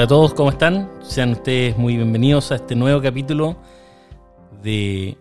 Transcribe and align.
Hola 0.00 0.06
a 0.06 0.08
todos, 0.08 0.32
¿cómo 0.32 0.48
están? 0.48 0.90
Sean 1.02 1.32
ustedes 1.32 1.76
muy 1.76 1.94
bienvenidos 1.94 2.52
a 2.52 2.54
este 2.54 2.74
nuevo 2.74 3.02
capítulo 3.02 3.60
de 4.62 5.18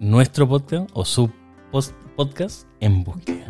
nuestro 0.00 0.48
podcast 0.48 0.90
o 0.92 1.04
su 1.04 1.30
post- 1.70 1.94
podcast 2.16 2.66
en 2.80 3.04
búsqueda. 3.04 3.46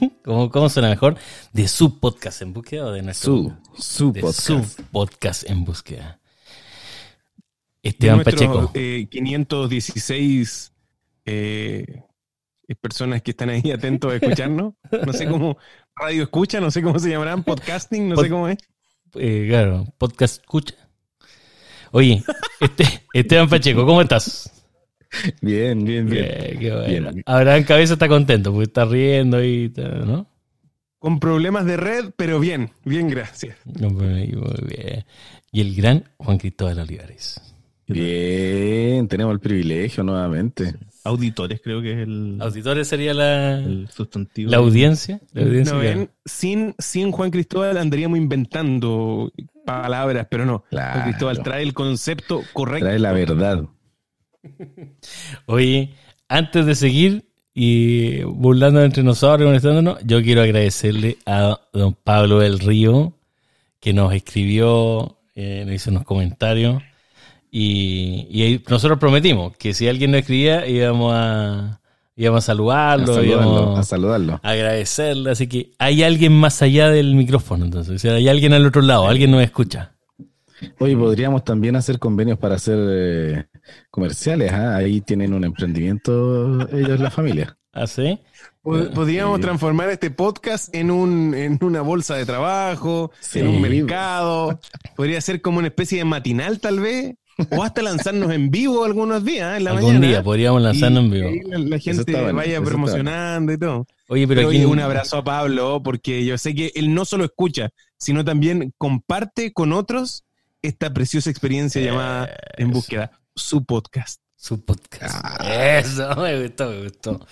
¿Cómo, 0.24 0.50
¿Cómo 0.50 0.68
suena 0.70 0.88
mejor? 0.88 1.16
¿De 1.52 1.68
su 1.68 2.00
podcast 2.00 2.42
en 2.42 2.52
búsqueda 2.52 2.86
o 2.86 2.90
de 2.90 3.02
nuestro 3.02 3.32
Su, 3.32 3.52
su 3.80 4.12
de 4.12 4.22
podcast. 4.22 4.42
su 4.76 4.82
podcast 4.90 5.48
en 5.48 5.64
búsqueda? 5.64 6.20
Esteban 7.84 8.16
Nuestros, 8.16 8.40
Pacheco. 8.40 8.70
eh, 8.74 9.06
516 9.08 10.72
eh, 11.26 12.02
personas 12.80 13.22
que 13.22 13.30
están 13.30 13.50
ahí 13.50 13.70
atentos 13.70 14.10
a 14.12 14.16
escucharnos. 14.16 14.74
No 15.06 15.12
sé 15.12 15.28
cómo, 15.28 15.58
radio 15.94 16.24
escucha, 16.24 16.60
no 16.60 16.72
sé 16.72 16.82
cómo 16.82 16.98
se 16.98 17.08
llamarán, 17.08 17.44
podcasting, 17.44 18.08
no 18.08 18.16
Pod- 18.16 18.22
sé 18.24 18.30
cómo 18.30 18.48
es. 18.48 18.58
Eh, 19.14 19.46
claro, 19.48 19.86
podcast 19.98 20.40
escucha. 20.40 20.74
Oye, 21.92 22.22
este, 22.60 22.84
Esteban 23.12 23.48
Pacheco, 23.48 23.86
¿cómo 23.86 24.02
estás? 24.02 24.50
Bien, 25.40 25.84
bien, 25.84 26.08
bien. 26.08 26.24
Eh, 26.28 26.56
qué 26.60 26.70
bueno. 26.72 27.10
Bien. 27.12 27.22
Abraham 27.26 27.64
Cabeza 27.64 27.94
está 27.94 28.08
contento 28.08 28.52
porque 28.52 28.64
está 28.64 28.84
riendo 28.84 29.42
y 29.42 29.70
tal, 29.70 30.06
¿no? 30.06 30.26
Con 30.98 31.20
problemas 31.20 31.64
de 31.64 31.76
red, 31.76 32.10
pero 32.16 32.40
bien, 32.40 32.70
bien, 32.84 33.08
gracias. 33.08 33.56
Pues, 33.64 33.92
muy 33.92 34.26
bien. 34.66 35.04
Y 35.52 35.60
el 35.60 35.74
gran 35.74 36.04
Juan 36.16 36.38
Cristóbal 36.38 36.80
Olivares. 36.80 37.40
Bien, 37.86 39.08
tenemos 39.08 39.32
el 39.32 39.40
privilegio 39.40 40.02
nuevamente. 40.02 40.74
Auditores 41.08 41.60
creo 41.62 41.80
que 41.80 41.92
es 41.92 41.98
el, 41.98 42.38
Auditores 42.40 42.86
sería 42.86 43.14
la, 43.14 43.58
el 43.58 43.88
sustantivo. 43.88 44.50
la 44.50 44.58
audiencia. 44.58 45.20
La 45.32 45.42
audiencia 45.42 45.94
¿No? 45.94 46.08
Sin, 46.24 46.74
sin 46.78 47.12
Juan 47.12 47.30
Cristóbal 47.30 47.76
andaríamos 47.78 48.18
inventando 48.18 49.32
palabras, 49.64 50.26
pero 50.30 50.44
no. 50.44 50.64
Claro. 50.70 50.92
Juan 50.92 51.04
Cristóbal 51.04 51.42
trae 51.42 51.62
el 51.62 51.74
concepto 51.74 52.42
correcto. 52.52 52.86
Trae 52.86 52.98
la 52.98 53.12
verdad. 53.12 53.64
Oye, 55.46 55.94
antes 56.28 56.66
de 56.66 56.74
seguir 56.74 57.24
y 57.54 58.22
burlando 58.22 58.82
entre 58.82 59.02
nosotros, 59.02 59.46
molestándonos, 59.46 59.98
yo 60.04 60.22
quiero 60.22 60.42
agradecerle 60.42 61.18
a 61.26 61.58
don 61.72 61.94
Pablo 61.94 62.38
del 62.40 62.58
Río 62.58 63.14
que 63.80 63.92
nos 63.92 64.12
escribió, 64.12 65.18
eh, 65.34 65.64
nos 65.64 65.74
hizo 65.74 65.90
unos 65.90 66.04
comentarios 66.04 66.82
y, 67.50 68.62
nosotros 68.68 68.98
prometimos 68.98 69.56
que 69.56 69.74
si 69.74 69.88
alguien 69.88 70.10
nos 70.10 70.20
escribía 70.20 70.66
íbamos 70.66 71.12
a, 71.14 71.80
íbamos 72.16 72.38
a 72.38 72.44
A 72.44 72.46
saludarlo, 72.54 73.06
saludarlo, 73.14 73.52
íbamos 73.52 73.78
a 73.78 73.82
saludarlo. 73.82 74.40
a 74.42 74.50
agradecerle. 74.50 75.30
Así 75.30 75.46
que 75.46 75.72
hay 75.78 76.02
alguien 76.02 76.32
más 76.32 76.60
allá 76.62 76.90
del 76.90 77.14
micrófono, 77.14 77.64
entonces, 77.64 77.96
o 77.96 77.98
sea, 77.98 78.14
hay 78.14 78.28
alguien 78.28 78.52
al 78.52 78.66
otro 78.66 78.82
lado, 78.82 79.06
alguien 79.08 79.30
nos 79.30 79.42
escucha. 79.42 79.94
Oye, 80.80 80.96
podríamos 80.96 81.44
también 81.44 81.76
hacer 81.76 82.00
convenios 82.00 82.36
para 82.38 82.56
hacer 82.56 82.76
eh, 82.90 83.44
comerciales. 83.90 84.52
¿ah? 84.52 84.74
Ahí 84.76 85.00
tienen 85.00 85.32
un 85.32 85.44
emprendimiento 85.44 86.68
ellos, 86.76 86.98
la 87.00 87.10
familia. 87.10 87.56
¿Así? 87.72 88.18
Pod- 88.62 88.92
Podríamos 88.92 89.36
Sí. 89.36 89.42
transformar 89.42 89.88
este 89.90 90.10
podcast 90.10 90.74
en, 90.74 90.90
un, 90.90 91.32
en 91.34 91.58
una 91.62 91.80
bolsa 91.80 92.16
de 92.16 92.26
trabajo, 92.26 93.12
Sí. 93.20 93.38
en 93.38 93.46
un 93.48 93.60
mercado. 93.62 94.58
Podría 94.96 95.20
ser 95.20 95.40
como 95.40 95.58
una 95.58 95.68
especie 95.68 95.98
de 95.98 96.04
matinal, 96.04 96.58
tal 96.58 96.80
vez. 96.80 97.14
O 97.50 97.62
hasta 97.62 97.82
lanzarnos 97.82 98.32
en 98.32 98.50
vivo 98.50 98.84
algunos 98.84 99.24
días, 99.24 99.54
¿eh? 99.54 99.56
en 99.58 99.64
la 99.64 99.70
Algún 99.70 99.94
mañana. 99.94 100.06
día 100.08 100.22
podríamos 100.22 100.60
lanzarnos 100.60 101.04
en 101.04 101.10
vivo. 101.10 101.30
La, 101.46 101.58
la 101.58 101.78
gente 101.78 102.12
bueno, 102.12 102.34
vaya 102.34 102.60
promocionando 102.62 103.52
y 103.52 103.58
todo. 103.58 103.86
Oye, 104.08 104.26
pero 104.26 104.38
Pero 104.40 104.48
aquí 104.48 104.58
oye, 104.58 104.66
un 104.66 104.80
abrazo 104.80 105.18
a 105.18 105.24
Pablo, 105.24 105.80
porque 105.82 106.24
yo 106.24 106.36
sé 106.36 106.54
que 106.54 106.72
él 106.74 106.92
no 106.94 107.04
solo 107.04 107.24
escucha, 107.24 107.70
sino 107.96 108.24
también 108.24 108.72
comparte 108.76 109.52
con 109.52 109.72
otros 109.72 110.24
esta 110.62 110.92
preciosa 110.92 111.30
experiencia 111.30 111.80
llamada 111.80 112.28
En 112.56 112.70
Búsqueda, 112.72 113.12
su 113.36 113.64
podcast. 113.64 114.20
Su 114.34 114.64
podcast. 114.64 115.24
Eso, 115.44 116.16
me 116.16 116.42
gustó, 116.42 116.70
me 116.70 116.82
gustó. 116.82 117.26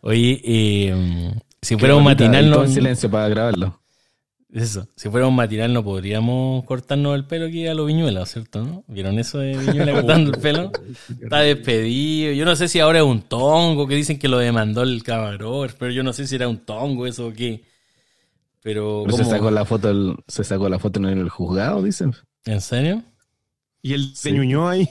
Oye, 0.00 0.40
eh, 0.44 1.34
si 1.60 1.76
fuera 1.76 1.94
un 1.94 2.04
matinal, 2.04 2.48
no, 2.50 2.64
en 2.64 2.72
silencio 2.72 3.10
para 3.10 3.28
grabarlo. 3.28 3.81
Eso, 4.52 4.86
si 4.96 5.08
fuera 5.08 5.26
un 5.26 5.34
matinal 5.34 5.72
no 5.72 5.82
podríamos 5.82 6.64
cortarnos 6.64 7.14
el 7.16 7.24
pelo 7.24 7.46
aquí 7.46 7.66
a 7.66 7.74
los 7.74 7.86
viñuelos, 7.86 8.28
¿cierto? 8.30 8.62
¿no? 8.62 8.84
¿Vieron 8.86 9.18
eso 9.18 9.38
de 9.38 9.56
viñuela 9.56 9.92
cortando 10.02 10.30
el 10.32 10.38
pelo? 10.40 10.70
Está 11.22 11.40
despedido. 11.40 12.32
Yo 12.34 12.44
no 12.44 12.54
sé 12.54 12.68
si 12.68 12.78
ahora 12.78 12.98
es 12.98 13.04
un 13.04 13.22
tongo, 13.22 13.86
que 13.88 13.94
dicen 13.94 14.18
que 14.18 14.28
lo 14.28 14.38
demandó 14.38 14.82
el 14.82 15.02
camarógrafo, 15.02 15.76
pero 15.78 15.90
yo 15.92 16.02
no 16.02 16.12
sé 16.12 16.26
si 16.26 16.34
era 16.34 16.48
un 16.48 16.58
tongo 16.58 17.06
eso 17.06 17.28
o 17.28 17.32
qué. 17.32 17.64
Pero, 18.62 19.02
Pero 19.06 19.16
se 19.16 19.24
sacó 19.24 19.50
la 19.50 19.64
foto, 19.64 19.90
el- 19.90 20.16
se 20.28 20.44
sacó 20.44 20.68
la 20.68 20.78
foto 20.78 21.00
en 21.00 21.06
el 21.18 21.28
juzgado, 21.28 21.82
dicen. 21.82 22.14
¿En 22.44 22.60
serio? 22.60 23.02
Y 23.80 23.94
el 23.94 24.14
Sí. 24.14 24.30
de 24.30 24.36
Ñuñoa 24.38 24.72
ahí, 24.72 24.88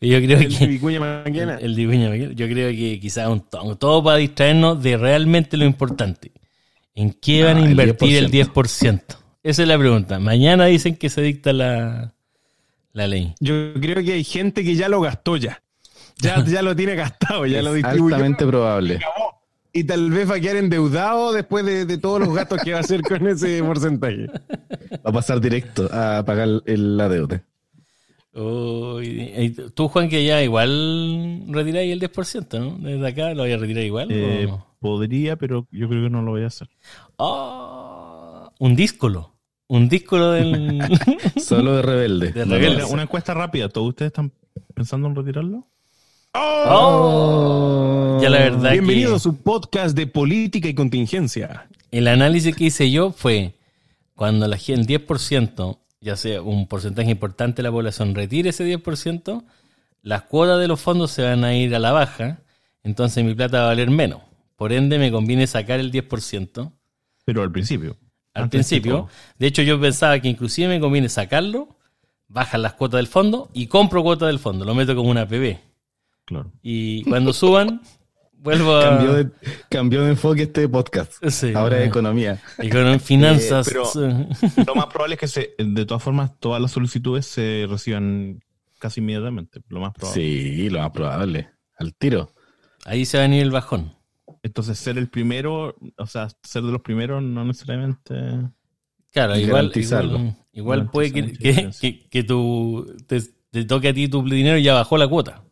Yo 0.00 0.18
creo 0.18 0.38
el 0.38 0.48
que... 0.48 0.58
de 0.58 0.66
Vicuña 0.66 1.00
Maquena. 1.00 1.54
El, 1.56 1.64
el 1.66 1.74
de 1.76 1.86
Vicuña 1.86 2.08
Maquena, 2.10 2.32
Yo 2.34 2.46
creo 2.46 2.70
que 2.70 3.00
quizás 3.00 3.28
un 3.28 3.40
tongo. 3.40 3.76
Todo 3.76 4.02
para 4.04 4.18
distraernos 4.18 4.82
de 4.82 4.96
realmente 4.96 5.56
lo 5.56 5.64
importante. 5.64 6.30
¿En 6.98 7.12
qué 7.12 7.44
van 7.44 7.56
a 7.58 7.60
Ah, 7.60 7.64
el 7.64 7.70
invertir 7.70 8.16
el 8.16 8.30
10%? 8.30 8.52
10%? 8.52 9.02
Esa 9.44 9.62
es 9.62 9.68
la 9.68 9.78
pregunta. 9.78 10.18
Mañana 10.18 10.66
dicen 10.66 10.96
que 10.96 11.08
se 11.08 11.22
dicta 11.22 11.52
la, 11.52 12.12
la 12.92 13.06
ley. 13.06 13.34
Yo 13.40 13.72
creo 13.80 14.02
que 14.02 14.14
hay 14.14 14.24
gente 14.24 14.64
que 14.64 14.74
ya 14.74 14.88
lo 14.88 15.00
gastó 15.00 15.36
ya. 15.36 15.62
Ya, 16.20 16.44
ya 16.46 16.60
lo 16.62 16.74
tiene 16.74 16.96
gastado, 16.96 17.46
ya 17.46 17.62
lo 17.62 17.72
distribuyó. 17.72 18.14
altamente 18.16 18.44
probable. 18.46 18.98
Y 19.72 19.84
tal 19.84 20.10
vez 20.10 20.28
va 20.28 20.36
a 20.36 20.40
quedar 20.40 20.56
endeudado 20.56 21.32
después 21.32 21.64
de, 21.64 21.84
de 21.86 21.98
todos 21.98 22.18
los 22.18 22.34
gastos 22.34 22.60
que 22.64 22.72
va 22.72 22.78
a 22.78 22.80
hacer 22.80 23.00
con 23.02 23.28
ese 23.28 23.62
porcentaje. 23.62 24.26
Va 24.26 25.10
a 25.10 25.12
pasar 25.12 25.40
directo 25.40 25.88
a 25.92 26.24
pagar 26.24 26.48
el- 26.66 26.96
la 26.96 27.08
deuda. 27.08 27.40
Uy, 28.34 29.32
y 29.36 29.50
tú, 29.50 29.88
Juan, 29.88 30.08
que 30.08 30.24
ya 30.24 30.42
igual 30.42 31.42
retiráis 31.48 31.92
el 31.92 32.00
10%, 32.00 32.58
¿no? 32.58 32.76
Desde 32.78 33.06
acá 33.06 33.34
lo 33.34 33.42
voy 33.42 33.52
a 33.52 33.56
retirar 33.56 33.84
igual. 33.84 34.08
Eh, 34.10 34.46
o? 34.50 34.66
Podría, 34.78 35.36
pero 35.36 35.66
yo 35.70 35.88
creo 35.88 36.04
que 36.04 36.10
no 36.10 36.22
lo 36.22 36.32
voy 36.32 36.44
a 36.44 36.48
hacer. 36.48 36.68
Ah, 37.18 38.50
un 38.58 38.76
díscolo. 38.76 39.34
Un 39.68 39.88
díscolo 39.88 40.32
del. 40.32 40.82
Solo 41.36 41.76
de 41.76 41.82
rebelde. 41.82 42.32
De 42.32 42.44
rebelde. 42.44 42.84
Una, 42.84 43.02
encuesta 43.02 43.34
rápida. 43.34 43.68
¿Todos 43.68 43.88
ustedes 43.88 44.10
están 44.10 44.32
pensando 44.74 45.08
en 45.08 45.14
retirarlo? 45.14 45.66
Oh, 46.34 48.18
ya 48.22 48.28
la 48.30 48.38
verdad 48.38 48.72
Bienvenido 48.72 49.10
que 49.10 49.16
a 49.16 49.18
su 49.18 49.36
podcast 49.36 49.96
de 49.96 50.06
política 50.06 50.68
y 50.68 50.74
contingencia. 50.74 51.68
el 51.90 52.06
análisis 52.06 52.54
que 52.54 52.64
hice 52.64 52.90
yo 52.90 53.12
fue 53.12 53.54
cuando 54.14 54.46
la 54.46 54.56
gente, 54.56 54.94
el 54.94 55.06
10%, 55.06 55.78
ya 56.00 56.16
sea 56.16 56.42
un 56.42 56.66
porcentaje 56.66 57.10
importante 57.10 57.56
de 57.56 57.62
la 57.64 57.70
población, 57.70 58.14
retire 58.14 58.50
ese 58.50 58.64
10%, 58.64 59.44
las 60.02 60.22
cuotas 60.22 60.58
de 60.60 60.68
los 60.68 60.80
fondos 60.80 61.10
se 61.12 61.22
van 61.22 61.44
a 61.44 61.54
ir 61.54 61.74
a 61.74 61.78
la 61.78 61.92
baja, 61.92 62.40
entonces 62.82 63.24
mi 63.24 63.34
plata 63.34 63.58
va 63.58 63.64
a 63.64 63.68
valer 63.68 63.90
menos. 63.90 64.20
Por 64.58 64.72
ende, 64.72 64.98
me 64.98 65.12
conviene 65.12 65.46
sacar 65.46 65.78
el 65.78 65.92
10%. 65.92 66.72
Pero 67.24 67.42
al 67.42 67.52
principio. 67.52 67.96
al 68.34 68.42
Antes 68.44 68.58
principio. 68.68 69.08
De 69.38 69.46
hecho, 69.46 69.62
yo 69.62 69.80
pensaba 69.80 70.18
que 70.18 70.26
inclusive 70.28 70.66
me 70.66 70.80
conviene 70.80 71.08
sacarlo, 71.08 71.78
bajar 72.26 72.58
las 72.58 72.72
cuotas 72.74 72.98
del 72.98 73.06
fondo 73.06 73.48
y 73.54 73.68
compro 73.68 74.02
cuotas 74.02 74.26
del 74.26 74.40
fondo. 74.40 74.64
Lo 74.64 74.74
meto 74.74 74.96
como 74.96 75.10
una 75.10 75.28
PB. 75.28 75.58
Claro. 76.24 76.50
Y 76.60 77.04
cuando 77.04 77.32
suban, 77.32 77.82
vuelvo 78.32 78.74
a. 78.76 78.82
Cambió 78.82 79.12
de, 79.14 79.30
cambió 79.70 80.02
de 80.02 80.10
enfoque 80.10 80.42
este 80.42 80.68
podcast. 80.68 81.12
Sí. 81.28 81.52
Ahora 81.54 81.80
es 81.80 81.86
economía. 81.86 82.42
Y 82.60 82.68
con 82.68 82.98
finanzas. 82.98 83.68
Eh, 83.68 83.70
pero- 83.70 84.64
Lo 84.66 84.74
más 84.74 84.86
probable 84.86 85.14
es 85.14 85.20
que 85.20 85.28
se, 85.28 85.54
de 85.56 85.86
todas 85.86 86.02
formas 86.02 86.32
todas 86.40 86.60
las 86.60 86.72
solicitudes 86.72 87.26
se 87.26 87.64
reciban 87.70 88.40
casi 88.80 88.98
inmediatamente. 89.00 89.60
Lo 89.68 89.78
más 89.78 89.94
probable. 89.94 90.20
Sí, 90.20 90.68
lo 90.68 90.80
más 90.80 90.90
probable. 90.90 91.48
Al 91.78 91.94
tiro. 91.94 92.32
Ahí 92.84 93.04
se 93.04 93.18
va 93.18 93.22
a 93.24 93.26
venir 93.28 93.42
el 93.42 93.52
bajón. 93.52 93.96
Entonces 94.42 94.78
ser 94.78 94.98
el 94.98 95.08
primero, 95.08 95.76
o 95.96 96.06
sea, 96.06 96.28
ser 96.42 96.62
de 96.62 96.72
los 96.72 96.82
primeros 96.82 97.22
no 97.22 97.44
necesariamente... 97.44 98.14
Claro, 99.10 99.36
igual, 99.36 99.72
igual, 99.74 100.36
igual 100.52 100.90
puede 100.90 101.12
que, 101.12 101.32
que, 101.32 101.52
muchas 101.52 101.80
que, 101.80 102.08
que 102.08 102.22
tu, 102.24 102.86
te, 103.06 103.20
te 103.50 103.64
toque 103.64 103.88
a 103.88 103.94
ti 103.94 104.08
tu 104.08 104.22
dinero 104.22 104.58
y 104.58 104.62
ya 104.62 104.74
bajó 104.74 104.98
la 104.98 105.08
cuota. 105.08 105.44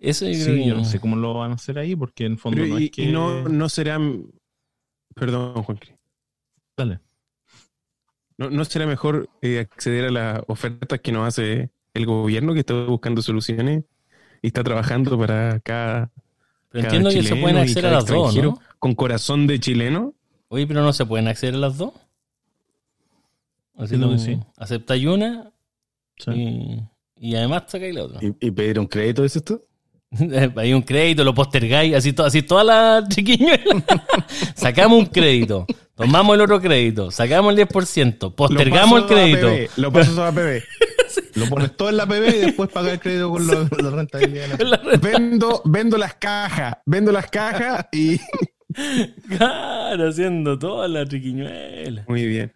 Eso 0.00 0.26
yo 0.26 0.32
creo 0.32 0.56
Sí, 0.56 0.62
que 0.62 0.66
yo 0.66 0.74
no 0.74 0.84
sé 0.84 0.98
cómo 0.98 1.14
lo 1.14 1.34
van 1.34 1.52
a 1.52 1.54
hacer 1.54 1.78
ahí 1.78 1.94
porque 1.94 2.26
en 2.26 2.32
el 2.32 2.38
fondo 2.38 2.60
Pero 2.60 2.74
no 2.74 2.80
y, 2.80 2.86
es 2.86 2.90
que... 2.90 3.02
y 3.02 3.12
no, 3.12 3.48
no 3.48 3.68
será. 3.68 3.98
Perdón, 5.14 5.62
Juan 5.62 5.78
Cris. 5.78 5.94
Dale. 6.76 7.00
¿No, 8.36 8.50
no 8.50 8.64
será 8.64 8.86
mejor 8.86 9.28
eh, 9.42 9.60
acceder 9.60 10.06
a 10.06 10.10
las 10.10 10.42
ofertas 10.48 11.00
que 11.00 11.12
nos 11.12 11.28
hace 11.28 11.70
el 11.94 12.06
gobierno 12.06 12.52
que 12.52 12.60
está 12.60 12.74
buscando 12.84 13.22
soluciones 13.22 13.84
y 14.42 14.48
está 14.48 14.64
trabajando 14.64 15.16
para 15.16 15.60
cada. 15.60 16.10
Pero 16.72 16.84
entiendo 16.84 17.10
que 17.10 17.22
se 17.22 17.36
pueden 17.36 17.58
acceder 17.58 17.86
a 17.86 17.90
las 17.92 18.06
dos, 18.06 18.34
¿no? 18.36 18.58
Con 18.78 18.94
corazón 18.94 19.46
de 19.46 19.60
chileno. 19.60 20.14
Oye, 20.48 20.66
pero 20.66 20.82
no 20.82 20.92
se 20.92 21.04
pueden 21.06 21.28
acceder 21.28 21.54
a 21.54 21.58
las 21.58 21.78
dos. 21.78 21.92
Así 23.76 23.94
Entiendo 23.94 24.10
que 24.10 24.18
sí. 24.18 24.38
Aceptáis 24.56 25.06
una 25.06 25.50
Sí. 26.18 26.30
y, 26.30 26.82
y 27.30 27.34
además 27.36 27.64
sacáis 27.66 27.94
la 27.94 28.04
otra. 28.04 28.20
¿Y, 28.22 28.46
y 28.46 28.50
pedir 28.50 28.78
un 28.78 28.86
crédito, 28.86 29.22
dices 29.22 29.42
tú? 29.42 29.62
Hay 30.56 30.72
un 30.74 30.82
crédito, 30.82 31.24
lo 31.24 31.34
postergáis, 31.34 31.94
así, 31.94 32.12
to- 32.12 32.24
así 32.24 32.42
toda 32.42 32.62
la 32.64 33.04
chiquiñuela. 33.08 33.82
Sacamos 34.54 34.98
un 34.98 35.06
crédito. 35.06 35.66
Tomamos 35.94 36.34
el 36.34 36.40
otro 36.42 36.60
crédito, 36.60 37.10
sacamos 37.10 37.54
el 37.56 37.66
10%, 37.68 38.16
Lo 38.20 38.34
postergamos 38.34 39.00
el 39.02 39.06
crédito. 39.06 39.72
Lo 39.76 39.92
paso 39.92 40.24
a 40.24 40.32
PB. 40.32 40.62
Lo 41.34 41.46
pones 41.46 41.76
todo 41.76 41.88
en 41.90 41.96
la 41.96 42.06
PB 42.06 42.28
y 42.28 42.38
después 42.46 42.70
pagas 42.70 42.92
el 42.94 43.00
crédito 43.00 43.30
con 43.30 43.46
lo- 43.46 43.68
la 43.82 43.90
rentabilidad. 43.90 44.58
de 44.58 44.64
la- 44.64 44.80
Vendo, 45.02 45.62
vendo 45.64 45.98
las 45.98 46.14
cajas, 46.14 46.76
vendo 46.86 47.12
las 47.12 47.30
cajas 47.30 47.86
y. 47.92 48.18
Claro, 49.28 50.08
haciendo 50.08 50.58
toda 50.58 50.88
la 50.88 51.04
triquiñuela. 51.04 52.04
Muy 52.08 52.26
bien. 52.26 52.52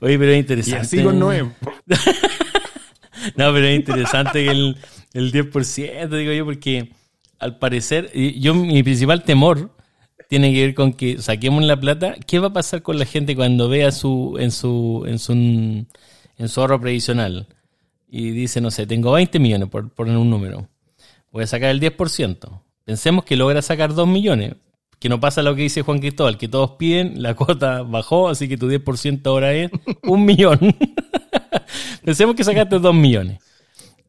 Oye, 0.00 0.18
pero 0.18 0.30
es 0.32 0.36
Y 0.36 0.40
interesante. 0.40 0.80
así 0.82 1.02
con 1.02 1.18
Noé. 1.18 1.42
No, 3.36 3.52
pero 3.52 3.66
es 3.66 3.76
interesante 3.78 4.44
que 4.44 4.50
el, 4.50 4.76
el 5.14 5.32
10%, 5.32 6.08
digo 6.16 6.32
yo, 6.32 6.44
porque 6.44 6.92
al 7.38 7.58
parecer, 7.58 8.10
y 8.14 8.40
yo 8.40 8.54
mi 8.54 8.82
principal 8.82 9.22
temor 9.24 9.74
tiene 10.28 10.52
que 10.52 10.60
ver 10.66 10.74
con 10.74 10.92
que 10.92 11.18
saquemos 11.18 11.64
la 11.64 11.78
plata. 11.80 12.14
¿Qué 12.26 12.38
va 12.38 12.48
a 12.48 12.52
pasar 12.52 12.82
con 12.82 12.98
la 12.98 13.06
gente 13.06 13.34
cuando 13.34 13.68
vea 13.68 13.90
su 13.90 14.36
en 14.38 14.50
su 14.50 15.04
en 15.06 15.18
su 15.18 15.32
en 15.32 16.48
su 16.48 16.60
ahorro 16.60 16.80
previsional 16.80 17.46
y 18.08 18.30
dice, 18.30 18.60
no 18.60 18.70
sé, 18.70 18.86
tengo 18.86 19.12
20 19.12 19.38
millones 19.38 19.68
por 19.68 19.90
poner 19.90 20.16
un 20.16 20.30
número. 20.30 20.68
Voy 21.30 21.44
a 21.44 21.46
sacar 21.46 21.70
el 21.70 21.80
10%. 21.80 22.62
Pensemos 22.84 23.24
que 23.24 23.36
logra 23.36 23.60
sacar 23.62 23.94
2 23.94 24.08
millones. 24.08 24.54
Que 24.98 25.08
no 25.08 25.20
pasa 25.20 25.42
lo 25.42 25.54
que 25.54 25.62
dice 25.62 25.82
Juan 25.82 26.00
Cristóbal, 26.00 26.38
que 26.38 26.48
todos 26.48 26.72
piden, 26.72 27.22
la 27.22 27.34
cuota 27.34 27.82
bajó, 27.82 28.28
así 28.28 28.48
que 28.48 28.56
tu 28.56 28.68
10% 28.68 29.24
ahora 29.26 29.52
es 29.52 29.70
un 30.02 30.24
millón. 30.24 30.58
Pensemos 32.04 32.34
que 32.34 32.44
sacaste 32.44 32.78
2 32.78 32.94
millones. 32.94 33.38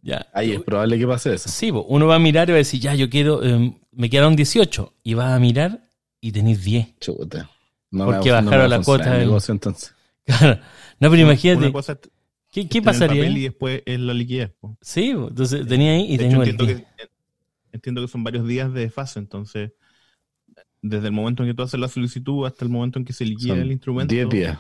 Ya. 0.01 0.25
Ahí 0.34 0.54
es 0.54 0.62
probable 0.62 0.98
que 0.98 1.06
pase 1.06 1.34
eso. 1.34 1.50
Sí, 1.50 1.72
po, 1.72 1.81
uno 1.90 2.07
va 2.07 2.16
a 2.16 2.19
mirar 2.19 2.50
y 2.50 2.54
va 2.54 2.56
a 2.56 2.60
decir, 2.60 2.80
ya, 2.80 2.96
yo 2.96 3.10
quiero, 3.10 3.44
eh, 3.44 3.75
me 3.92 4.10
quedaron 4.10 4.36
18. 4.36 4.94
Y 5.04 5.13
vas 5.13 5.34
a 5.34 5.40
mirar 5.40 5.81
y 6.22 6.31
tenéis 6.31 6.63
10. 6.63 7.00
Chuta. 7.00 7.50
No 7.92 8.06
¿Por 8.06 8.24
me 8.24 8.31
va- 8.31 8.42
no 8.42 8.50
bajaron 8.51 8.63
me 8.63 8.78
la 8.78 8.81
cuota 8.81 9.04
el 9.06 9.12
del- 9.12 9.19
negocio 9.28 9.51
entonces. 9.51 9.94
Claro. 10.25 10.60
No, 11.00 11.10
pero 11.10 11.22
imagínate, 11.24 11.63
Una 11.66 11.72
cosa 11.74 11.98
¿qué, 12.51 12.68
qué 12.68 12.68
tener 12.68 12.78
el 12.80 12.84
pasaría? 12.84 13.24
papel 13.24 13.38
y 13.38 13.42
después 13.44 13.84
es 13.86 14.00
la 14.00 14.13
liquidez. 14.13 14.51
po. 14.60 14.78
Sí, 14.81 15.10
entonces 15.10 15.68
tenía 15.68 15.92
ahí 15.94 16.13
y 16.13 16.18
De 16.18 16.25
hecho, 16.25 16.31
tengo 16.31 16.44
el 16.44 16.50
entiendo 16.50 16.66
10. 16.66 16.88
que, 16.98 17.10
entiendo 17.72 18.01
que 18.01 18.07
son 18.07 18.24
varios 18.24 18.48
días 18.48 18.74
de 18.74 18.90
fase, 18.90 19.19
entonces 19.19 19.72
desde 20.81 21.07
el 21.07 21.12
momento 21.13 21.44
en 21.44 21.50
que 21.50 21.54
tú 21.54 21.63
haces 21.63 21.80
la 21.80 21.88
solicitud 21.90 22.46
hasta 22.46 22.63
el 22.66 22.72
momento 22.72 23.00
en 23.00 23.06
que 23.06 23.12
se 23.13 23.25
liquida 23.25 23.54
Son 23.54 23.62
el 23.62 23.72
instrumento. 23.72 24.13
10 24.13 24.30
días. 24.30 24.57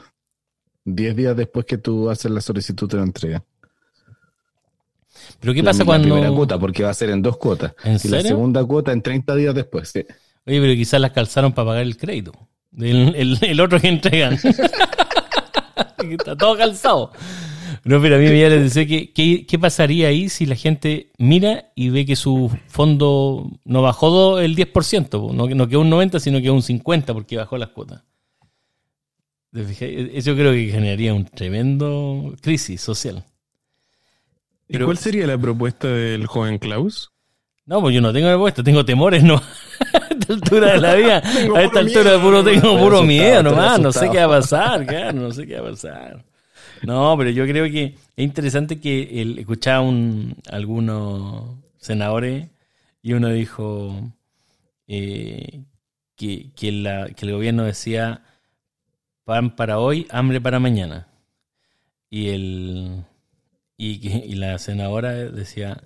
10 0.85 1.15
días 1.15 1.35
después 1.37 1.65
que 1.65 1.77
tú 1.77 2.09
haces 2.09 2.29
la 2.31 2.41
solicitud 2.41 2.87
te 2.87 2.97
lo 2.97 3.03
entregan. 3.03 3.43
Pero 5.39 5.53
¿qué 5.53 5.61
La- 5.61 5.71
pasa 5.71 5.79
la 5.79 5.85
cuando... 5.85 6.07
primera 6.15 6.31
cuota, 6.33 6.59
porque 6.59 6.83
va 6.83 6.89
a 6.89 6.93
ser 6.93 7.09
en 7.09 7.21
dos 7.21 7.37
cuotas. 7.37 7.73
¿En 7.83 7.91
y 7.91 7.95
la 7.95 7.99
serio? 7.99 8.27
segunda 8.29 8.63
cuota 8.65 8.91
en 8.91 9.01
30 9.01 9.35
días 9.35 9.55
después. 9.55 9.89
sí. 9.89 10.05
Oye, 10.45 10.59
pero 10.61 10.73
quizás 10.73 10.99
las 10.99 11.11
calzaron 11.11 11.53
para 11.53 11.67
pagar 11.67 11.83
el 11.83 11.95
crédito. 11.97 12.31
El, 12.77 13.15
el- 13.15 13.37
el 13.41 13.59
otro 13.59 13.79
que 13.79 13.87
entregan. 13.89 14.33
Está 16.09 16.35
todo 16.35 16.57
calzado. 16.57 17.11
No, 17.83 18.01
pero 18.01 18.15
a 18.15 18.19
mí 18.19 18.25
me 18.25 18.39
ya 18.39 18.49
les 18.49 18.63
decía 18.73 18.85
que 18.85 19.11
que- 19.13 19.45
qué 19.45 19.59
pasaría 19.59 20.07
ahí 20.09 20.29
si 20.29 20.45
la 20.45 20.55
gente 20.55 21.11
mira 21.17 21.71
y 21.75 21.89
ve 21.89 22.05
que 22.05 22.15
su 22.15 22.51
fondo 22.67 23.49
no 23.65 23.81
bajó 23.81 24.39
el 24.39 24.55
10%, 24.55 25.09
po. 25.09 25.33
no, 25.33 25.47
no 25.47 25.67
quedó 25.67 25.81
un 25.81 25.89
90, 25.89 26.19
sino 26.19 26.41
que 26.41 26.51
un 26.51 26.61
50 26.61 27.13
porque 27.13 27.37
bajó 27.37 27.57
las 27.57 27.69
cuotas. 27.69 28.03
Eso 29.51 30.35
creo 30.35 30.51
que 30.51 30.67
generaría 30.71 31.13
un 31.13 31.25
tremendo 31.25 32.35
crisis 32.41 32.81
social. 32.81 33.23
¿Y 34.67 34.77
cuál 34.77 34.97
sería 34.99 35.25
la 35.25 35.37
propuesta 35.37 35.87
del 35.87 36.27
joven 36.27 36.59
Klaus? 36.59 37.11
No, 37.65 37.81
pues 37.81 37.95
yo 37.95 38.01
no 38.01 38.13
tengo 38.13 38.29
respuesta, 38.29 38.63
tengo 38.63 38.85
temores, 38.85 39.23
no. 39.23 39.35
a 39.93 40.07
esta 40.11 40.33
altura 40.33 40.73
de 40.73 40.79
la 40.79 40.93
vida, 40.95 41.17
a 41.55 41.63
esta 41.63 41.79
altura 41.79 42.03
miedo, 42.11 42.21
puro 42.21 42.43
tengo 42.43 42.77
puro 42.77 43.03
miedo 43.03 43.41
nomás, 43.41 43.79
no 43.79 43.91
sé 43.91 44.09
qué 44.11 44.17
va 44.17 44.25
a 44.25 44.39
pasar, 44.41 44.85
claro, 44.85 45.19
no 45.19 45.31
sé 45.31 45.47
qué 45.47 45.59
va 45.59 45.67
a 45.67 45.71
pasar. 45.71 46.25
No, 46.83 47.15
pero 47.17 47.29
yo 47.29 47.45
creo 47.45 47.65
que 47.65 47.83
es 48.15 48.23
interesante 48.23 48.79
que 48.79 49.21
el, 49.21 49.39
escuchaba 49.39 49.81
un, 49.81 50.35
algunos 50.49 51.57
senadores 51.77 52.47
y 53.01 53.13
uno 53.13 53.29
dijo 53.29 54.11
eh, 54.87 55.63
que, 56.15 56.51
que, 56.55 56.71
la- 56.71 57.09
que 57.09 57.25
el 57.25 57.33
gobierno 57.33 57.63
decía 57.63 58.23
pan 59.23 59.55
para 59.55 59.79
hoy, 59.79 60.07
hambre 60.09 60.41
para 60.41 60.59
mañana. 60.59 61.07
Y 62.09 62.29
el 62.29 63.03
y, 63.77 64.35
la 64.35 64.59
senadora 64.59 65.13
decía, 65.13 65.81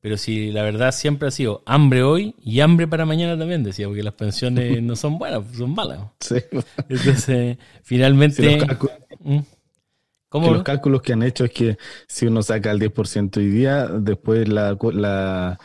pero 0.00 0.18
si 0.18 0.50
la 0.52 0.62
verdad 0.62 0.92
siempre 0.92 1.28
ha 1.28 1.30
sido 1.30 1.62
hambre 1.64 2.02
hoy 2.02 2.34
y 2.42 2.60
hambre 2.60 2.86
para 2.86 3.06
mañana 3.06 3.38
también, 3.38 3.62
decía, 3.62 3.86
porque 3.86 4.02
las 4.02 4.12
pensiones 4.12 4.82
no 4.82 4.96
son 4.96 5.18
buenas, 5.18 5.42
son 5.56 5.74
malas. 5.74 6.00
Sí. 6.20 6.36
Entonces, 6.90 7.56
finalmente... 7.82 8.42
Si 8.42 8.54
los, 8.56 8.64
cálculos, 8.66 8.96
¿Mm? 9.20 9.38
¿Cómo? 10.32 10.46
que 10.48 10.52
los 10.54 10.62
cálculos 10.64 11.02
que 11.02 11.12
han 11.12 11.22
hecho 11.22 11.44
es 11.44 11.50
que 11.52 11.76
si 12.08 12.26
uno 12.26 12.42
saca 12.42 12.70
el 12.72 12.80
10% 12.80 13.36
hoy 13.36 13.48
día, 13.50 13.86
después 13.86 14.48
la, 14.48 14.76
la, 14.94 15.58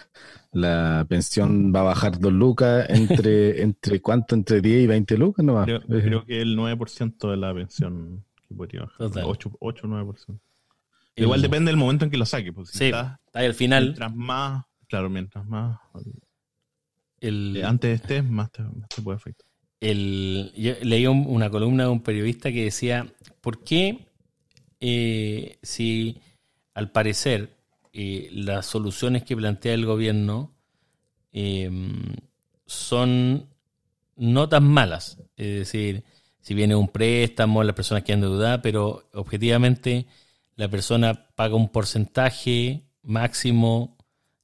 la 0.52 1.06
pensión 1.08 1.74
va 1.74 1.80
a 1.80 1.84
bajar 1.84 2.20
dos 2.20 2.34
lucas 2.34 2.86
entre, 2.90 3.62
entre 3.64 4.02
¿cuánto? 4.02 4.36
Entre 4.36 4.60
10 4.62 4.84
y 4.84 4.88
20 4.88 5.18
lucas 5.18 5.46
nomás. 5.46 5.66
Creo, 5.66 5.82
creo 5.82 6.26
que 6.26 6.42
el 6.42 6.58
9% 6.58 7.32
de 7.32 7.38
la 7.38 7.54
pensión 7.54 8.24
que 8.48 8.54
podría 8.56 8.82
bajar. 8.82 8.98
Total. 8.98 9.24
8, 9.26 9.52
8 9.60 9.88
9%. 9.88 10.40
El- 11.16 11.24
Igual 11.24 11.42
depende 11.42 11.72
del 11.72 11.78
momento 11.78 12.06
en 12.06 12.12
que 12.12 12.18
lo 12.18 12.26
saque. 12.26 12.54
Pues, 12.54 12.70
si 12.70 12.78
Sí, 12.78 12.86
estás- 12.86 13.18
está 13.26 13.40
ahí 13.40 13.46
al 13.48 13.54
final. 13.56 13.84
mientras 13.86 14.16
más, 14.16 14.66
claro, 14.88 15.10
mientras 15.10 15.46
más 15.48 15.80
El, 17.20 17.58
eh, 17.58 17.64
antes 17.64 18.02
estés, 18.02 18.24
más 18.24 18.52
te, 18.52 18.62
más 18.64 18.88
te 18.90 19.02
puede 19.02 19.16
afectar. 19.18 19.46
el- 19.80 20.52
yo 20.56 20.74
leí 20.84 21.06
un- 21.08 21.26
una 21.28 21.50
columna 21.50 21.84
de 21.84 21.90
un 21.90 22.02
periodista 22.02 22.52
que 22.52 22.64
decía, 22.66 23.08
¿por 23.42 23.64
qué 23.64 24.07
eh, 24.80 25.58
si 25.62 26.22
al 26.74 26.92
parecer 26.92 27.58
eh, 27.94 28.30
las 28.32 28.66
soluciones 28.66 29.24
que 29.24 29.36
plantea 29.36 29.74
el 29.74 29.86
gobierno 29.86 30.54
eh, 31.32 31.70
son 32.66 33.48
no 34.16 34.50
tan 34.50 34.64
malas? 34.64 35.18
Es 35.36 35.56
decir, 35.60 36.04
si 36.40 36.54
viene 36.54 36.76
un 36.76 36.88
préstamo, 36.88 37.64
las 37.64 37.76
personas 37.76 38.04
quedan 38.04 38.24
endeudadas, 38.24 38.60
pero 38.62 39.10
objetivamente 39.14 40.08
la 40.56 40.70
persona 40.70 41.28
paga 41.36 41.56
un 41.56 41.70
porcentaje 41.70 42.84
máximo 43.04 43.98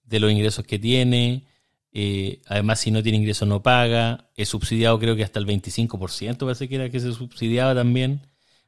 de 0.05 0.19
los 0.19 0.31
ingresos 0.31 0.65
que 0.65 0.79
tiene, 0.79 1.45
eh, 1.93 2.41
además, 2.47 2.79
si 2.79 2.89
no 2.89 3.03
tiene 3.03 3.19
ingresos, 3.19 3.47
no 3.47 3.61
paga. 3.61 4.29
Es 4.35 4.49
subsidiado, 4.49 4.97
creo 4.99 5.15
que 5.15 5.23
hasta 5.23 5.39
el 5.39 5.45
25%, 5.45 6.39
parece 6.39 6.67
que 6.67 6.75
era 6.75 6.89
que 6.89 6.99
se 6.99 7.13
subsidiaba 7.13 7.75
también. 7.75 8.21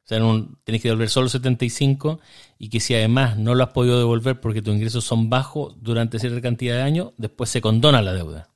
O 0.05 0.07
sea, 0.07 0.19
tenés 0.63 0.81
que 0.83 0.89
devolver 0.89 1.09
solo 1.09 1.29
75% 1.29 2.19
y 2.59 2.69
que 2.69 2.79
si 2.79 2.93
además 2.93 3.38
no 3.38 3.55
lo 3.55 3.63
has 3.63 3.71
podido 3.71 3.97
devolver 3.97 4.39
porque 4.39 4.62
tus 4.62 4.75
ingresos 4.75 5.03
son 5.03 5.31
bajos 5.31 5.75
durante 5.81 6.19
cierta 6.19 6.41
cantidad 6.41 6.75
de 6.75 6.83
años, 6.83 7.13
después 7.17 7.50
se 7.50 7.59
condona 7.59 8.03
la 8.03 8.13
deuda. 8.13 8.50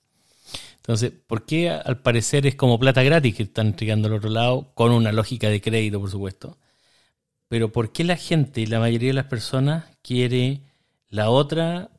Entonces, 0.76 1.12
¿por 1.26 1.46
qué 1.46 1.72
al 1.72 2.02
parecer 2.02 2.46
es 2.46 2.54
como 2.54 2.80
plata 2.80 3.02
gratis 3.02 3.36
que 3.36 3.44
están 3.44 3.68
entregando 3.68 4.08
al 4.08 4.14
otro 4.14 4.30
lado, 4.30 4.72
con 4.76 4.92
una 4.92 5.12
lógica 5.12 5.50
de 5.50 5.60
crédito, 5.60 6.00
por 6.00 6.12
supuesto? 6.12 6.58
Pero 7.48 7.72
¿por 7.72 7.92
qué 7.92 8.04
la 8.04 8.16
gente, 8.16 8.66
la 8.68 8.80
mayoría 8.80 9.10
de 9.10 9.14
las 9.16 9.26
personas, 9.26 9.86
quiere 10.04 10.62
la 11.10 11.32
otra 11.32 11.90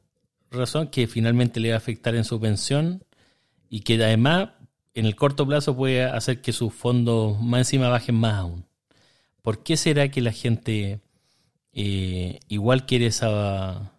razón 0.52 0.88
que 0.88 1.08
finalmente 1.08 1.58
le 1.58 1.70
va 1.70 1.74
a 1.74 1.78
afectar 1.78 2.14
en 2.14 2.24
su 2.24 2.40
pensión 2.40 3.04
y 3.68 3.80
que 3.80 3.94
además 3.94 4.50
en 4.94 5.06
el 5.06 5.16
corto 5.16 5.46
plazo 5.46 5.76
puede 5.76 6.04
hacer 6.04 6.40
que 6.40 6.52
sus 6.52 6.72
fondos 6.72 7.40
más 7.40 7.60
encima 7.60 7.88
bajen 7.88 8.14
más 8.14 8.34
aún. 8.34 8.69
¿Por 9.42 9.62
qué 9.62 9.76
será 9.76 10.10
que 10.10 10.20
la 10.20 10.32
gente 10.32 11.00
eh, 11.72 12.38
igual 12.48 12.86
quiere 12.86 13.06
esa, 13.06 13.92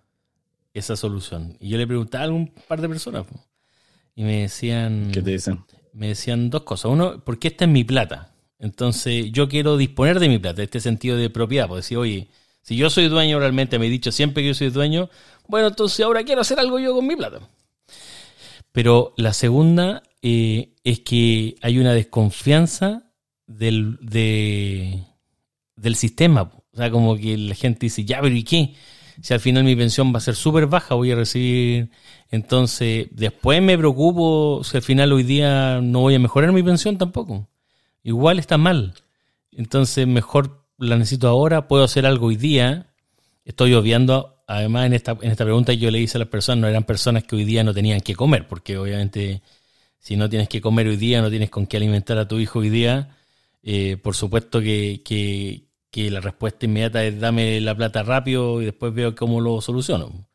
esa 0.74 0.96
solución? 0.96 1.58
Y 1.60 1.70
yo 1.70 1.78
le 1.78 1.88
preguntaba 1.88 2.26
a 2.26 2.30
un 2.30 2.48
par 2.68 2.82
de 2.82 2.90
personas 2.90 3.26
y 4.16 4.24
me 4.24 4.42
decían, 4.42 5.10
¿Qué 5.12 5.22
te 5.22 5.32
dicen? 5.32 5.60
me 5.94 6.08
decían 6.10 6.50
dos 6.50 6.64
cosas. 6.64 6.92
Uno, 6.92 7.24
porque 7.24 7.48
esta 7.50 7.66
es 7.66 7.72
mi 7.72 7.84
plata. 7.84 8.34
Entonces 8.60 9.32
yo 9.32 9.50
quiero 9.50 9.76
disponer 9.78 10.20
de 10.20 10.30
mi 10.30 10.38
plata, 10.38 10.62
este 10.62 10.80
sentido 10.80 11.18
de 11.18 11.30
propiedad. 11.32 11.68
Pues 11.68 11.86
decir, 11.86 11.98
oye, 11.98 12.28
si 12.62 12.76
yo 12.76 12.90
soy 12.92 13.08
dueño 13.08 13.40
realmente, 13.40 13.80
me 13.80 13.88
he 13.88 13.90
dicho 13.90 14.12
siempre 14.12 14.44
que 14.44 14.50
yo 14.50 14.54
soy 14.54 14.70
dueño, 14.70 15.10
bueno, 15.48 15.68
entonces 15.70 16.06
ahora 16.06 16.24
quiero 16.24 16.42
hacer 16.42 16.60
algo 16.60 16.78
yo 16.80 16.94
con 16.94 17.08
mi 17.08 17.16
plata. 17.16 17.40
Pero 18.72 19.14
la 19.18 19.34
segunda 19.34 20.04
eh, 20.22 20.76
es 20.84 21.00
que 21.00 21.56
hay 21.62 21.80
una 21.80 21.94
desconfianza 21.94 23.12
del, 23.48 23.98
de- 24.02 25.04
del 25.82 25.96
sistema. 25.96 26.44
O 26.44 26.78
sea, 26.78 26.90
como 26.92 27.16
que 27.16 27.38
la 27.38 27.56
gente 27.56 27.88
dice, 27.88 28.06
ya, 28.06 28.22
pero 28.22 28.36
¿y 28.36 28.44
qué? 28.44 28.74
Si 29.22 29.34
al 29.34 29.40
final 29.40 29.64
mi 29.64 29.76
pensión 29.76 30.14
va 30.14 30.18
a 30.18 30.22
ser 30.22 30.36
súper 30.36 30.68
baja, 30.68 30.96
voy 30.96 31.12
a 31.12 31.16
recibir... 31.16 31.90
Entonces, 32.30 33.08
después 33.12 33.62
me 33.62 33.78
preocupo 33.78 34.64
si 34.64 34.78
al 34.78 34.84
final 34.84 35.12
hoy 35.12 35.24
día 35.24 35.82
no 35.82 36.00
voy 36.00 36.16
a 36.16 36.20
mejorar 36.20 36.54
mi 36.54 36.64
pensión 36.64 36.98
tampoco. 36.98 37.50
Igual 38.04 38.40
está 38.40 38.58
mal. 38.58 38.94
Entonces, 39.52 40.08
mejor 40.08 40.66
la 40.78 40.98
necesito 40.98 41.28
ahora, 41.28 41.68
puedo 41.68 41.84
hacer 41.84 42.06
algo 42.06 42.28
hoy 42.28 42.38
día. 42.38 42.94
Estoy 43.44 43.74
obviando, 43.74 44.44
además 44.48 44.86
en 44.86 44.94
esta, 44.94 45.18
en 45.22 45.30
esta 45.30 45.44
pregunta 45.44 45.74
yo 45.74 45.92
le 45.92 46.00
hice 46.00 46.18
a 46.18 46.20
las 46.20 46.30
personas, 46.30 46.62
no 46.62 46.68
eran 46.70 46.86
personas 46.86 47.24
que 47.26 47.36
hoy 47.36 47.44
día 47.44 47.64
no 47.64 47.74
tenían 47.74 48.02
que 48.02 48.16
comer, 48.16 48.48
porque 48.48 48.78
obviamente 48.78 49.42
si 50.00 50.16
no 50.16 50.30
tienes 50.30 50.48
que 50.48 50.62
comer 50.62 50.88
hoy 50.88 50.98
día, 50.98 51.22
no 51.22 51.30
tienes 51.30 51.50
con 51.50 51.68
qué 51.68 51.78
alimentar 51.78 52.18
a 52.18 52.28
tu 52.28 52.40
hijo 52.40 52.60
hoy 52.60 52.70
día, 52.70 53.10
Eh, 53.64 53.98
por 54.02 54.16
supuesto 54.16 54.60
que, 54.60 55.02
que, 55.06 55.68
que 55.92 56.10
la 56.10 56.22
respuesta 56.22 56.66
inmediata 56.66 57.04
es 57.04 57.20
dame 57.20 57.60
la 57.62 57.76
plata 57.76 58.02
rápido 58.04 58.62
y 58.62 58.66
después 58.66 58.94
veo 58.94 59.14
cómo 59.14 59.42
lo 59.42 59.62
soluciono. 59.62 60.28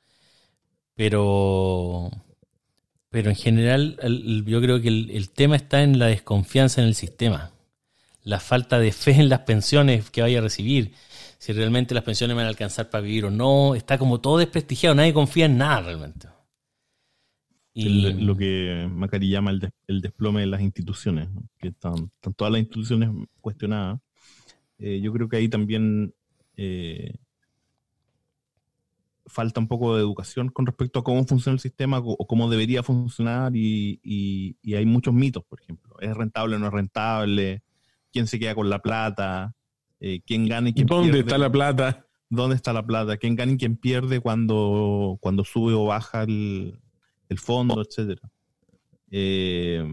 Pero, 0.94 2.10
pero 3.10 3.30
en 3.30 3.36
general 3.36 3.98
yo 4.46 4.60
creo 4.60 4.80
que 4.80 4.88
el, 4.88 5.30
tema 5.30 5.56
está 5.56 5.82
en 5.82 5.98
la 5.98 6.06
desconfianza 6.06 6.80
en 6.80 6.88
el 6.88 6.94
sistema, 6.94 7.52
la 8.22 8.40
falta 8.40 8.78
de 8.78 8.92
fe 8.92 9.12
en 9.12 9.28
las 9.28 9.40
pensiones 9.40 10.10
que 10.10 10.22
vaya 10.22 10.38
a 10.38 10.42
recibir, 10.42 10.92
si 11.38 11.52
realmente 11.52 11.94
las 11.94 12.04
pensiones 12.04 12.36
van 12.36 12.46
a 12.46 12.48
alcanzar 12.48 12.90
para 12.90 13.02
vivir 13.02 13.26
o 13.26 13.30
no, 13.30 13.74
está 13.74 13.98
como 13.98 14.20
todo 14.20 14.38
desprestigiado, 14.38 14.94
nadie 14.94 15.12
confía 15.12 15.46
en 15.46 15.58
nada 15.58 15.82
realmente. 15.82 16.28
Y 17.78 18.12
lo 18.14 18.34
que 18.34 18.88
Macari 18.90 19.28
llama 19.28 19.50
el, 19.50 19.60
des- 19.60 19.72
desplome 19.86 20.40
de 20.40 20.46
las 20.46 20.62
instituciones, 20.62 21.28
que 21.58 21.68
están 21.68 22.10
todas 22.34 22.50
las 22.50 22.60
instituciones 22.62 23.10
cuestionadas. 23.42 24.00
Eh, 24.78 25.00
yo 25.00 25.12
creo 25.12 25.28
que 25.28 25.36
ahí 25.36 25.48
también 25.48 26.14
eh, 26.56 27.14
falta 29.26 29.58
un 29.60 29.68
poco 29.68 29.96
de 29.96 30.02
educación 30.02 30.48
con 30.50 30.66
respecto 30.66 31.00
a 31.00 31.04
cómo 31.04 31.24
funciona 31.26 31.54
el 31.54 31.60
sistema 31.60 31.98
o 31.98 32.26
cómo 32.26 32.48
debería 32.48 32.82
funcionar 32.82 33.56
y, 33.56 34.00
y- 34.02 34.56
y 34.62 34.74
hay 34.74 34.86
muchos 34.86 35.12
mitos, 35.14 35.44
por 35.44 35.60
ejemplo. 35.60 35.96
¿Es 36.00 36.14
rentable 36.16 36.56
o 36.56 36.58
no 36.58 36.66
es 36.68 36.72
rentable? 36.72 37.62
¿Quién 38.12 38.26
se 38.26 38.38
queda 38.38 38.54
con 38.54 38.70
la 38.70 38.80
plata? 38.80 39.54
Eh, 40.00 40.20
¿Quién 40.24 40.46
gana 40.46 40.68
y 40.68 40.74
quién 40.74 40.86
¿Dónde 40.86 41.08
pierde? 41.12 41.20
está 41.20 41.38
la 41.38 41.50
plata? 41.50 42.02
dónde 42.28 42.56
está 42.56 42.72
la 42.72 42.84
plata, 42.84 43.16
quién 43.18 43.36
gana 43.36 43.52
y 43.52 43.56
quién 43.56 43.76
pierde 43.76 44.18
cuando, 44.20 45.16
cuando 45.20 45.44
sube 45.44 45.74
o 45.74 45.84
baja 45.86 46.24
el, 46.24 46.76
el 47.28 47.38
fondo, 47.38 47.80
etcétera. 47.80 48.28
Eh, 49.12 49.84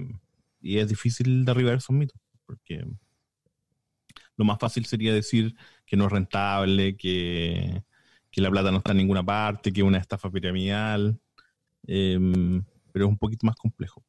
y 0.60 0.78
es 0.80 0.90
difícil 0.90 1.46
derribar 1.46 1.76
esos 1.78 1.96
mitos, 1.96 2.20
porque 2.48 2.84
lo 4.38 4.46
más 4.46 4.60
fácil 4.60 4.86
sería 4.86 5.14
decir 5.14 5.56
que 5.86 5.98
no 5.98 6.06
es 6.06 6.12
rentable, 6.12 6.98
que, 6.98 7.84
que 8.32 8.42
la 8.42 8.50
plata 8.50 8.72
no 8.72 8.78
está 8.78 8.92
en 8.92 8.98
ninguna 8.98 9.24
parte, 9.24 9.72
que 9.72 9.82
es 9.82 9.88
una 9.88 10.00
estafa 10.00 10.30
piramidal, 10.30 11.20
eh, 11.88 12.20
pero 12.92 13.06
es 13.06 13.10
un 13.10 13.18
poquito 13.18 13.46
más 13.46 13.56
complejo. 13.56 14.04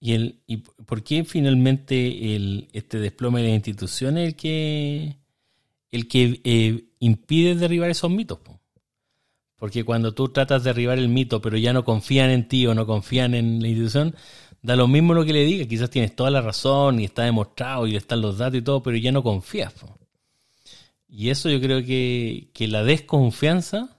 ¿Y, 0.00 0.14
el, 0.14 0.40
¿Y 0.46 0.58
por 0.58 1.02
qué 1.02 1.24
finalmente 1.24 2.34
el, 2.34 2.68
este 2.72 2.98
desplome 2.98 3.42
de 3.42 3.48
las 3.48 3.56
instituciones 3.56 4.22
es 4.22 4.28
el 4.30 4.36
que, 4.36 5.16
el 5.90 6.08
que 6.08 6.40
eh, 6.42 6.84
impide 7.00 7.54
derribar 7.54 7.90
esos 7.90 8.10
mitos? 8.10 8.38
po? 8.38 8.60
Porque 9.56 9.84
cuando 9.84 10.14
tú 10.14 10.28
tratas 10.30 10.64
de 10.64 10.70
derribar 10.70 10.98
el 10.98 11.10
mito, 11.10 11.42
pero 11.42 11.58
ya 11.58 11.74
no 11.74 11.84
confían 11.84 12.30
en 12.30 12.48
ti 12.48 12.66
o 12.66 12.74
no 12.74 12.86
confían 12.86 13.34
en 13.34 13.60
la 13.60 13.68
institución, 13.68 14.16
da 14.62 14.76
lo 14.76 14.88
mismo 14.88 15.14
lo 15.14 15.24
que 15.24 15.32
le 15.32 15.44
diga. 15.44 15.66
Quizás 15.66 15.90
tienes 15.90 16.14
toda 16.16 16.30
la 16.30 16.40
razón 16.40 17.00
y 17.00 17.04
está 17.04 17.24
demostrado 17.24 17.86
y 17.86 17.96
están 17.96 18.20
los 18.22 18.38
datos 18.38 18.58
y 18.58 18.62
todo, 18.62 18.82
pero 18.82 18.96
ya 18.96 19.12
no 19.12 19.22
confías. 19.22 19.72
po. 19.74 19.98
Y 21.08 21.30
eso 21.30 21.50
yo 21.50 21.60
creo 21.60 21.84
que, 21.84 22.50
que 22.54 22.68
la 22.68 22.84
desconfianza 22.84 23.98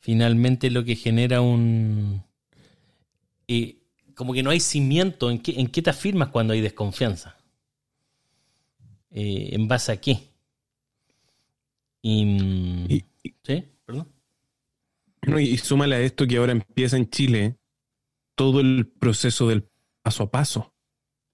finalmente 0.00 0.68
es 0.68 0.72
lo 0.72 0.84
que 0.84 0.96
genera 0.96 1.40
un... 1.40 2.22
eh, 3.48 3.76
como 4.14 4.32
que 4.32 4.42
no 4.42 4.50
hay 4.50 4.60
cimiento. 4.60 5.30
¿En 5.30 5.38
qué, 5.40 5.58
en 5.60 5.68
qué 5.68 5.82
te 5.82 5.90
afirmas 5.90 6.28
cuando 6.28 6.52
hay 6.54 6.60
desconfianza? 6.60 7.36
Eh, 9.10 9.50
¿En 9.52 9.68
base 9.68 9.92
a 9.92 10.00
qué? 10.00 10.30
Y, 12.02 12.24
mm, 12.24 12.86
Y- 12.90 13.04
¿Sí? 13.42 13.64
¿Perdón? 13.86 14.08
No, 15.26 15.38
y, 15.38 15.44
y 15.50 15.58
súmale 15.58 15.96
a 15.96 16.00
esto 16.00 16.26
que 16.26 16.36
ahora 16.36 16.52
empieza 16.52 16.96
en 16.96 17.08
Chile 17.10 17.56
todo 18.40 18.60
el 18.60 18.86
proceso 18.86 19.48
del 19.48 19.68
paso 20.00 20.22
a 20.22 20.30
paso, 20.30 20.72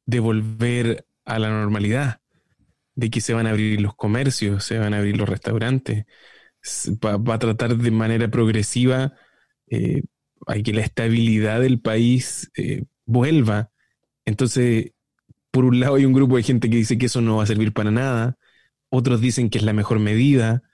de 0.07 0.19
volver 0.19 1.07
a 1.25 1.39
la 1.39 1.51
normalidad, 1.51 2.21
de 2.97 3.11
que 3.11 3.21
se 3.21 3.33
van 3.33 3.47
a 3.47 3.51
abrir 3.51 3.81
los 3.81 3.95
comercios, 3.95 4.65
se 4.65 4.77
van 4.81 4.93
a 4.93 4.99
abrir 4.99 5.17
los 5.17 5.29
restaurantes, 5.29 6.05
va 6.97 7.35
a 7.35 7.39
tratar 7.39 7.77
de 7.77 7.91
manera 7.93 8.27
progresiva 8.29 9.13
eh, 9.69 10.03
a 10.49 10.55
que 10.55 10.73
la 10.73 10.81
estabilidad 10.81 11.61
del 11.61 11.79
país 11.79 12.51
eh, 12.57 12.87
vuelva. 13.05 13.71
Entonces, 14.25 14.91
por 15.53 15.65
un 15.65 15.79
lado 15.79 15.95
hay 15.95 16.07
un 16.07 16.13
grupo 16.13 16.37
de 16.37 16.43
gente 16.43 16.69
que 16.69 16.79
dice 16.79 16.99
que 16.99 17.07
eso 17.07 17.21
no 17.21 17.37
va 17.37 17.45
a 17.45 17.47
servir 17.47 17.73
para 17.73 17.93
nada, 17.93 18.37
otros 18.89 19.21
dicen 19.21 19.49
que 19.49 19.59
es 19.59 19.65
la 19.65 19.73
mejor 19.73 20.01
medida, 20.01 20.65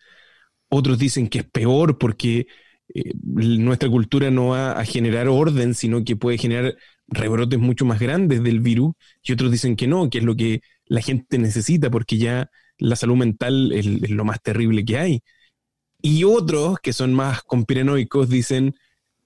otros 0.71 0.99
dicen 0.99 1.29
que 1.29 1.41
es 1.41 1.45
peor 1.45 1.99
porque 1.99 2.47
eh, 2.95 3.13
nuestra 3.23 3.89
cultura 3.89 4.31
no 4.31 4.49
va 4.49 4.73
a 4.73 4.85
generar 4.85 5.29
orden, 5.29 5.75
sino 5.75 6.05
que 6.05 6.17
puede 6.17 6.39
generar 6.39 6.77
rebrotes 7.09 7.59
mucho 7.59 7.85
más 7.85 8.01
grandes 8.01 8.43
del 8.43 8.61
virus, 8.61 8.95
y 9.23 9.33
otros 9.33 9.51
dicen 9.51 9.77
que 9.77 9.87
no, 9.87 10.11
que 10.11 10.19
es 10.19 10.25
lo 10.25 10.37
que 10.37 10.63
la 10.87 11.01
gente 11.01 11.39
necesita, 11.39 11.91
porque 11.91 12.19
ya 12.19 12.51
la 12.79 12.97
salud 12.97 13.17
mental 13.17 13.73
es, 13.73 13.87
lo 14.11 14.25
más 14.25 14.43
terrible 14.43 14.85
que 14.85 14.99
hay. 14.99 15.23
Y 16.03 16.25
otros, 16.25 16.79
que 16.81 16.93
son 16.93 17.15
más 17.15 17.43
conspiranoicos, 17.43 18.29
dicen 18.29 18.75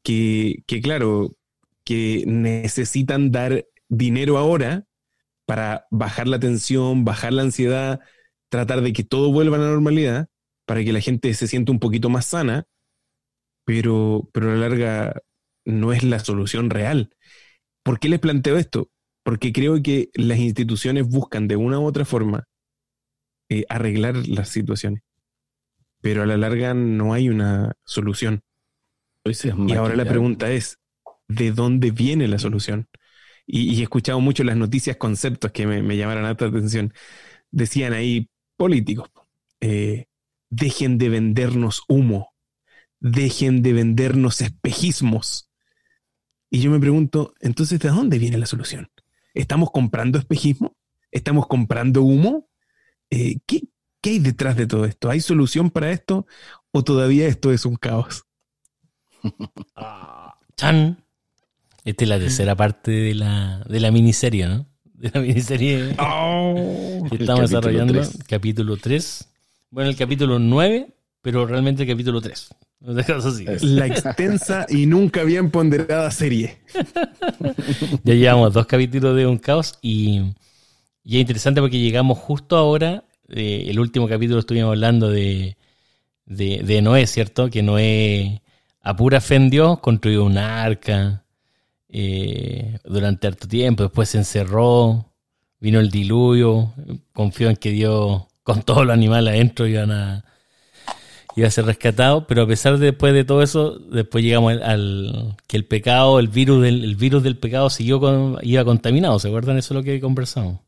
que, 0.02 0.62
que, 0.66 0.80
claro, 0.80 1.32
que 1.84 2.24
necesitan 2.26 3.30
dar 3.30 3.66
dinero 3.88 4.38
ahora 4.38 4.84
para 5.46 5.86
bajar 5.90 6.28
la 6.28 6.38
tensión, 6.40 7.04
bajar 7.04 7.32
la 7.32 7.42
ansiedad, 7.42 8.00
tratar 8.48 8.82
de 8.82 8.92
que 8.92 9.04
todo 9.04 9.32
vuelva 9.32 9.56
a 9.56 9.60
la 9.60 9.70
normalidad, 9.70 10.28
para 10.66 10.84
que 10.84 10.92
la 10.92 11.00
gente 11.00 11.32
se 11.34 11.46
sienta 11.46 11.72
un 11.72 11.78
poquito 11.78 12.10
más 12.10 12.26
sana, 12.26 12.66
pero, 13.66 14.30
pero 14.34 14.52
a 14.52 14.54
la 14.56 14.70
larga 14.70 15.22
no 15.66 15.92
es 15.94 16.04
la 16.04 16.20
solución 16.20 16.70
real. 16.70 17.10
¿Por 17.84 18.00
qué 18.00 18.08
les 18.10 18.20
planteo 18.20 18.58
esto? 18.58 18.90
Porque 19.24 19.52
creo 19.52 19.82
que 19.82 20.10
las 20.14 20.38
instituciones 20.38 21.08
buscan 21.08 21.48
de 21.48 21.56
una 21.56 21.80
u 21.80 21.86
otra 21.86 22.06
forma 22.06 22.48
eh, 23.48 23.64
arreglar 23.68 24.16
las 24.28 24.48
situaciones, 24.48 25.02
pero 26.00 26.22
a 26.22 26.26
la 26.26 26.36
larga 26.36 26.74
no 26.74 27.14
hay 27.14 27.28
una 27.28 27.72
solución. 27.84 28.42
Es 29.24 29.44
Y 29.44 29.72
ahora 29.74 29.96
la 29.96 30.04
pregunta 30.04 30.50
es, 30.52 30.78
¿de 31.28 31.52
dónde 31.52 31.90
viene 31.90 32.28
la 32.28 32.38
solución? 32.38 32.88
Y, 33.46 33.74
y 33.74 33.80
he 33.80 33.84
escuchado 33.84 34.20
mucho 34.20 34.44
las 34.44 34.56
noticias, 34.56 34.96
conceptos 34.96 35.52
que 35.52 35.66
me, 35.66 35.82
me 35.82 35.96
llamaron 35.96 36.24
alta 36.24 36.46
atención. 36.46 36.92
Decían 37.52 37.94
ahí, 37.94 38.30
políticos, 38.56 39.10
eh, 39.60 40.06
dejen 40.50 40.98
de 40.98 41.10
vendernos 41.10 41.82
humo, 41.88 42.34
dejen 43.00 43.62
de 43.62 43.72
vendernos 43.72 44.40
espejismos. 44.40 45.50
Y 46.50 46.60
yo 46.60 46.70
me 46.70 46.80
pregunto, 46.80 47.34
entonces, 47.40 47.78
¿de 47.80 47.88
dónde 47.88 48.18
viene 48.18 48.38
la 48.38 48.46
solución? 48.46 48.90
¿Estamos 49.34 49.70
comprando 49.70 50.18
espejismo? 50.18 50.76
¿Estamos 51.10 51.46
comprando 51.46 52.02
humo? 52.02 52.48
Eh, 53.10 53.38
¿qué, 53.46 53.62
¿Qué 54.00 54.10
hay 54.10 54.18
detrás 54.18 54.56
de 54.56 54.66
todo 54.66 54.84
esto? 54.84 55.10
¿Hay 55.10 55.20
solución 55.20 55.70
para 55.70 55.90
esto 55.90 56.26
o 56.70 56.84
todavía 56.84 57.26
esto 57.26 57.52
es 57.52 57.64
un 57.66 57.76
caos? 57.76 58.24
¡Chan! 60.56 61.04
Esta 61.84 62.04
es 62.04 62.08
la 62.08 62.18
tercera 62.18 62.56
parte 62.56 62.90
de 62.90 63.14
la, 63.14 63.60
de 63.68 63.80
la 63.80 63.90
miniserie, 63.90 64.46
¿no? 64.46 64.66
De 64.84 65.10
la 65.12 65.20
miniserie 65.20 65.94
Oh, 65.98 67.06
que 67.10 67.16
estamos 67.16 67.48
capítulo 67.48 67.48
desarrollando. 67.48 67.92
tres. 67.92 68.18
Capítulo 68.26 68.76
3. 68.76 69.28
Bueno, 69.70 69.90
el 69.90 69.96
capítulo 69.96 70.38
9, 70.38 70.94
pero 71.22 71.46
realmente 71.46 71.82
el 71.82 71.88
capítulo 71.88 72.20
3. 72.20 72.48
La 73.62 73.86
extensa 73.86 74.66
y 74.68 74.86
nunca 74.86 75.24
bien 75.24 75.50
ponderada 75.50 76.10
serie. 76.10 76.58
Ya 78.04 78.14
llevamos 78.14 78.52
dos 78.52 78.66
capítulos 78.66 79.16
de 79.16 79.26
Un 79.26 79.38
Caos 79.38 79.78
y, 79.82 80.20
y 81.02 81.16
es 81.16 81.20
interesante 81.22 81.60
porque 81.60 81.80
llegamos 81.80 82.18
justo 82.18 82.56
ahora. 82.56 83.04
eh, 83.28 83.66
el 83.68 83.80
último 83.80 84.08
capítulo 84.08 84.40
estuvimos 84.40 84.68
hablando 84.70 85.10
de, 85.10 85.56
de, 86.26 86.62
de 86.64 86.82
Noé, 86.82 87.06
¿cierto? 87.06 87.50
Que 87.50 87.62
Noé, 87.62 88.42
a 88.82 88.94
pura 88.96 89.20
fe 89.20 89.36
en 89.36 89.50
Dios, 89.50 89.80
construyó 89.80 90.24
un 90.24 90.38
arca 90.38 91.24
eh, 91.88 92.78
durante 92.84 93.26
harto 93.26 93.48
tiempo. 93.48 93.82
Después 93.84 94.10
se 94.10 94.18
encerró, 94.18 95.12
vino 95.60 95.80
el 95.80 95.90
diluvio, 95.90 96.72
confió 97.12 97.48
en 97.50 97.56
que 97.56 97.70
Dios, 97.70 98.22
con 98.42 98.62
todos 98.62 98.84
los 98.86 98.94
animales 98.94 99.34
adentro, 99.34 99.66
iban 99.66 99.90
a, 99.90 100.24
iba 101.36 101.48
a 101.48 101.50
ser 101.50 101.66
rescatado, 101.66 102.26
pero 102.26 102.42
a 102.42 102.46
pesar 102.46 102.78
de 102.78 102.86
después 102.86 103.12
de 103.14 103.24
todo 103.24 103.42
eso, 103.42 103.78
después 103.78 104.24
llegamos 104.24 104.54
al, 104.62 105.36
que 105.46 105.56
el 105.58 105.66
pecado, 105.66 106.18
el 106.18 106.28
virus 106.28 106.62
del, 106.62 106.82
el 106.84 106.96
virus 106.96 107.22
del 107.22 107.36
pecado 107.36 107.68
siguió 107.70 108.00
iba 108.42 108.64
contaminado, 108.64 109.18
¿se 109.18 109.28
acuerdan? 109.28 109.58
Eso 109.58 109.74
es 109.74 109.76
lo 109.76 109.82
que 109.84 110.00
conversamos. 110.00 110.60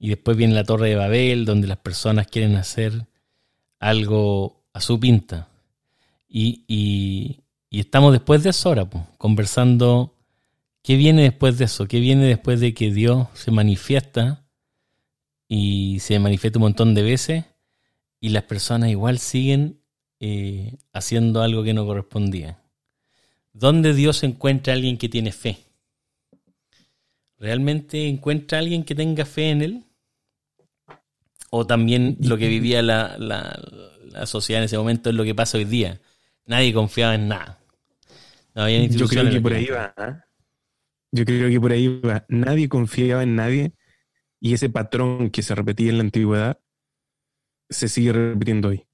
Y 0.00 0.08
después 0.08 0.36
viene 0.36 0.54
la 0.54 0.64
Torre 0.64 0.88
de 0.88 0.96
Babel, 0.96 1.44
donde 1.44 1.68
las 1.68 1.76
personas 1.78 2.26
quieren 2.26 2.56
hacer 2.56 3.06
algo 3.78 4.64
a 4.72 4.80
su 4.80 4.98
pinta. 4.98 5.48
Y, 6.28 6.64
y- 6.66 7.40
y 7.70 7.80
estamos 7.80 8.12
después 8.12 8.42
de 8.42 8.50
eso 8.50 8.68
ahora, 8.70 8.84
pues, 8.88 9.04
conversando 9.18 10.14
qué 10.82 10.96
viene 10.96 11.22
después 11.22 11.58
de 11.58 11.66
eso, 11.66 11.86
qué 11.86 12.00
viene 12.00 12.24
después 12.26 12.60
de 12.60 12.74
que 12.74 12.92
Dios 12.92 13.28
se 13.34 13.50
manifiesta 13.50 14.44
y 15.48 15.98
se 16.00 16.18
manifiesta 16.18 16.58
un 16.58 16.64
montón 16.64 16.94
de 16.94 17.02
veces 17.02 17.44
y 18.20 18.30
las 18.30 18.44
personas 18.44 18.90
igual 18.90 19.18
siguen 19.18 19.78
eh, 20.24 20.76
haciendo 20.92 21.42
algo 21.42 21.64
que 21.64 21.74
no 21.74 21.84
correspondía. 21.84 22.62
¿Dónde 23.52 23.92
Dios 23.92 24.22
encuentra 24.22 24.72
a 24.72 24.76
alguien 24.76 24.96
que 24.96 25.08
tiene 25.08 25.32
fe? 25.32 25.58
¿Realmente 27.38 28.06
encuentra 28.06 28.58
a 28.58 28.60
alguien 28.60 28.84
que 28.84 28.94
tenga 28.94 29.24
fe 29.24 29.50
en 29.50 29.62
Él? 29.62 29.84
O 31.50 31.66
también 31.66 32.16
lo 32.20 32.38
que 32.38 32.46
vivía 32.46 32.82
la, 32.82 33.18
la, 33.18 33.60
la 34.12 34.26
sociedad 34.26 34.62
en 34.62 34.66
ese 34.66 34.78
momento 34.78 35.10
es 35.10 35.16
lo 35.16 35.24
que 35.24 35.34
pasa 35.34 35.58
hoy 35.58 35.64
día. 35.64 36.00
Nadie 36.46 36.72
confiaba 36.72 37.16
en 37.16 37.26
nada. 37.26 37.58
No 38.54 38.62
había 38.62 38.86
Yo 38.86 39.08
creo 39.08 39.28
que 39.28 39.40
por 39.40 39.54
ahí 39.54 39.66
va. 39.66 39.92
¿ah? 39.96 40.24
Yo 41.10 41.24
creo 41.24 41.50
que 41.50 41.60
por 41.60 41.72
ahí 41.72 41.88
va. 41.98 42.24
Nadie 42.28 42.68
confiaba 42.68 43.24
en 43.24 43.34
nadie 43.34 43.72
y 44.38 44.54
ese 44.54 44.70
patrón 44.70 45.30
que 45.30 45.42
se 45.42 45.56
repetía 45.56 45.90
en 45.90 45.98
la 45.98 46.04
antigüedad 46.04 46.60
se 47.68 47.88
sigue 47.88 48.12
repitiendo 48.12 48.68
hoy. 48.68 48.86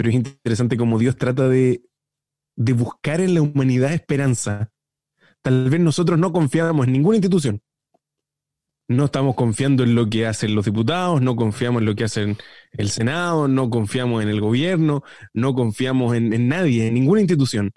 Pero 0.00 0.08
es 0.08 0.14
interesante 0.14 0.78
cómo 0.78 0.98
Dios 0.98 1.18
trata 1.18 1.46
de, 1.46 1.82
de 2.56 2.72
buscar 2.72 3.20
en 3.20 3.34
la 3.34 3.42
humanidad 3.42 3.92
esperanza. 3.92 4.72
Tal 5.42 5.68
vez 5.68 5.78
nosotros 5.78 6.18
no 6.18 6.32
confiábamos 6.32 6.86
en 6.86 6.94
ninguna 6.94 7.18
institución. 7.18 7.60
No 8.88 9.04
estamos 9.04 9.34
confiando 9.34 9.82
en 9.82 9.94
lo 9.94 10.08
que 10.08 10.26
hacen 10.26 10.54
los 10.54 10.64
diputados, 10.64 11.20
no 11.20 11.36
confiamos 11.36 11.82
en 11.82 11.86
lo 11.86 11.94
que 11.94 12.04
hacen 12.04 12.38
el 12.72 12.88
Senado, 12.88 13.46
no 13.46 13.68
confiamos 13.68 14.22
en 14.22 14.30
el 14.30 14.40
gobierno, 14.40 15.02
no 15.34 15.54
confiamos 15.54 16.16
en, 16.16 16.32
en 16.32 16.48
nadie, 16.48 16.86
en 16.86 16.94
ninguna 16.94 17.20
institución. 17.20 17.70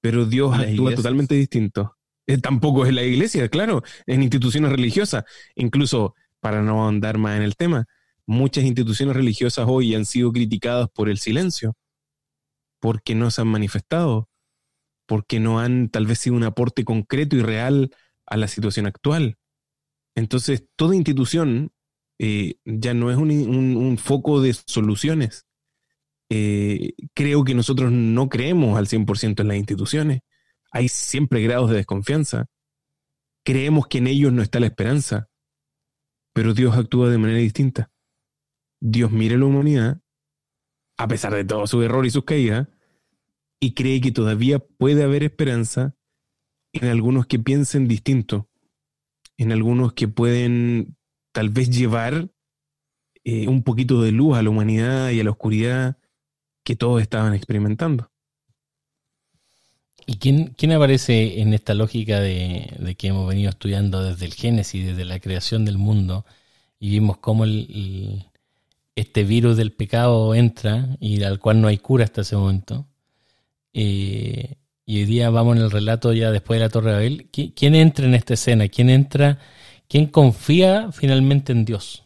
Pero 0.00 0.26
Dios 0.26 0.52
actúa 0.52 0.68
iglesias. 0.68 0.96
totalmente 0.96 1.36
distinto. 1.36 1.96
Eh, 2.26 2.38
tampoco 2.38 2.86
es 2.86 2.92
la 2.92 3.04
iglesia, 3.04 3.48
claro, 3.48 3.84
en 4.04 4.24
instituciones 4.24 4.72
religiosas. 4.72 5.22
Incluso, 5.54 6.16
para 6.40 6.60
no 6.60 6.88
andar 6.88 7.18
más 7.18 7.36
en 7.36 7.44
el 7.44 7.54
tema, 7.54 7.86
muchas 8.30 8.62
instituciones 8.62 9.16
religiosas 9.16 9.66
hoy 9.68 9.94
han 9.96 10.06
sido 10.06 10.30
criticadas 10.32 10.88
por 10.88 11.08
el 11.08 11.18
silencio, 11.18 11.76
porque 12.80 13.16
no 13.16 13.30
se 13.30 13.40
han 13.40 13.48
manifestado, 13.48 14.28
porque 15.06 15.40
no 15.40 15.58
han 15.58 15.88
tal 15.88 16.06
vez 16.06 16.20
sido 16.20 16.36
un 16.36 16.44
aporte 16.44 16.84
concreto 16.84 17.34
y 17.34 17.42
real 17.42 17.90
a 18.26 18.36
la 18.36 18.46
situación 18.46 18.86
actual. 18.86 19.36
Entonces, 20.14 20.64
toda 20.76 20.94
institución 20.94 21.72
eh, 22.20 22.54
ya 22.64 22.94
no 22.94 23.10
es 23.10 23.16
un, 23.16 23.98
foco 23.98 24.40
de 24.40 24.54
soluciones. 24.54 25.46
Eh, 26.30 26.92
creo 27.14 27.42
que 27.42 27.54
nosotros 27.54 27.90
no 27.90 28.28
creemos 28.28 28.78
al 28.78 28.86
100% 28.86 29.40
en 29.40 29.48
las 29.48 29.56
instituciones. 29.56 30.20
Hay 30.70 30.88
siempre 30.88 31.42
grados 31.42 31.70
de 31.70 31.78
desconfianza. 31.78 32.46
Creemos 33.44 33.88
que 33.88 33.98
en 33.98 34.06
ellos 34.06 34.32
no 34.32 34.42
está 34.42 34.60
la 34.60 34.66
esperanza, 34.66 35.28
pero 36.32 36.54
Dios 36.54 36.76
actúa 36.76 37.10
de 37.10 37.18
manera 37.18 37.40
distinta. 37.40 37.90
Dios 38.80 39.10
mira 39.10 39.36
a 39.36 39.38
la 39.38 39.44
humanidad, 39.46 40.00
a 40.98 41.08
pesar 41.08 41.34
de 41.34 41.44
todo 41.44 41.66
su 41.66 41.82
error 41.82 42.06
y 42.06 42.10
sus 42.10 42.24
caídas, 42.24 42.68
y 43.60 43.74
cree 43.74 44.00
que 44.00 44.12
todavía 44.12 44.58
puede 44.58 45.02
haber 45.04 45.22
esperanza 45.22 45.94
en 46.72 46.88
algunos 46.88 47.26
que 47.26 47.38
piensen 47.38 47.88
distinto, 47.88 48.48
en 49.36 49.52
algunos 49.52 49.92
que 49.92 50.08
pueden 50.08 50.96
tal 51.32 51.50
vez 51.50 51.70
llevar 51.70 52.30
eh, 53.24 53.48
un 53.48 53.62
poquito 53.62 54.02
de 54.02 54.12
luz 54.12 54.36
a 54.36 54.42
la 54.42 54.50
humanidad 54.50 55.10
y 55.10 55.20
a 55.20 55.24
la 55.24 55.30
oscuridad 55.30 55.98
que 56.64 56.76
todos 56.76 57.02
estaban 57.02 57.34
experimentando. 57.34 58.10
¿Y 60.06 60.18
quién, 60.18 60.54
quién 60.56 60.72
aparece 60.72 61.40
en 61.40 61.52
esta 61.52 61.74
lógica 61.74 62.20
de, 62.20 62.74
de 62.78 62.94
que 62.94 63.08
hemos 63.08 63.28
venido 63.28 63.50
estudiando 63.50 64.02
desde 64.02 64.24
el 64.26 64.34
Génesis, 64.34 64.86
desde 64.86 65.04
la 65.04 65.20
creación 65.20 65.64
del 65.64 65.78
mundo, 65.78 66.24
y 66.78 66.90
vimos 66.90 67.18
cómo 67.18 67.44
el- 67.44 68.29
este 68.94 69.24
virus 69.24 69.56
del 69.56 69.72
pecado 69.72 70.34
entra 70.34 70.96
y 71.00 71.22
al 71.22 71.38
cual 71.38 71.60
no 71.60 71.68
hay 71.68 71.78
cura 71.78 72.04
hasta 72.04 72.20
ese 72.22 72.36
momento? 72.36 72.86
Eh, 73.72 74.56
y 74.84 74.98
hoy 74.98 75.04
día 75.04 75.30
vamos 75.30 75.56
en 75.56 75.62
el 75.62 75.70
relato 75.70 76.12
ya 76.12 76.30
después 76.32 76.58
de 76.58 76.64
la 76.66 76.70
Torre 76.70 76.90
de 76.90 76.94
Babel. 76.96 77.30
¿Qui- 77.30 77.52
¿Quién 77.54 77.74
entra 77.74 78.06
en 78.06 78.14
esta 78.14 78.34
escena? 78.34 78.68
¿Quién 78.68 78.90
entra? 78.90 79.38
¿Quién 79.88 80.06
confía 80.06 80.90
finalmente 80.92 81.52
en 81.52 81.64
Dios? 81.64 82.04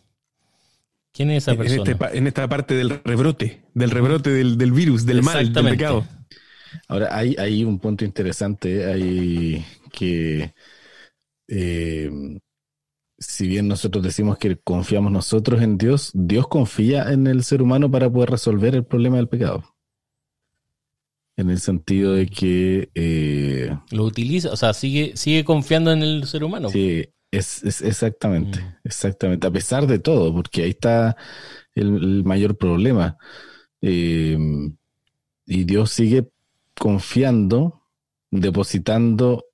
¿Quién 1.13 1.31
es 1.31 1.45
esa 1.45 1.53
En, 1.53 1.59
persona? 1.59 1.83
este 1.83 1.97
pa- 1.97 2.11
en 2.13 2.27
esta 2.27 2.49
parte 2.49 2.75
del 2.75 2.91
rebrote, 3.05 3.63
del 3.73 3.91
rebrote 3.91 4.31
del, 4.31 4.59
del 4.59 4.73
virus, 4.73 5.07
del 5.07 5.23
mal, 5.23 5.53
del 5.53 5.65
pecado. 5.71 6.07
Ahora, 6.89 7.17
hay, 7.17 7.37
hay 7.39 7.65
un 7.65 7.79
punto 7.79 8.05
interesante, 8.05 8.85
hay 8.85 9.65
que 9.93 10.53
eh, 11.49 12.11
si 13.19 13.47
bien 13.47 13.69
nosotros 13.69 14.03
decimos 14.05 14.39
que 14.39 14.57
confiamos 14.57 15.13
nosotros 15.13 15.63
en 15.63 15.79
Dios, 15.79 16.11
Dios 16.15 16.49
confía 16.49 17.13
en 17.13 17.27
el 17.27 17.45
ser 17.45 17.63
humano 17.63 17.91
para 17.91 18.11
poder 18.11 18.31
resolver 18.31 18.75
el 18.75 18.85
problema 18.85 19.17
del 19.17 19.29
pecado. 19.29 19.65
En 21.37 21.51
el 21.51 21.59
sentido 21.59 22.13
de 22.15 22.27
que 22.29 22.91
eh, 22.95 23.77
Lo 23.91 24.05
utiliza, 24.05 24.53
o 24.53 24.57
sea, 24.57 24.73
sigue, 24.73 25.17
sigue 25.17 25.45
confiando 25.45 25.91
en 25.93 26.03
el 26.03 26.27
ser 26.27 26.45
humano. 26.45 26.69
sí, 26.69 27.05
es, 27.33 27.65
es 27.65 27.83
exactamente, 27.83 28.61
Mm. 28.61 28.75
exactamente, 28.85 29.47
a 29.47 29.51
pesar 29.51 29.87
de 29.89 29.99
todo, 29.99 30.33
porque 30.33 30.63
ahí 30.63 30.71
está 30.71 31.17
el, 31.75 31.97
el 31.97 32.25
mayor 32.25 32.57
problema. 32.57 33.17
Eh, 33.83 34.39
y 35.47 35.65
Dios 35.65 35.91
sigue 35.91 36.31
confiando, 36.79 37.83
depositando 38.31 39.45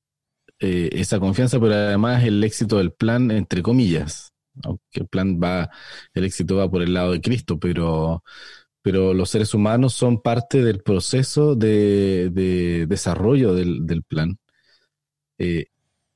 eh, 0.60 0.90
esa 0.92 1.20
confianza, 1.20 1.58
pero 1.60 1.74
además 1.74 2.24
el 2.24 2.42
éxito 2.44 2.78
del 2.78 2.92
plan, 2.92 3.30
entre 3.30 3.62
comillas, 3.62 4.32
aunque 4.64 5.00
el 5.00 5.08
plan 5.08 5.40
va, 5.42 5.70
el 6.14 6.24
éxito 6.24 6.56
va 6.56 6.70
por 6.70 6.82
el 6.82 6.94
lado 6.94 7.12
de 7.12 7.20
Cristo, 7.20 7.58
pero, 7.58 8.22
pero 8.82 9.14
los 9.14 9.30
seres 9.30 9.54
humanos 9.54 9.94
son 9.94 10.22
parte 10.22 10.62
del 10.64 10.82
proceso 10.82 11.54
de, 11.56 12.30
de 12.32 12.86
desarrollo 12.88 13.54
del, 13.54 13.86
del 13.86 14.02
plan. 14.04 14.38
Eh, 15.38 15.66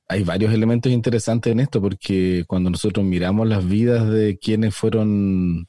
hay 0.07 0.23
varios 0.23 0.53
elementos 0.53 0.91
interesantes 0.91 1.51
en 1.53 1.59
esto, 1.61 1.81
porque 1.81 2.45
cuando 2.47 2.69
nosotros 2.69 3.05
miramos 3.05 3.47
las 3.47 3.67
vidas 3.67 4.09
de 4.09 4.37
quienes 4.39 4.75
fueron 4.75 5.67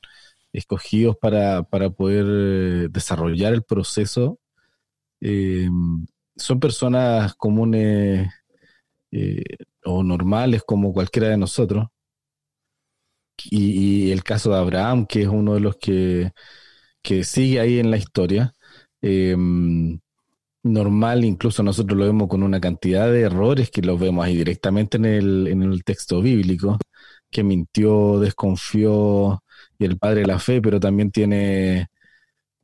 escogidos 0.52 1.16
para, 1.20 1.64
para 1.64 1.90
poder 1.90 2.26
eh, 2.28 2.88
desarrollar 2.90 3.54
el 3.54 3.64
proceso, 3.64 4.40
son 6.36 6.60
personas 6.60 7.34
comunes 7.34 8.28
eh, 9.16 9.42
o 9.84 10.02
normales 10.02 10.62
como 10.66 10.92
cualquiera 10.92 11.28
de 11.28 11.38
nosotros. 11.38 11.86
Y, 13.50 14.10
el 14.12 14.24
caso 14.24 14.50
de 14.50 14.56
Abraham, 14.58 15.06
que 15.06 15.22
es 15.22 15.28
uno 15.28 15.54
de 15.54 15.60
los 15.60 15.76
que, 15.76 16.32
que 17.02 17.24
sigue 17.24 17.60
ahí 17.60 17.78
en 17.78 17.90
la 17.90 17.98
historia, 17.98 18.54
eh, 19.02 19.36
normal, 20.62 21.24
incluso 21.24 21.62
nosotros 21.62 21.98
lo 21.98 22.06
vemos 22.06 22.28
con 22.28 22.42
una 22.42 22.60
cantidad 22.60 23.10
de 23.10 23.22
errores 23.22 23.70
que 23.70 23.82
los 23.82 24.00
vemos 24.00 24.24
ahí 24.24 24.36
directamente 24.36 24.96
en 24.96 25.04
el, 25.04 25.46
en 25.48 25.62
el 25.62 25.84
texto 25.84 26.20
bíblico, 26.22 26.78
que 27.30 27.42
mintió, 27.44 28.18
desconfió, 28.20 29.42
y 29.78 29.84
el 29.84 29.98
padre 29.98 30.20
de 30.22 30.26
la 30.26 30.38
fe, 30.38 30.60
pero 30.62 30.80
también 30.80 31.10
tiene, 31.10 31.86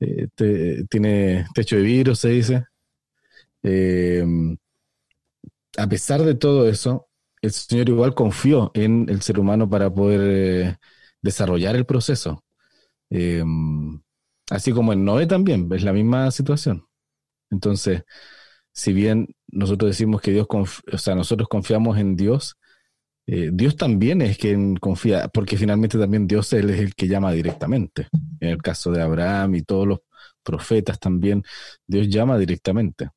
eh, 0.00 0.28
te- 0.34 0.84
tiene 0.86 1.46
techo 1.54 1.76
de 1.76 1.82
vidrio, 1.82 2.14
se 2.16 2.30
dice. 2.30 2.64
Eh, 3.62 4.24
a 5.76 5.86
pesar 5.88 6.22
de 6.22 6.34
todo 6.34 6.68
eso, 6.68 7.08
el 7.40 7.52
Señor 7.52 7.88
igual 7.88 8.14
confió 8.14 8.70
en 8.74 9.08
el 9.08 9.22
ser 9.22 9.38
humano 9.40 9.68
para 9.68 9.92
poder 9.92 10.20
eh, 10.22 10.76
desarrollar 11.22 11.76
el 11.76 11.86
proceso. 11.86 12.44
Eh, 13.10 13.44
así 14.50 14.72
como 14.72 14.92
en 14.92 15.04
Noé 15.04 15.26
también, 15.26 15.68
es 15.72 15.82
la 15.82 15.92
misma 15.92 16.30
situación. 16.30 16.86
Entonces, 17.50 18.02
si 18.72 18.92
bien 18.92 19.28
nosotros 19.48 19.90
decimos 19.90 20.20
que 20.22 20.32
Dios, 20.32 20.46
o 20.50 20.98
sea, 20.98 21.14
nosotros 21.14 21.48
confiamos 21.48 21.98
en 21.98 22.16
Dios, 22.16 22.56
eh, 23.26 23.50
Dios 23.52 23.76
también 23.76 24.22
es 24.22 24.38
quien 24.38 24.76
confía, 24.76 25.28
porque 25.28 25.56
finalmente 25.56 25.98
también 25.98 26.26
Dios 26.26 26.52
él 26.52 26.70
es 26.70 26.80
el 26.80 26.94
que 26.94 27.08
llama 27.08 27.32
directamente. 27.32 28.08
En 28.40 28.50
el 28.50 28.62
caso 28.62 28.90
de 28.90 29.02
Abraham 29.02 29.56
y 29.56 29.62
todos 29.62 29.86
los 29.86 30.00
profetas 30.42 30.98
también, 30.98 31.42
Dios 31.86 32.08
llama 32.08 32.38
directamente. 32.38 33.10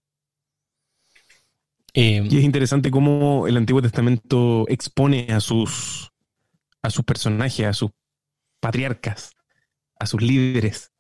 Eh, 1.95 2.27
Y 2.29 2.37
es 2.37 2.43
interesante 2.43 2.91
cómo 2.91 3.47
el 3.47 3.57
Antiguo 3.57 3.81
Testamento 3.81 4.65
expone 4.69 5.27
a 5.31 5.39
sus, 5.39 6.11
a 6.83 6.91
sus 6.91 7.05
personajes, 7.05 7.65
a 7.67 7.73
sus 7.73 7.91
patriarcas, 8.61 9.33
a 9.99 10.07
sus 10.07 10.21
líderes. 10.21 10.91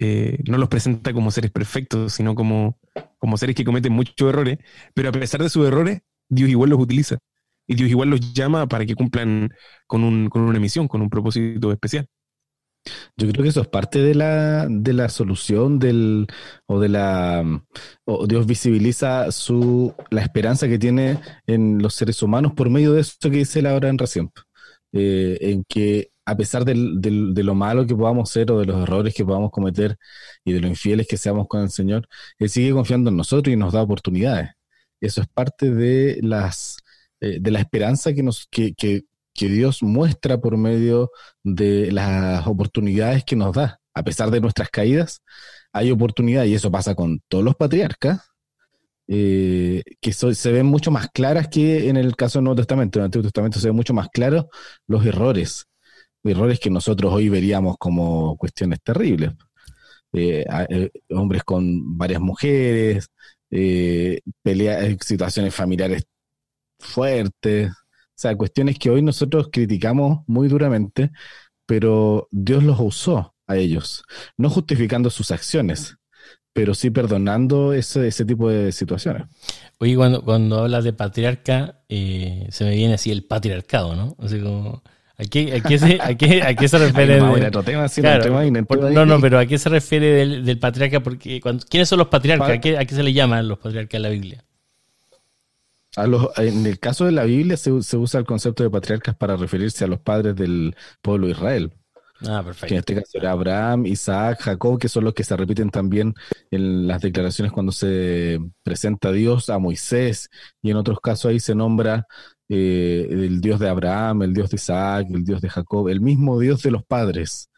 Eh, 0.00 0.38
no 0.48 0.58
los 0.58 0.68
presenta 0.70 1.12
como 1.14 1.30
seres 1.32 1.52
perfectos, 1.52 2.14
sino 2.14 2.34
como, 2.36 2.78
como 3.18 3.38
seres 3.38 3.56
que 3.56 3.64
cometen 3.64 3.92
muchos 3.94 4.28
errores, 4.30 4.58
pero 4.94 5.10
a 5.10 5.12
pesar 5.12 5.42
de 5.42 5.50
sus 5.50 5.66
errores, 5.68 6.02
Dios 6.28 6.50
igual 6.50 6.70
los 6.70 6.80
utiliza. 6.80 7.18
Y 7.66 7.76
Dios 7.76 7.90
igual 7.90 8.10
los 8.10 8.34
llama 8.34 8.68
para 8.68 8.86
que 8.86 8.96
cumplan 8.96 9.50
con, 9.86 10.04
un, 10.04 10.30
con 10.30 10.42
una 10.42 10.60
misión, 10.60 10.88
con 10.88 11.02
un 11.02 11.10
propósito 11.10 11.72
especial. 11.72 12.08
Yo 13.16 13.28
creo 13.30 13.42
que 13.42 13.48
eso 13.50 13.60
es 13.62 13.68
parte 13.68 14.00
de 14.02 14.14
la, 14.14 14.66
de 14.68 14.92
la 14.92 15.08
solución 15.08 15.78
del, 15.78 16.26
o 16.66 16.80
de 16.80 16.88
la, 16.88 17.44
o 18.04 18.26
Dios 18.26 18.46
visibiliza 18.46 19.30
su, 19.32 19.94
la 20.10 20.22
esperanza 20.22 20.68
que 20.68 20.78
tiene 20.78 21.18
en 21.46 21.80
los 21.82 21.94
seres 21.94 22.22
humanos 22.22 22.52
por 22.54 22.70
medio 22.70 22.92
de 22.92 23.00
eso 23.02 23.16
que 23.22 23.30
dice 23.38 23.62
la 23.62 23.74
hora 23.74 23.88
en 23.88 23.98
recién, 23.98 24.30
eh, 24.92 25.38
en 25.40 25.64
que 25.68 26.10
a 26.26 26.36
pesar 26.36 26.64
del- 26.64 27.00
del- 27.00 27.34
de 27.34 27.42
lo 27.42 27.54
malo 27.54 27.86
que 27.86 27.94
podamos 27.94 28.30
ser 28.30 28.50
o 28.50 28.58
de 28.58 28.66
los 28.66 28.82
errores 28.82 29.14
que 29.14 29.24
podamos 29.24 29.50
cometer 29.50 29.96
y 30.44 30.52
de 30.52 30.60
lo 30.60 30.68
infieles 30.68 31.06
que 31.06 31.16
seamos 31.18 31.46
con 31.48 31.62
el 31.62 31.70
Señor, 31.70 32.08
Él 32.38 32.48
sigue 32.48 32.72
confiando 32.72 33.10
en 33.10 33.16
nosotros 33.16 33.52
y 33.52 33.56
nos 33.56 33.72
da 33.74 33.82
oportunidades. 33.82 34.50
Eso 35.00 35.20
es 35.20 35.26
parte 35.28 35.70
de 35.70 36.18
las, 36.22 36.78
eh, 37.20 37.38
de 37.40 37.50
la 37.50 37.60
esperanza 37.60 38.12
que 38.14 38.22
nos, 38.22 38.46
que, 38.50 38.74
que 38.74 39.04
que 39.34 39.48
Dios 39.48 39.82
muestra 39.82 40.38
por 40.38 40.56
medio 40.56 41.10
de 41.42 41.92
las 41.92 42.46
oportunidades 42.46 43.24
que 43.24 43.36
nos 43.36 43.54
da. 43.54 43.80
A 43.94 44.02
pesar 44.02 44.30
de 44.30 44.40
nuestras 44.40 44.70
caídas, 44.70 45.22
hay 45.72 45.90
oportunidad, 45.90 46.44
y 46.44 46.54
eso 46.54 46.70
pasa 46.70 46.94
con 46.94 47.20
todos 47.28 47.44
los 47.44 47.56
patriarcas, 47.56 48.20
eh, 49.08 49.82
que 50.00 50.12
se 50.12 50.52
ven 50.52 50.66
mucho 50.66 50.90
más 50.90 51.08
claras 51.12 51.48
que 51.48 51.88
en 51.88 51.96
el 51.96 52.16
caso 52.16 52.38
del 52.38 52.44
Nuevo 52.44 52.56
Testamento. 52.56 52.98
En 52.98 53.02
el 53.02 53.06
Antiguo 53.06 53.24
Testamento 53.24 53.60
se 53.60 53.68
ven 53.68 53.76
mucho 53.76 53.92
más 53.92 54.08
claros 54.08 54.46
los 54.86 55.04
errores, 55.04 55.66
errores 56.22 56.60
que 56.60 56.70
nosotros 56.70 57.12
hoy 57.12 57.28
veríamos 57.28 57.76
como 57.78 58.36
cuestiones 58.36 58.80
terribles. 58.82 59.32
Eh, 60.12 60.44
eh, 60.68 60.90
hombres 61.10 61.42
con 61.42 61.98
varias 61.98 62.20
mujeres, 62.20 63.08
pelea, 63.50 64.96
situaciones 65.00 65.54
familiares 65.54 66.04
fuertes, 66.78 67.72
o 68.14 68.16
sea, 68.16 68.36
cuestiones 68.36 68.78
que 68.78 68.90
hoy 68.90 69.02
nosotros 69.02 69.48
criticamos 69.50 70.20
muy 70.28 70.46
duramente, 70.46 71.10
pero 71.66 72.28
Dios 72.30 72.62
los 72.62 72.78
usó 72.78 73.34
a 73.48 73.56
ellos, 73.56 74.04
no 74.36 74.50
justificando 74.50 75.10
sus 75.10 75.32
acciones, 75.32 75.96
pero 76.52 76.74
sí 76.74 76.90
perdonando 76.90 77.72
ese, 77.72 78.06
ese 78.06 78.24
tipo 78.24 78.48
de 78.48 78.70
situaciones. 78.70 79.24
Oye, 79.78 79.96
cuando, 79.96 80.22
cuando 80.22 80.60
hablas 80.60 80.84
de 80.84 80.92
patriarca, 80.92 81.80
eh, 81.88 82.46
se 82.50 82.64
me 82.64 82.76
viene 82.76 82.94
así 82.94 83.10
el 83.10 83.24
patriarcado, 83.24 83.96
¿no? 83.96 84.16
Así 84.20 84.38
como, 84.38 84.84
¿a 85.16 85.24
qué, 85.24 85.56
a 85.56 85.60
qué, 85.60 85.78
se, 85.78 85.98
a 86.00 86.16
qué, 86.16 86.42
a 86.42 86.54
qué 86.54 86.68
se 86.68 86.78
refiere? 86.86 87.18
no, 88.92 89.04
no, 89.06 89.20
pero 89.20 89.40
¿a 89.40 89.46
qué 89.46 89.58
se 89.58 89.68
refiere 89.68 90.06
del, 90.06 90.44
del 90.44 90.60
patriarca? 90.60 91.00
Porque 91.00 91.40
cuando, 91.40 91.66
¿Quiénes 91.68 91.88
son 91.88 91.98
los 91.98 92.06
patriarcas? 92.08 92.50
¿A 92.50 92.60
qué, 92.60 92.78
¿A 92.78 92.84
qué 92.84 92.94
se 92.94 93.02
le 93.02 93.12
llaman 93.12 93.48
los 93.48 93.58
patriarcas 93.58 93.94
en 93.94 94.02
la 94.02 94.08
Biblia? 94.10 94.44
A 95.96 96.06
los, 96.06 96.36
en 96.38 96.66
el 96.66 96.78
caso 96.78 97.04
de 97.04 97.12
la 97.12 97.24
Biblia 97.24 97.56
se, 97.56 97.82
se 97.82 97.96
usa 97.96 98.20
el 98.20 98.26
concepto 98.26 98.62
de 98.62 98.70
patriarcas 98.70 99.14
para 99.16 99.36
referirse 99.36 99.84
a 99.84 99.88
los 99.88 100.00
padres 100.00 100.34
del 100.34 100.74
pueblo 101.02 101.26
de 101.26 101.32
Israel. 101.32 101.72
Ah, 102.28 102.42
perfecto. 102.44 102.66
Que 102.66 102.74
en 102.74 102.78
este 102.78 102.94
caso 102.94 103.18
era 103.18 103.32
Abraham, 103.32 103.86
Isaac, 103.86 104.40
Jacob, 104.42 104.78
que 104.78 104.88
son 104.88 105.04
los 105.04 105.14
que 105.14 105.24
se 105.24 105.36
repiten 105.36 105.70
también 105.70 106.14
en 106.50 106.86
las 106.86 107.02
declaraciones 107.02 107.52
cuando 107.52 107.72
se 107.72 108.38
presenta 108.62 109.12
Dios 109.12 109.50
a 109.50 109.58
Moisés, 109.58 110.30
y 110.62 110.70
en 110.70 110.76
otros 110.76 111.00
casos 111.00 111.30
ahí 111.30 111.40
se 111.40 111.54
nombra 111.54 112.06
eh, 112.48 113.06
el 113.10 113.40
Dios 113.40 113.58
de 113.60 113.68
Abraham, 113.68 114.22
el 114.22 114.34
Dios 114.34 114.50
de 114.50 114.56
Isaac, 114.56 115.08
el 115.10 115.24
Dios 115.24 115.40
de 115.40 115.48
Jacob, 115.48 115.88
el 115.88 116.00
mismo 116.00 116.38
Dios 116.38 116.62
de 116.62 116.70
los 116.70 116.84
padres. 116.84 117.50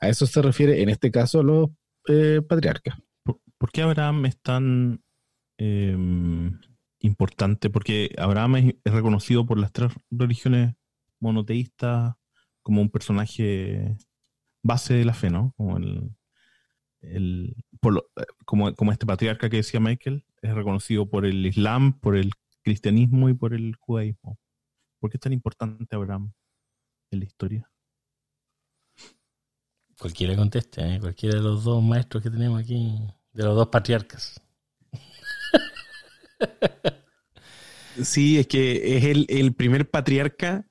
A 0.00 0.08
eso 0.08 0.26
se 0.26 0.42
refiere 0.42 0.82
en 0.82 0.88
este 0.88 1.10
caso 1.10 1.42
los 1.42 1.68
eh, 2.08 2.40
patriarcas. 2.46 2.96
¿Por, 3.24 3.72
qué 3.72 3.82
Abraham 3.82 4.26
es 4.26 4.38
tan 4.38 5.02
em, 5.58 6.58
importante? 7.00 7.70
Porque 7.70 8.14
Abraham 8.18 8.56
es 8.56 8.92
reconocido 8.92 9.46
por 9.46 9.58
las 9.58 9.72
tres 9.72 9.92
religiones 10.10 10.74
monoteístas 11.20 12.14
como 12.62 12.82
un 12.82 12.90
personaje 12.90 13.96
base 14.62 14.94
de 14.94 15.04
la 15.04 15.14
fe, 15.14 15.30
¿no? 15.30 15.54
Como 15.56 15.78
el, 15.78 16.10
el 17.00 17.56
como, 18.44 18.74
como 18.74 18.92
este 18.92 19.06
patriarca 19.06 19.48
que 19.48 19.58
decía 19.58 19.80
Michael, 19.80 20.24
es 20.42 20.54
reconocido 20.54 21.08
por 21.08 21.24
el 21.24 21.44
Islam, 21.46 21.98
por 21.98 22.16
el 22.16 22.32
cristianismo 22.62 23.28
y 23.28 23.34
por 23.34 23.54
el 23.54 23.74
judaísmo. 23.76 24.38
¿Por 25.00 25.10
qué 25.10 25.16
es 25.16 25.20
tan 25.20 25.32
importante 25.32 25.94
Abraham 25.96 26.32
en 27.10 27.20
la 27.20 27.24
historia? 27.24 27.70
Cualquiera 29.98 30.36
conteste, 30.36 30.94
¿eh? 30.94 31.00
cualquiera 31.00 31.36
de 31.36 31.42
los 31.42 31.64
dos 31.64 31.82
maestros 31.82 32.22
que 32.22 32.30
tenemos 32.30 32.60
aquí, 32.60 32.98
de 33.32 33.44
los 33.44 33.56
dos 33.56 33.68
patriarcas. 33.68 34.40
Sí, 38.02 38.38
es 38.38 38.46
que 38.46 38.96
es 38.96 39.04
el, 39.04 39.26
el 39.28 39.54
primer 39.54 39.88
patriarca 39.90 40.66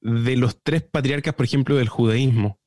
de 0.00 0.36
los 0.36 0.62
tres 0.62 0.82
patriarcas, 0.84 1.34
por 1.34 1.46
ejemplo, 1.46 1.76
del 1.76 1.88
judaísmo. 1.88 2.60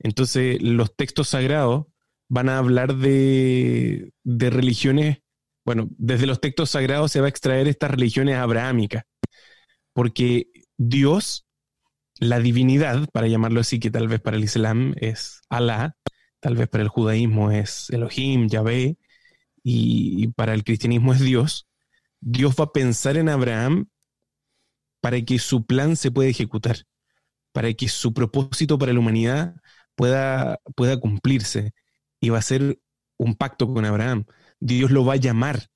Entonces, 0.00 0.62
los 0.62 0.96
textos 0.96 1.28
sagrados 1.30 1.86
van 2.28 2.48
a 2.48 2.58
hablar 2.58 2.96
de, 2.96 4.12
de 4.24 4.50
religiones, 4.50 5.18
bueno, 5.64 5.88
desde 5.98 6.26
los 6.26 6.40
textos 6.40 6.70
sagrados 6.70 7.12
se 7.12 7.20
va 7.20 7.26
a 7.26 7.30
extraer 7.30 7.68
estas 7.68 7.90
religiones 7.92 8.36
abrahámicas, 8.36 9.04
porque 9.92 10.48
Dios, 10.76 11.46
la 12.20 12.40
divinidad, 12.40 13.08
para 13.12 13.28
llamarlo 13.28 13.60
así, 13.60 13.80
que 13.80 13.90
tal 13.90 14.08
vez 14.08 14.20
para 14.20 14.36
el 14.36 14.44
Islam 14.44 14.94
es 14.98 15.42
Alá, 15.50 15.96
tal 16.40 16.56
vez 16.56 16.68
para 16.68 16.82
el 16.84 16.88
judaísmo 16.90 17.50
es 17.52 17.90
Elohim, 17.90 18.48
Yahvé, 18.48 18.98
y 19.64 20.28
para 20.28 20.54
el 20.54 20.64
cristianismo 20.64 21.12
es 21.14 21.20
Dios, 21.20 21.68
Dios 22.24 22.54
va 22.58 22.64
a 22.64 22.72
pensar 22.72 23.16
en 23.16 23.28
Abraham 23.28 23.86
para 25.00 25.20
que 25.22 25.38
su 25.38 25.66
plan 25.66 25.96
se 25.96 26.10
pueda 26.10 26.28
ejecutar, 26.30 26.78
para 27.52 27.72
que 27.74 27.88
su 27.88 28.14
propósito 28.14 28.78
para 28.78 28.92
la 28.92 29.00
humanidad 29.00 29.56
pueda, 29.96 30.60
pueda 30.76 30.98
cumplirse. 31.00 31.72
Y 32.20 32.30
va 32.30 32.38
a 32.38 32.42
ser 32.42 32.80
un 33.18 33.34
pacto 33.36 33.72
con 33.72 33.84
Abraham. 33.84 34.26
Dios 34.60 34.90
lo 34.90 35.04
va 35.04 35.14
a 35.14 35.16
llamar 35.16 35.68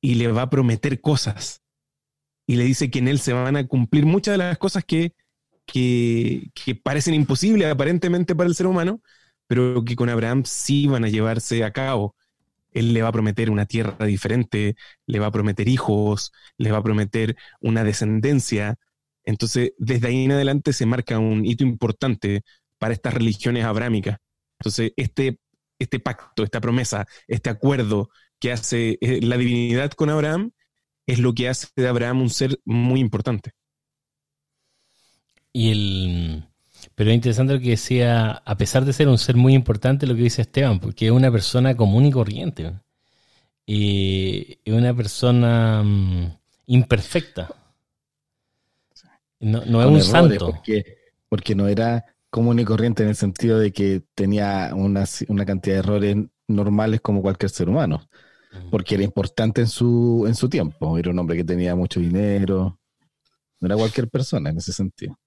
y 0.00 0.16
le 0.16 0.28
va 0.32 0.42
a 0.42 0.50
prometer 0.50 1.00
cosas. 1.00 1.62
Y 2.46 2.56
le 2.56 2.64
dice 2.64 2.90
que 2.90 3.00
en 3.00 3.08
él 3.08 3.20
se 3.20 3.32
van 3.32 3.56
a 3.56 3.66
cumplir 3.66 4.06
muchas 4.06 4.34
de 4.34 4.38
las 4.38 4.58
cosas 4.58 4.84
que, 4.84 5.14
que, 5.66 6.50
que 6.54 6.74
parecen 6.76 7.14
imposibles 7.14 7.70
aparentemente 7.70 8.34
para 8.36 8.48
el 8.48 8.54
ser 8.56 8.66
humano, 8.66 9.02
pero 9.48 9.84
que 9.84 9.96
con 9.96 10.08
Abraham 10.10 10.44
sí 10.46 10.86
van 10.88 11.04
a 11.04 11.08
llevarse 11.08 11.64
a 11.64 11.72
cabo. 11.72 12.16
Él 12.76 12.92
le 12.92 13.02
va 13.02 13.08
a 13.08 13.12
prometer 13.12 13.50
una 13.50 13.64
tierra 13.64 14.04
diferente, 14.04 14.76
le 15.06 15.18
va 15.18 15.26
a 15.26 15.32
prometer 15.32 15.66
hijos, 15.66 16.30
le 16.58 16.70
va 16.70 16.78
a 16.78 16.82
prometer 16.82 17.34
una 17.60 17.84
descendencia. 17.84 18.76
Entonces, 19.24 19.72
desde 19.78 20.08
ahí 20.08 20.24
en 20.24 20.32
adelante 20.32 20.74
se 20.74 20.84
marca 20.84 21.18
un 21.18 21.46
hito 21.46 21.64
importante 21.64 22.42
para 22.78 22.92
estas 22.92 23.14
religiones 23.14 23.64
abrámicas. 23.64 24.18
Entonces, 24.60 24.92
este, 24.96 25.40
este 25.78 26.00
pacto, 26.00 26.44
esta 26.44 26.60
promesa, 26.60 27.06
este 27.26 27.48
acuerdo 27.48 28.10
que 28.38 28.52
hace 28.52 28.98
eh, 29.00 29.20
la 29.22 29.38
divinidad 29.38 29.92
con 29.92 30.10
Abraham 30.10 30.52
es 31.06 31.18
lo 31.18 31.32
que 31.32 31.48
hace 31.48 31.68
de 31.76 31.88
Abraham 31.88 32.20
un 32.20 32.30
ser 32.30 32.60
muy 32.66 33.00
importante. 33.00 33.52
Y 35.52 35.70
el, 35.70 36.44
pero 36.96 37.10
es 37.10 37.14
interesante 37.14 37.52
lo 37.52 37.60
que 37.60 37.70
decía, 37.70 38.30
a 38.30 38.56
pesar 38.56 38.86
de 38.86 38.94
ser 38.94 39.06
un 39.06 39.18
ser 39.18 39.36
muy 39.36 39.52
importante, 39.52 40.06
lo 40.06 40.14
que 40.14 40.22
dice 40.22 40.40
Esteban, 40.40 40.80
porque 40.80 41.04
es 41.04 41.12
una 41.12 41.30
persona 41.30 41.76
común 41.76 42.06
y 42.06 42.10
corriente. 42.10 42.72
Y 43.66 44.58
es 44.64 44.72
una 44.72 44.96
persona 44.96 45.82
mm, 45.84 46.38
imperfecta. 46.68 47.50
No, 49.40 49.60
es 49.60 49.86
un 49.86 50.00
santo. 50.00 50.58
Porque, 51.28 51.54
no 51.54 51.68
era 51.68 52.02
común 52.30 52.60
y 52.60 52.64
corriente 52.64 53.02
en 53.02 53.10
el 53.10 53.16
sentido 53.16 53.58
de 53.58 53.72
que 53.72 54.02
tenía 54.14 54.70
una, 54.74 55.04
una 55.28 55.44
cantidad 55.44 55.74
de 55.74 55.80
errores 55.80 56.16
normales 56.48 57.02
como 57.02 57.20
cualquier 57.20 57.50
ser 57.50 57.68
humano. 57.68 58.08
Porque 58.70 58.94
era 58.94 59.04
importante 59.04 59.60
en 59.60 59.66
su, 59.66 60.24
en 60.26 60.34
su 60.34 60.48
tiempo. 60.48 60.96
Era 60.96 61.10
un 61.10 61.18
hombre 61.18 61.36
que 61.36 61.44
tenía 61.44 61.76
mucho 61.76 62.00
dinero. 62.00 62.80
No 63.60 63.66
era 63.66 63.76
cualquier 63.76 64.08
persona 64.08 64.48
en 64.48 64.56
ese 64.56 64.72
sentido 64.72 65.18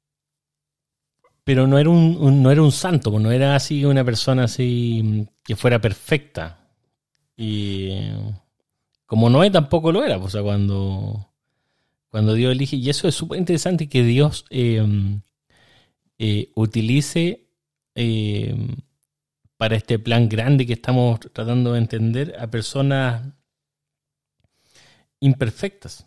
pero 1.50 1.66
no 1.66 1.80
era 1.80 1.90
un, 1.90 2.44
no 2.44 2.52
era 2.52 2.62
un 2.62 2.72
santo, 2.72 3.10
pues, 3.10 3.24
no 3.24 3.32
era 3.32 3.56
así 3.56 3.84
una 3.84 4.06
persona 4.06 4.44
así 4.44 5.02
mm, 5.04 5.22
que 5.44 5.56
fuera 5.56 5.82
perfecta. 5.82 6.60
Y 7.36 7.90
como 9.08 9.32
Noé 9.32 9.50
tampoco 9.50 9.92
lo 9.92 10.04
era, 10.04 10.20
pues, 10.20 10.28
o 10.28 10.30
sea, 10.30 10.44
cuando, 10.44 11.34
cuando 12.10 12.36
Dios 12.36 12.52
elige, 12.52 12.76
y 12.76 12.88
eso 12.88 13.08
es 13.08 13.16
súper 13.16 13.40
interesante 13.40 13.90
que 13.90 14.04
Dios 14.04 14.46
eh, 14.52 14.86
eh, 16.20 16.52
utilice 16.54 17.48
eh, 17.96 18.56
para 19.58 19.76
este 19.76 19.98
plan 19.98 20.30
grande 20.30 20.68
que 20.68 20.74
estamos 20.74 21.20
tratando 21.34 21.74
de 21.74 21.80
entender 21.80 22.36
a 22.38 22.46
personas 22.46 23.24
imperfectas. 25.20 26.06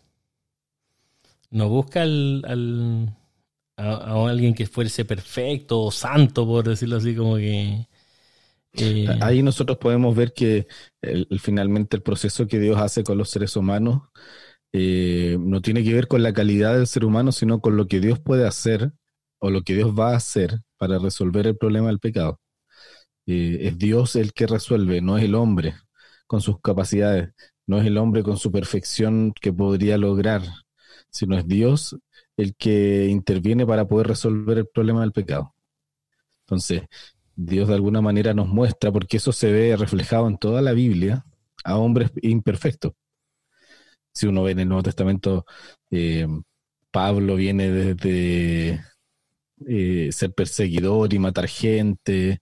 No 1.49 1.67
busca 1.67 2.03
al 2.03 3.13
a, 3.77 4.29
alguien 4.29 4.53
que 4.53 4.65
fuese 4.65 5.05
perfecto 5.05 5.81
o 5.81 5.91
santo, 5.91 6.45
por 6.45 6.67
decirlo 6.67 6.97
así, 6.97 7.15
como 7.15 7.35
que... 7.37 7.87
Eh, 8.73 9.07
Ahí 9.21 9.43
nosotros 9.43 9.77
podemos 9.77 10.15
ver 10.15 10.33
que 10.33 10.67
finalmente 11.39 11.95
el 11.95 12.01
proceso 12.01 12.47
que 12.47 12.59
Dios 12.59 12.79
hace 12.79 13.03
con 13.03 13.19
los 13.19 13.29
seres 13.29 13.55
humanos 13.55 14.01
eh, 14.73 15.37
no 15.39 15.61
tiene 15.61 15.83
que 15.83 15.93
ver 15.93 16.07
con 16.07 16.23
la 16.23 16.33
calidad 16.33 16.75
del 16.75 16.87
ser 16.87 17.05
humano, 17.05 17.31
sino 17.31 17.61
con 17.61 17.77
lo 17.77 17.87
que 17.87 17.99
Dios 17.99 18.19
puede 18.19 18.47
hacer 18.47 18.91
o 19.39 19.51
lo 19.51 19.61
que 19.61 19.75
Dios 19.75 19.91
va 19.97 20.13
a 20.13 20.17
hacer 20.17 20.61
para 20.77 20.97
resolver 20.97 21.45
el 21.45 21.57
problema 21.57 21.87
del 21.87 21.99
pecado. 21.99 22.39
Eh, 23.27 23.59
es 23.61 23.77
Dios 23.77 24.15
el 24.15 24.33
que 24.33 24.47
resuelve, 24.47 25.01
no 25.01 25.17
es 25.17 25.23
el 25.23 25.35
hombre 25.35 25.75
con 26.27 26.41
sus 26.41 26.59
capacidades, 26.59 27.33
no 27.67 27.79
es 27.79 27.85
el 27.85 27.97
hombre 27.97 28.23
con 28.23 28.37
su 28.37 28.51
perfección 28.51 29.33
que 29.39 29.53
podría 29.53 29.97
lograr, 29.97 30.41
sino 31.11 31.37
es 31.37 31.47
Dios 31.47 31.95
el 32.37 32.55
que 32.55 33.07
interviene 33.07 33.65
para 33.65 33.87
poder 33.87 34.07
resolver 34.07 34.57
el 34.59 34.67
problema 34.67 35.01
del 35.01 35.11
pecado. 35.11 35.53
Entonces, 36.41 36.83
Dios 37.35 37.67
de 37.69 37.75
alguna 37.75 38.01
manera 38.01 38.33
nos 38.33 38.47
muestra, 38.47 38.91
porque 38.91 39.17
eso 39.17 39.31
se 39.31 39.51
ve 39.51 39.75
reflejado 39.77 40.27
en 40.27 40.37
toda 40.37 40.61
la 40.61 40.73
Biblia, 40.73 41.25
a 41.63 41.77
hombres 41.77 42.11
imperfectos. 42.21 42.93
Si 44.13 44.27
uno 44.27 44.43
ve 44.43 44.51
en 44.51 44.59
el 44.59 44.67
Nuevo 44.67 44.83
Testamento, 44.83 45.45
eh, 45.91 46.27
Pablo 46.91 47.35
viene 47.35 47.69
desde, 47.71 48.83
eh, 49.67 50.09
ser 50.11 50.33
perseguidor 50.33 51.13
y 51.13 51.19
matar 51.19 51.47
gente. 51.47 52.41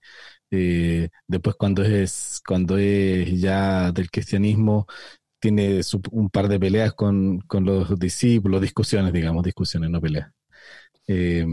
Eh, 0.50 1.08
después 1.26 1.56
cuando 1.56 1.82
es, 1.84 2.42
cuando 2.46 2.78
es 2.78 3.40
ya 3.40 3.92
del 3.92 4.10
cristianismo, 4.10 4.86
tiene 5.42 5.84
su- 5.84 6.02
un 6.12 6.30
par 6.30 6.48
de 6.48 6.60
peleas 6.60 6.94
con, 6.94 7.40
con 7.42 7.66
los 7.66 7.98
discípulos, 8.00 8.62
discusiones, 8.62 9.12
digamos, 9.14 9.44
discusiones, 9.44 9.90
no 9.90 10.00
peleas. 10.02 10.32
Eh, 11.08 11.46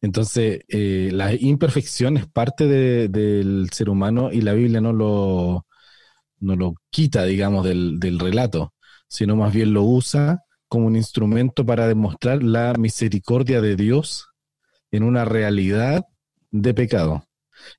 entonces, 0.00 0.60
eh, 0.68 1.10
la 1.12 1.34
imperfección 1.34 2.16
es 2.16 2.26
parte 2.26 2.66
de- 2.66 3.08
del 3.08 3.70
ser 3.72 3.88
humano 3.90 4.30
y 4.32 4.40
la 4.42 4.52
Biblia 4.52 4.80
no 4.80 4.92
lo, 4.92 5.66
no 6.40 6.56
lo 6.56 6.74
quita, 6.90 7.24
digamos, 7.24 7.64
del, 7.66 7.98
del 8.00 8.18
relato, 8.18 8.74
sino 9.08 9.36
más 9.36 9.52
bien 9.54 9.72
lo 9.74 9.82
usa 9.84 10.40
como 10.68 10.86
un 10.86 10.96
instrumento 10.96 11.64
para 11.66 11.88
demostrar 11.88 12.42
la 12.42 12.74
misericordia 12.78 13.60
de 13.60 13.76
Dios 13.76 14.28
en 14.92 15.02
una 15.04 15.24
realidad 15.24 16.04
de 16.50 16.74
pecado, 16.74 17.24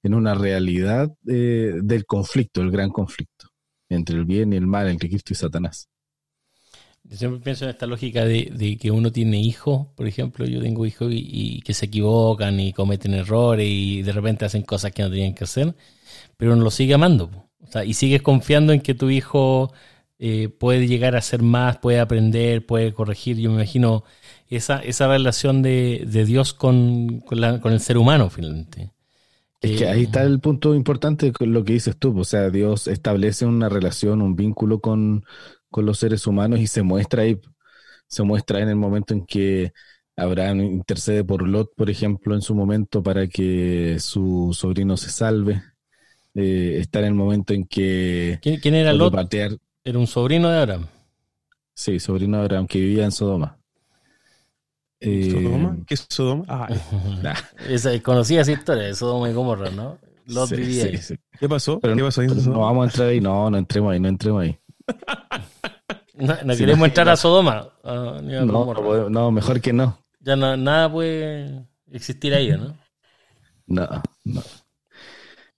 en 0.03 0.13
una 0.15 0.35
realidad 0.35 1.11
eh, 1.27 1.75
del 1.83 2.05
conflicto, 2.05 2.61
el 2.61 2.71
gran 2.71 2.89
conflicto 2.91 3.34
entre 3.89 4.17
el 4.17 4.25
bien 4.25 4.53
y 4.53 4.57
el 4.57 4.67
mal, 4.67 4.87
entre 4.87 5.09
Cristo 5.09 5.33
y 5.33 5.35
Satanás. 5.35 5.89
Yo 7.07 7.17
siempre 7.17 7.39
pienso 7.39 7.65
en 7.65 7.69
esta 7.69 7.85
lógica 7.85 8.25
de, 8.25 8.77
que 8.81 8.89
uno 8.89 9.11
tiene 9.11 9.39
hijos, 9.39 9.87
por 9.95 10.07
ejemplo, 10.07 10.45
yo 10.45 10.59
tengo 10.59 10.87
hijos 10.87 11.09
y, 11.11 11.61
que 11.61 11.75
se 11.75 11.85
equivocan 11.85 12.59
y 12.59 12.73
cometen 12.73 13.13
errores 13.13 13.67
y 13.69 14.01
de 14.01 14.11
repente 14.11 14.45
hacen 14.45 14.63
cosas 14.63 14.91
que 14.91 15.03
no 15.03 15.11
tenían 15.11 15.35
que 15.35 15.43
hacer, 15.43 15.75
pero 16.35 16.53
uno 16.53 16.63
lo 16.63 16.71
sigue 16.71 16.95
amando. 16.95 17.29
O 17.59 17.67
sea, 17.67 17.85
y 17.85 17.93
sigues 17.93 18.23
confiando 18.23 18.73
en 18.73 18.81
que 18.81 18.95
tu 18.95 19.09
hijo 19.11 19.71
eh, 20.17 20.49
puede 20.49 20.87
llegar 20.87 21.15
a 21.15 21.21
ser 21.21 21.43
más, 21.43 21.77
puede 21.77 21.99
aprender, 21.99 22.65
puede 22.65 22.93
corregir. 22.93 23.37
Yo 23.37 23.49
me 23.51 23.57
imagino 23.57 24.03
esa, 24.49 24.79
esa 24.79 25.07
relación 25.07 25.61
de, 25.61 26.05
de 26.07 26.25
Dios 26.25 26.53
con, 26.53 27.19
con, 27.21 27.59
con 27.59 27.73
el 27.73 27.79
ser 27.81 27.97
humano, 27.97 28.29
finalmente. 28.31 28.94
Es 29.65 29.71
que 29.71 29.85
Eh, 29.85 29.87
ahí 29.87 30.03
está 30.03 30.23
el 30.23 30.39
punto 30.39 30.75
importante 30.75 31.31
con 31.31 31.53
lo 31.53 31.63
que 31.63 31.73
dices 31.73 31.97
tú. 31.97 32.17
O 32.19 32.23
sea, 32.23 32.49
Dios 32.49 32.87
establece 32.87 33.45
una 33.45 33.69
relación, 33.69 34.21
un 34.21 34.35
vínculo 34.35 34.79
con, 34.81 35.23
con 35.69 35.85
los 35.85 35.97
seres 35.99 36.27
humanos 36.27 36.59
y 36.59 36.67
se 36.67 36.83
muestra 36.83 37.23
ahí, 37.23 37.39
se 38.07 38.23
muestra 38.23 38.61
en 38.61 38.69
el 38.69 38.75
momento 38.77 39.13
en 39.13 39.25
que 39.25 39.73
Abraham 40.17 40.61
intercede 40.61 41.23
por 41.23 41.47
Lot, 41.47 41.73
por 41.75 41.89
ejemplo, 41.89 42.35
en 42.35 42.41
su 42.41 42.55
momento 42.55 43.03
para 43.03 43.27
que 43.27 43.97
su 43.99 44.51
sobrino 44.53 44.97
se 44.97 45.09
salve. 45.11 45.63
Eh, 46.35 46.77
está 46.81 46.99
en 46.99 47.05
el 47.07 47.13
momento 47.15 47.53
en 47.53 47.65
que 47.67 48.41
¿Quién, 48.41 48.59
quién 48.61 48.75
era 48.75 48.93
Lot? 48.93 49.11
patear, 49.11 49.57
Era 49.83 49.99
un 49.99 50.07
sobrino 50.07 50.49
de 50.49 50.57
Abraham. 50.59 50.87
sí, 51.73 51.99
sobrino 51.99 52.37
de 52.37 52.43
Abraham, 52.43 52.67
que 52.67 52.79
vivía 52.79 53.05
en 53.05 53.11
Sodoma. 53.11 53.59
Eh, 55.01 55.29
¿Sodoma? 55.31 55.77
¿Qué 55.85 55.93
es 55.95 56.05
Sodoma? 56.09 56.45
Ah, 56.47 56.67
Esa, 57.69 57.99
conocía 58.01 58.41
esa 58.41 58.51
historia 58.53 58.83
de 58.83 58.95
Sodoma 58.95 59.29
y 59.29 59.33
Gomorra, 59.33 59.69
¿no? 59.69 59.97
Lot 60.27 60.49
sí, 60.49 60.55
vivía 60.55 60.83
sí, 60.83 60.89
ahí. 60.89 60.97
sí. 60.97 61.15
¿Qué 61.39 61.47
pasó? 61.49 61.79
Pero 61.79 61.95
¿Qué 61.95 62.01
pasó 62.03 62.21
ahí 62.21 62.27
no 62.27 62.59
vamos 62.61 62.83
a 62.83 62.85
entrar 62.89 63.09
ahí, 63.09 63.21
no, 63.21 63.49
no 63.49 63.57
entremos 63.57 63.91
ahí, 63.93 63.99
no 63.99 64.07
entremos 64.09 64.41
ahí. 64.43 64.57
No, 66.17 66.33
no 66.45 66.53
Sí, 66.53 66.59
queremos 66.59 66.79
no. 66.79 66.85
entrar 66.85 67.09
a 67.09 67.17
Sodoma. 67.17 67.67
ah, 67.83 68.19
ni 68.23 68.33
a 68.35 68.45
No, 68.45 69.31
mejor 69.31 69.59
que 69.59 69.73
no. 69.73 69.99
Ya 70.21 70.37
no- 70.37 70.55
nada 70.55 70.89
puede 70.89 71.65
existir 71.91 72.33
ahí, 72.33 72.51
¿no? 72.51 72.73
No, 73.67 74.01
no. 74.23 74.41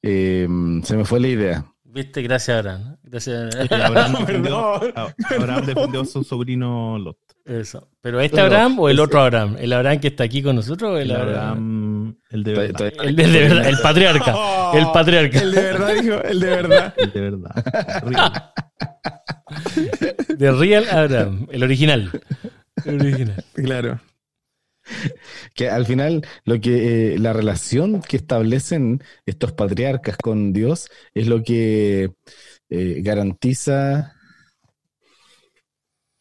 Eh, 0.02 0.47
se 0.84 0.97
me 0.97 1.06
fue 1.06 1.19
la 1.19 1.28
idea. 1.28 1.65
Viste, 1.84 2.23
gracias 2.23 2.58
Abraham. 2.58 2.84
¿no? 2.89 2.97
Gracias 3.04 3.56
Eh, 3.56 3.67
Abraham, 3.84 4.15
defendió, 4.19 4.80
Perdón. 4.80 4.93
a- 4.95 5.36
Abraham 5.36 5.65
defendió 5.67 6.02
a 6.02 6.06
su 6.06 6.23
sobrino 6.23 6.97
Lot. 6.97 7.17
Eso. 7.47 7.88
¿Pero 8.01 8.19
este 8.19 8.36
Pero 8.36 8.47
Abraham 8.47 8.79
o 8.79 8.89
el 8.89 8.99
otro 8.99 9.21
Abraham? 9.21 9.55
¿El 9.57 9.71
Abraham 9.71 9.99
que 10.01 10.10
está 10.10 10.25
aquí 10.25 10.43
con 10.43 10.57
nosotros 10.57 10.91
o 10.91 10.97
el 10.97 11.10
El 11.10 11.15
Abraham? 11.15 11.38
Abraham, 11.38 12.17
el 12.29 12.43
de 12.43 12.53
verdad. 12.53 12.93
El 13.01 13.15
de, 13.15 13.27
de 13.27 13.39
verdad, 13.39 13.69
el 13.69 13.77
patriarca. 13.77 14.36
El 14.73 14.86
patriarca. 14.93 15.39
El 15.39 15.51
de 15.53 15.62
verdad, 15.62 15.93
dijo, 16.01 16.21
el 16.23 16.39
de 16.41 16.47
verdad. 16.47 16.93
El 16.97 17.12
de 17.13 17.21
verdad. 17.21 18.03
Real. 18.03 18.53
De 20.38 20.51
Real 20.51 20.86
Abraham. 20.91 21.47
El 21.49 21.63
original. 21.63 22.12
El 22.83 23.01
original. 23.01 23.45
Claro. 23.53 24.01
Que 25.53 25.69
al 25.69 25.86
final 25.86 26.25
lo 26.43 26.60
que 26.60 27.13
eh, 27.13 27.19
la 27.19 27.31
relación 27.31 28.01
que 28.01 28.17
establecen 28.17 29.01
estos 29.25 29.53
patriarcas 29.53 30.17
con 30.17 30.51
Dios 30.51 30.89
es 31.13 31.27
lo 31.27 31.43
que 31.43 32.12
eh, 32.69 33.01
garantiza 33.01 34.16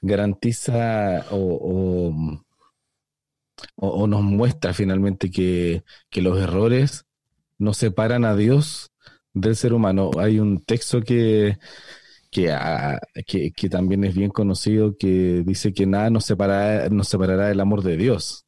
garantiza 0.03 1.27
o, 1.31 1.37
o- 1.37 2.43
o- 3.77 3.89
o 3.89 4.07
nos 4.07 4.23
muestra 4.23 4.73
finalmente 4.75 5.31
que, 5.31 5.85
que 6.11 6.23
los 6.23 6.39
errores 6.41 7.07
no 7.59 7.73
separan 7.75 8.25
a 8.25 8.37
Dios 8.37 8.91
del 9.33 9.57
ser 9.57 9.73
humano. 9.73 10.11
Hay 10.19 10.39
un 10.41 10.63
texto 10.65 11.01
que, 11.03 11.59
que, 12.31 12.53
ah, 12.53 12.99
que, 13.27 13.51
que 13.53 13.69
también 13.69 14.05
es 14.05 14.15
bien 14.15 14.31
conocido 14.31 14.97
que 14.99 15.43
dice 15.47 15.73
que 15.73 15.87
nada 15.87 16.11
nos 16.11 16.25
separará, 16.25 16.89
nos 16.91 17.09
separará 17.09 17.49
del 17.49 17.61
amor 17.61 17.83
de 17.83 17.97
Dios. 17.97 18.45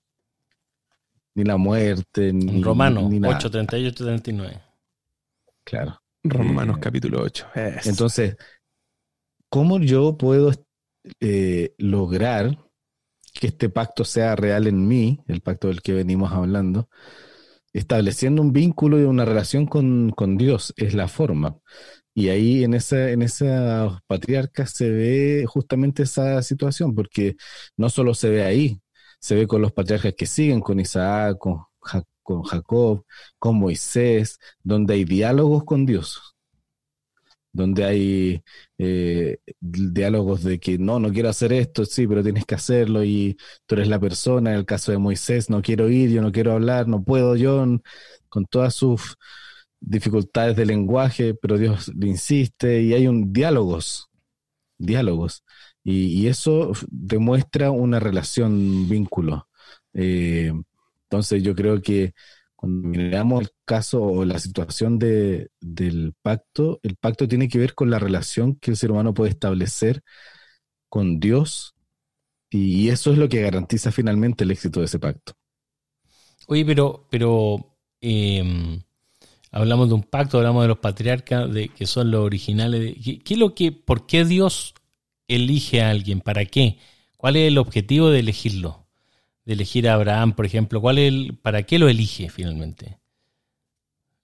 Ni 1.34 1.44
la 1.44 1.56
muerte, 1.56 2.32
ni, 2.32 2.56
En 2.56 2.62
Romano 2.62 3.08
ni 3.08 3.20
nada. 3.20 3.36
8, 3.36 3.50
38, 3.50 4.04
39. 4.04 4.60
Claro. 5.64 6.00
Romanos 6.24 6.76
Eh, 6.78 6.80
capítulo 6.80 7.22
8. 7.22 7.46
Entonces, 7.84 8.36
¿cómo 9.48 9.78
yo 9.78 10.16
puedo 10.18 10.52
eh, 11.20 11.74
lograr 11.78 12.58
que 13.34 13.48
este 13.48 13.68
pacto 13.68 14.04
sea 14.04 14.36
real 14.36 14.66
en 14.66 14.86
mí, 14.88 15.20
el 15.28 15.40
pacto 15.42 15.68
del 15.68 15.82
que 15.82 15.92
venimos 15.94 16.32
hablando? 16.32 16.88
Estableciendo 17.72 18.42
un 18.42 18.52
vínculo 18.52 18.98
y 19.00 19.04
una 19.04 19.24
relación 19.24 19.66
con, 19.66 20.10
con 20.10 20.36
Dios 20.36 20.74
es 20.76 20.94
la 20.94 21.08
forma. 21.08 21.58
Y 22.14 22.30
ahí 22.30 22.64
en 22.64 22.74
esa, 22.74 23.10
en 23.10 23.22
esas 23.22 23.92
patriarcas 24.06 24.72
se 24.72 24.90
ve 24.90 25.44
justamente 25.46 26.02
esa 26.04 26.42
situación, 26.42 26.94
porque 26.94 27.36
no 27.76 27.90
solo 27.90 28.14
se 28.14 28.30
ve 28.30 28.44
ahí, 28.44 28.80
se 29.20 29.36
ve 29.36 29.46
con 29.46 29.62
los 29.62 29.72
patriarcas 29.72 30.14
que 30.16 30.26
siguen, 30.26 30.60
con 30.60 30.80
Isaac, 30.80 31.38
con, 31.38 31.60
con 32.22 32.42
Jacob, 32.42 33.04
con 33.38 33.56
Moisés, 33.58 34.38
donde 34.62 34.94
hay 34.94 35.04
diálogos 35.04 35.64
con 35.64 35.86
Dios, 35.86 36.36
donde 37.52 37.84
hay 37.84 38.42
eh, 38.78 39.38
diálogos 39.60 40.44
de 40.44 40.60
que 40.60 40.78
no, 40.78 40.98
no 41.00 41.12
quiero 41.12 41.28
hacer 41.28 41.52
esto, 41.52 41.84
sí, 41.84 42.06
pero 42.06 42.22
tienes 42.22 42.44
que 42.46 42.54
hacerlo 42.54 43.04
y 43.04 43.36
tú 43.66 43.74
eres 43.76 43.88
la 43.88 43.98
persona, 44.00 44.50
en 44.52 44.58
el 44.58 44.66
caso 44.66 44.92
de 44.92 44.98
Moisés, 44.98 45.50
no 45.50 45.62
quiero 45.62 45.88
ir, 45.90 46.10
yo 46.10 46.22
no 46.22 46.32
quiero 46.32 46.52
hablar, 46.52 46.88
no 46.88 47.02
puedo 47.02 47.36
yo, 47.36 47.64
con 48.28 48.46
todas 48.46 48.74
sus 48.74 49.16
dificultades 49.80 50.56
de 50.56 50.66
lenguaje, 50.66 51.34
pero 51.34 51.58
Dios 51.58 51.88
le 51.96 52.08
insiste 52.08 52.82
y 52.82 52.94
hay 52.94 53.06
un 53.06 53.32
diálogos, 53.32 54.08
diálogos. 54.78 55.44
Y, 55.84 56.22
y 56.22 56.28
eso 56.28 56.72
demuestra 56.90 57.70
una 57.70 58.00
relación, 58.00 58.52
un 58.54 58.88
vínculo. 58.88 59.48
Eh, 59.94 60.52
entonces 61.04 61.42
yo 61.42 61.54
creo 61.54 61.80
que 61.82 62.12
cuando 62.58 62.88
miramos 62.88 63.42
el 63.42 63.50
caso 63.64 64.02
o 64.02 64.24
la 64.24 64.40
situación 64.40 64.98
de, 64.98 65.48
del 65.60 66.12
pacto, 66.22 66.80
el 66.82 66.96
pacto 66.96 67.28
tiene 67.28 67.46
que 67.48 67.58
ver 67.58 67.76
con 67.76 67.88
la 67.88 68.00
relación 68.00 68.56
que 68.56 68.72
el 68.72 68.76
ser 68.76 68.90
humano 68.90 69.14
puede 69.14 69.30
establecer 69.30 70.02
con 70.88 71.20
Dios 71.20 71.76
y 72.50 72.88
eso 72.88 73.12
es 73.12 73.18
lo 73.18 73.28
que 73.28 73.42
garantiza 73.42 73.92
finalmente 73.92 74.42
el 74.42 74.50
éxito 74.50 74.80
de 74.80 74.86
ese 74.86 74.98
pacto. 74.98 75.34
Oye, 76.48 76.64
pero, 76.64 77.06
pero 77.10 77.76
eh, 78.00 78.82
hablamos 79.52 79.88
de 79.88 79.94
un 79.94 80.02
pacto, 80.02 80.38
hablamos 80.38 80.64
de 80.64 80.68
los 80.68 80.78
patriarcas, 80.78 81.52
de 81.54 81.68
que 81.68 81.86
son 81.86 82.10
los 82.10 82.22
originales. 82.24 82.96
¿qué, 83.04 83.20
qué 83.20 83.34
es 83.34 83.40
lo 83.40 83.54
que, 83.54 83.70
¿Por 83.70 84.06
qué 84.06 84.24
Dios 84.24 84.74
elige 85.28 85.82
a 85.82 85.90
alguien? 85.90 86.20
¿Para 86.20 86.44
qué? 86.46 86.78
¿Cuál 87.16 87.36
es 87.36 87.46
el 87.48 87.58
objetivo 87.58 88.10
de 88.10 88.20
elegirlo? 88.20 88.87
De 89.48 89.54
elegir 89.54 89.88
a 89.88 89.94
Abraham, 89.94 90.34
por 90.34 90.46
ejemplo. 90.46 90.80
¿Cuál 90.80 90.98
es 90.98 91.08
el, 91.08 91.36
¿Para 91.42 91.64
qué 91.64 91.80
lo 91.80 91.88
elige 91.88 92.28
finalmente? 92.30 92.98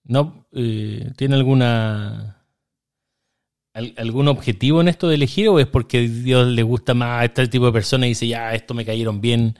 ¿No 0.05 0.47
eh, 0.53 1.13
tiene 1.17 1.35
alguna 1.35 2.45
al- 3.73 3.95
algún 3.97 4.29
objetivo 4.29 4.81
en 4.81 4.89
esto 4.89 5.09
de 5.09 5.17
elegir 5.17 5.49
o 5.49 5.59
es 5.59 5.67
porque 5.67 6.09
Dios 6.09 6.47
le 6.49 6.63
gusta 6.63 6.95
más 6.95 7.23
a 7.23 7.25
este 7.25 7.49
tipo 7.49 7.67
de 7.67 7.73
personas 7.73 8.07
y 8.07 8.11
dice 8.11 8.29
ya 8.29 8.55
esto 8.55 8.75
me 8.75 8.85
cayeron 8.85 9.21
bien 9.21 9.59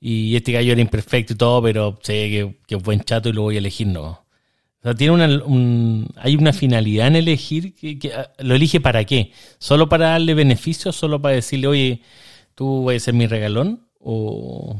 y 0.00 0.36
este 0.36 0.52
gallo 0.52 0.72
era 0.72 0.80
imperfecto 0.82 1.34
y 1.34 1.36
todo, 1.36 1.62
pero 1.62 1.98
sé 2.02 2.54
que, 2.66 2.76
es 2.76 2.82
buen 2.84 3.00
chato 3.02 3.28
y 3.30 3.32
lo 3.34 3.42
voy 3.42 3.56
a 3.56 3.58
elegir, 3.58 3.86
no. 3.88 4.06
O 4.08 4.26
sea, 4.84 4.94
tiene 4.94 5.14
una, 5.14 5.26
un- 5.44 6.08
hay 6.16 6.36
una 6.36 6.52
finalidad 6.54 7.08
en 7.08 7.16
elegir, 7.16 7.74
que, 7.74 7.98
que, 7.98 8.12
ah, 8.14 8.32
¿lo 8.40 8.54
elige 8.56 8.80
para 8.80 9.04
qué? 9.04 9.32
¿Solo 9.58 9.88
para 9.88 10.10
darle 10.10 10.34
beneficios? 10.34 10.96
¿Solo 10.96 11.22
para 11.22 11.36
decirle, 11.36 11.68
oye, 11.68 12.02
tú 12.54 12.84
vas 12.84 12.96
a 12.96 13.00
ser 13.00 13.14
mi 13.14 13.26
regalón? 13.26 13.88
¿O 14.00 14.76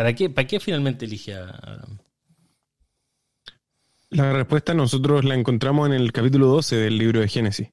para 0.00 0.14
qué, 0.14 0.30
para 0.30 0.46
qué 0.46 0.58
finalmente 0.58 1.04
elige 1.04 1.34
a 1.34 1.50
Abraham? 1.50 1.98
La 4.08 4.32
respuesta 4.32 4.72
nosotros 4.72 5.26
la 5.26 5.34
encontramos 5.34 5.86
en 5.86 5.92
el 5.92 6.10
capítulo 6.10 6.46
12 6.46 6.76
del 6.76 6.96
libro 6.96 7.20
de 7.20 7.28
Génesis. 7.28 7.68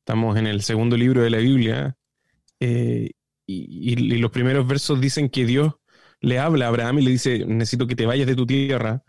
Estamos 0.00 0.36
en 0.36 0.46
el 0.46 0.60
segundo 0.60 0.98
libro 0.98 1.22
de 1.22 1.30
la 1.30 1.38
Biblia 1.38 1.96
eh, 2.60 3.12
y, 3.46 4.18
los 4.18 4.30
primeros 4.30 4.68
versos 4.68 5.00
dicen 5.00 5.30
que 5.30 5.46
Dios 5.46 5.72
le 6.20 6.38
habla 6.38 6.66
a 6.66 6.68
Abraham 6.68 6.98
y 6.98 7.02
le 7.02 7.12
dice, 7.12 7.46
necesito 7.46 7.86
que 7.86 7.96
te 7.96 8.04
vayas 8.04 8.26
de 8.26 8.36
tu 8.36 8.44
tierra, 8.44 9.02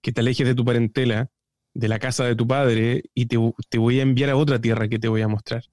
que 0.00 0.12
te 0.12 0.20
alejes 0.20 0.46
de 0.46 0.54
tu 0.54 0.64
parentela, 0.64 1.32
de 1.74 1.88
la 1.88 1.98
casa 1.98 2.24
de 2.26 2.36
tu 2.36 2.46
padre, 2.46 3.02
y 3.12 3.26
te, 3.26 3.38
te 3.68 3.78
voy 3.78 3.98
a 3.98 4.02
enviar 4.02 4.30
a 4.30 4.36
otra 4.36 4.60
tierra 4.60 4.86
que 4.86 5.00
te 5.00 5.08
voy 5.08 5.22
a 5.22 5.26
mostrar. 5.26 5.64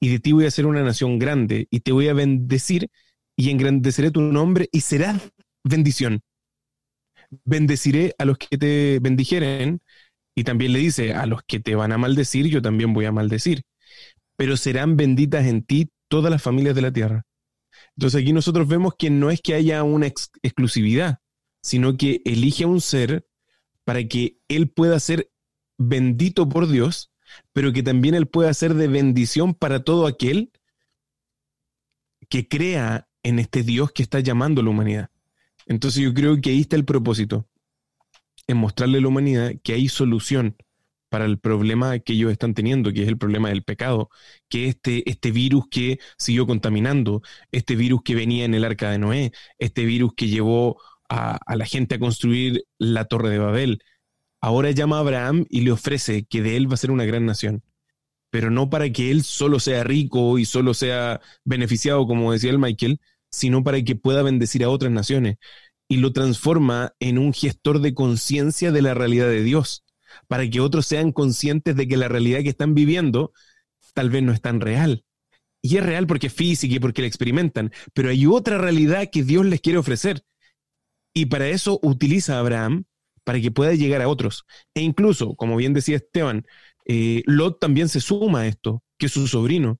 Y 0.00 0.08
de 0.08 0.20
ti 0.20 0.32
voy 0.32 0.46
a 0.46 0.48
hacer 0.48 0.64
una 0.64 0.82
nación 0.82 1.18
grande, 1.18 1.68
y 1.70 1.80
te 1.80 1.92
voy 1.92 2.08
a 2.08 2.14
bendecir, 2.14 2.88
y 3.36 3.50
engrandeceré 3.50 4.10
tu 4.10 4.22
nombre, 4.22 4.70
y 4.72 4.80
serás 4.80 5.32
bendición. 5.64 6.22
Bendeciré 7.44 8.14
a 8.18 8.24
los 8.24 8.38
que 8.38 8.58
te 8.58 8.98
bendijeren, 9.00 9.80
y 10.34 10.44
también 10.44 10.72
le 10.72 10.78
dice, 10.78 11.14
a 11.14 11.26
los 11.26 11.42
que 11.42 11.60
te 11.60 11.74
van 11.74 11.92
a 11.92 11.98
maldecir, 11.98 12.46
yo 12.46 12.62
también 12.62 12.94
voy 12.94 13.04
a 13.04 13.12
maldecir. 13.12 13.62
Pero 14.36 14.56
serán 14.56 14.96
benditas 14.96 15.46
en 15.46 15.62
ti 15.62 15.90
todas 16.08 16.30
las 16.30 16.42
familias 16.42 16.74
de 16.74 16.82
la 16.82 16.92
tierra. 16.92 17.26
Entonces 17.96 18.22
aquí 18.22 18.32
nosotros 18.32 18.66
vemos 18.68 18.94
que 18.98 19.10
no 19.10 19.30
es 19.30 19.40
que 19.40 19.54
haya 19.54 19.82
una 19.82 20.06
exclusividad, 20.06 21.18
sino 21.62 21.96
que 21.96 22.22
elige 22.24 22.64
a 22.64 22.68
un 22.68 22.80
ser 22.80 23.26
para 23.84 24.04
que 24.04 24.38
él 24.48 24.70
pueda 24.70 24.98
ser 25.00 25.30
bendito 25.78 26.48
por 26.48 26.68
Dios, 26.68 27.10
pero 27.52 27.72
que 27.72 27.82
también 27.82 28.14
él 28.14 28.26
pueda 28.26 28.52
ser 28.54 28.74
de 28.74 28.88
bendición 28.88 29.54
para 29.54 29.84
todo 29.84 30.06
aquel 30.06 30.50
que 32.28 32.48
crea 32.48 33.08
en 33.22 33.38
este 33.38 33.62
Dios 33.62 33.92
que 33.92 34.02
está 34.02 34.20
llamando 34.20 34.60
a 34.60 34.64
la 34.64 34.70
humanidad. 34.70 35.10
Entonces 35.66 36.02
yo 36.02 36.14
creo 36.14 36.40
que 36.40 36.50
ahí 36.50 36.60
está 36.60 36.76
el 36.76 36.84
propósito 36.84 37.46
en 38.46 38.56
mostrarle 38.56 38.98
a 38.98 39.00
la 39.00 39.08
humanidad 39.08 39.52
que 39.62 39.74
hay 39.74 39.88
solución 39.88 40.56
para 41.12 41.26
el 41.26 41.38
problema 41.38 41.98
que 41.98 42.14
ellos 42.14 42.32
están 42.32 42.54
teniendo, 42.54 42.90
que 42.90 43.02
es 43.02 43.08
el 43.08 43.18
problema 43.18 43.50
del 43.50 43.62
pecado, 43.62 44.08
que 44.48 44.66
este, 44.68 45.08
este 45.08 45.30
virus 45.30 45.66
que 45.70 45.98
siguió 46.16 46.46
contaminando, 46.46 47.20
este 47.50 47.76
virus 47.76 48.00
que 48.02 48.14
venía 48.14 48.46
en 48.46 48.54
el 48.54 48.64
arca 48.64 48.90
de 48.90 48.98
Noé, 48.98 49.32
este 49.58 49.84
virus 49.84 50.12
que 50.16 50.28
llevó 50.28 50.80
a, 51.10 51.38
la 51.54 51.66
gente 51.66 51.96
a 51.96 51.98
construir 51.98 52.64
la 52.78 53.04
torre 53.04 53.28
de 53.28 53.38
Babel, 53.38 53.82
ahora 54.40 54.70
llama 54.70 54.96
a 54.96 55.00
Abraham 55.00 55.44
y 55.50 55.60
le 55.60 55.72
ofrece 55.72 56.24
que 56.24 56.40
de 56.40 56.56
él 56.56 56.70
va 56.70 56.74
a 56.74 56.78
ser 56.78 56.90
una 56.90 57.04
gran 57.04 57.26
nación, 57.26 57.62
pero 58.30 58.50
no 58.50 58.70
para 58.70 58.88
que 58.90 59.10
él 59.10 59.22
solo 59.22 59.60
sea 59.60 59.84
rico 59.84 60.38
y 60.38 60.46
solo 60.46 60.72
sea 60.72 61.20
beneficiado, 61.44 62.06
como 62.06 62.32
decía 62.32 62.50
el 62.50 62.58
Michael, 62.58 63.00
sino 63.32 63.64
para 63.64 63.82
que 63.82 63.96
pueda 63.96 64.22
bendecir 64.22 64.62
a 64.62 64.68
otras 64.68 64.92
naciones 64.92 65.36
y 65.88 65.96
lo 65.96 66.12
transforma 66.12 66.94
en 67.00 67.18
un 67.18 67.32
gestor 67.32 67.80
de 67.80 67.94
conciencia 67.94 68.72
de 68.72 68.82
la 68.82 68.94
realidad 68.94 69.28
de 69.28 69.42
Dios, 69.42 69.84
para 70.28 70.48
que 70.48 70.60
otros 70.60 70.86
sean 70.86 71.12
conscientes 71.12 71.76
de 71.76 71.88
que 71.88 71.96
la 71.96 72.08
realidad 72.08 72.40
que 72.42 72.50
están 72.50 72.74
viviendo 72.74 73.32
tal 73.94 74.10
vez 74.10 74.22
no 74.22 74.32
es 74.32 74.40
tan 74.40 74.60
real. 74.60 75.04
Y 75.60 75.76
es 75.76 75.84
real 75.84 76.06
porque 76.06 76.28
es 76.28 76.32
física 76.32 76.74
y 76.74 76.80
porque 76.80 77.02
la 77.02 77.08
experimentan, 77.08 77.72
pero 77.92 78.10
hay 78.10 78.26
otra 78.26 78.58
realidad 78.58 79.10
que 79.10 79.22
Dios 79.22 79.44
les 79.46 79.60
quiere 79.60 79.78
ofrecer. 79.78 80.22
Y 81.14 81.26
para 81.26 81.48
eso 81.48 81.78
utiliza 81.82 82.36
a 82.36 82.40
Abraham 82.40 82.84
para 83.24 83.40
que 83.40 83.50
pueda 83.50 83.74
llegar 83.74 84.02
a 84.02 84.08
otros. 84.08 84.44
E 84.74 84.80
incluso, 84.80 85.34
como 85.34 85.56
bien 85.56 85.74
decía 85.74 85.96
Esteban, 85.96 86.46
eh, 86.86 87.22
Lot 87.26 87.60
también 87.60 87.88
se 87.88 88.00
suma 88.00 88.40
a 88.40 88.46
esto, 88.46 88.82
que 88.98 89.06
es 89.06 89.12
su 89.12 89.28
sobrino 89.28 89.78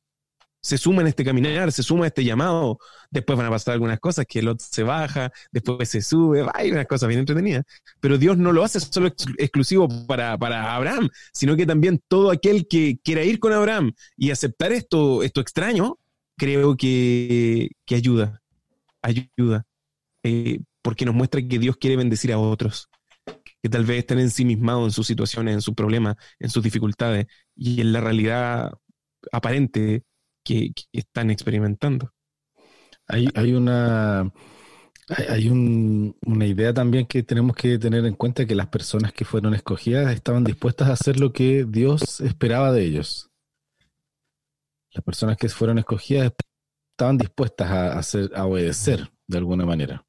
se 0.62 0.78
suma 0.78 1.02
en 1.02 1.08
este 1.08 1.24
caminar, 1.24 1.72
se 1.72 1.82
suma 1.82 2.04
a 2.04 2.08
este 2.08 2.24
llamado. 2.24 2.78
Después 3.10 3.36
van 3.36 3.46
a 3.46 3.50
pasar 3.50 3.74
algunas 3.74 3.98
cosas, 3.98 4.24
que 4.26 4.38
el 4.38 4.48
otro 4.48 4.66
se 4.70 4.82
baja, 4.84 5.32
después 5.50 5.88
se 5.88 6.00
sube, 6.00 6.46
hay 6.54 6.70
unas 6.70 6.86
cosas 6.86 7.08
bien 7.08 7.20
entretenidas. 7.20 7.64
Pero 8.00 8.16
Dios 8.16 8.38
no 8.38 8.52
lo 8.52 8.62
hace 8.62 8.80
solo 8.80 9.08
exclusivo 9.38 9.88
para, 10.06 10.38
para, 10.38 10.74
Abraham, 10.74 11.08
sino 11.32 11.56
que 11.56 11.66
también 11.66 12.00
todo 12.08 12.30
aquel 12.30 12.68
que 12.68 12.98
quiera 13.02 13.24
ir 13.24 13.40
con 13.40 13.52
Abraham 13.52 13.92
y 14.16 14.30
aceptar 14.30 14.72
esto, 14.72 15.22
esto 15.22 15.40
extraño, 15.40 15.98
creo 16.38 16.76
que, 16.76 17.70
que 17.84 17.96
ayuda, 17.96 18.40
ayuda, 19.02 19.66
eh, 20.22 20.60
porque 20.80 21.04
nos 21.04 21.14
muestra 21.14 21.42
que 21.42 21.58
Dios 21.58 21.76
quiere 21.76 21.96
bendecir 21.96 22.32
a 22.32 22.38
otros 22.38 22.88
que 23.62 23.68
tal 23.68 23.84
vez 23.84 23.98
están 23.98 24.18
ensimismados 24.18 24.86
en 24.86 24.90
sus 24.90 25.06
situaciones, 25.06 25.54
en 25.54 25.60
sus 25.60 25.74
problemas, 25.74 26.16
en 26.40 26.50
sus 26.50 26.64
dificultades, 26.64 27.26
y 27.54 27.80
en 27.80 27.92
la 27.92 28.00
realidad 28.00 28.72
aparente 29.30 30.02
que, 30.44 30.72
están 30.92 31.30
experimentando. 31.30 32.12
Hay, 33.08 33.28
hay 33.34 33.52
una 33.54 34.32
hay 35.08 35.48
una 35.48 36.46
idea 36.46 36.72
también 36.72 37.06
que 37.06 37.22
tenemos 37.22 37.56
que 37.56 37.78
tener 37.78 38.06
en 38.06 38.14
cuenta 38.14 38.46
que 38.46 38.54
las 38.54 38.68
personas 38.68 39.12
que 39.12 39.24
fueron 39.24 39.54
escogidas 39.54 40.14
estaban 40.14 40.44
dispuestas 40.44 40.88
a 40.88 40.92
hacer 40.92 41.18
lo 41.18 41.32
que 41.32 41.64
Dios 41.68 42.20
esperaba 42.20 42.72
de 42.72 42.84
ellos. 42.84 43.30
Las 44.92 45.04
personas 45.04 45.36
que 45.36 45.48
fueron 45.48 45.78
escogidas 45.78 46.32
estaban 46.92 47.18
dispuestas 47.18 47.70
a, 47.70 47.98
hacer, 47.98 48.30
a 48.34 48.46
obedecer 48.46 49.10
de 49.26 49.38
alguna 49.38 49.66
manera, 49.66 50.04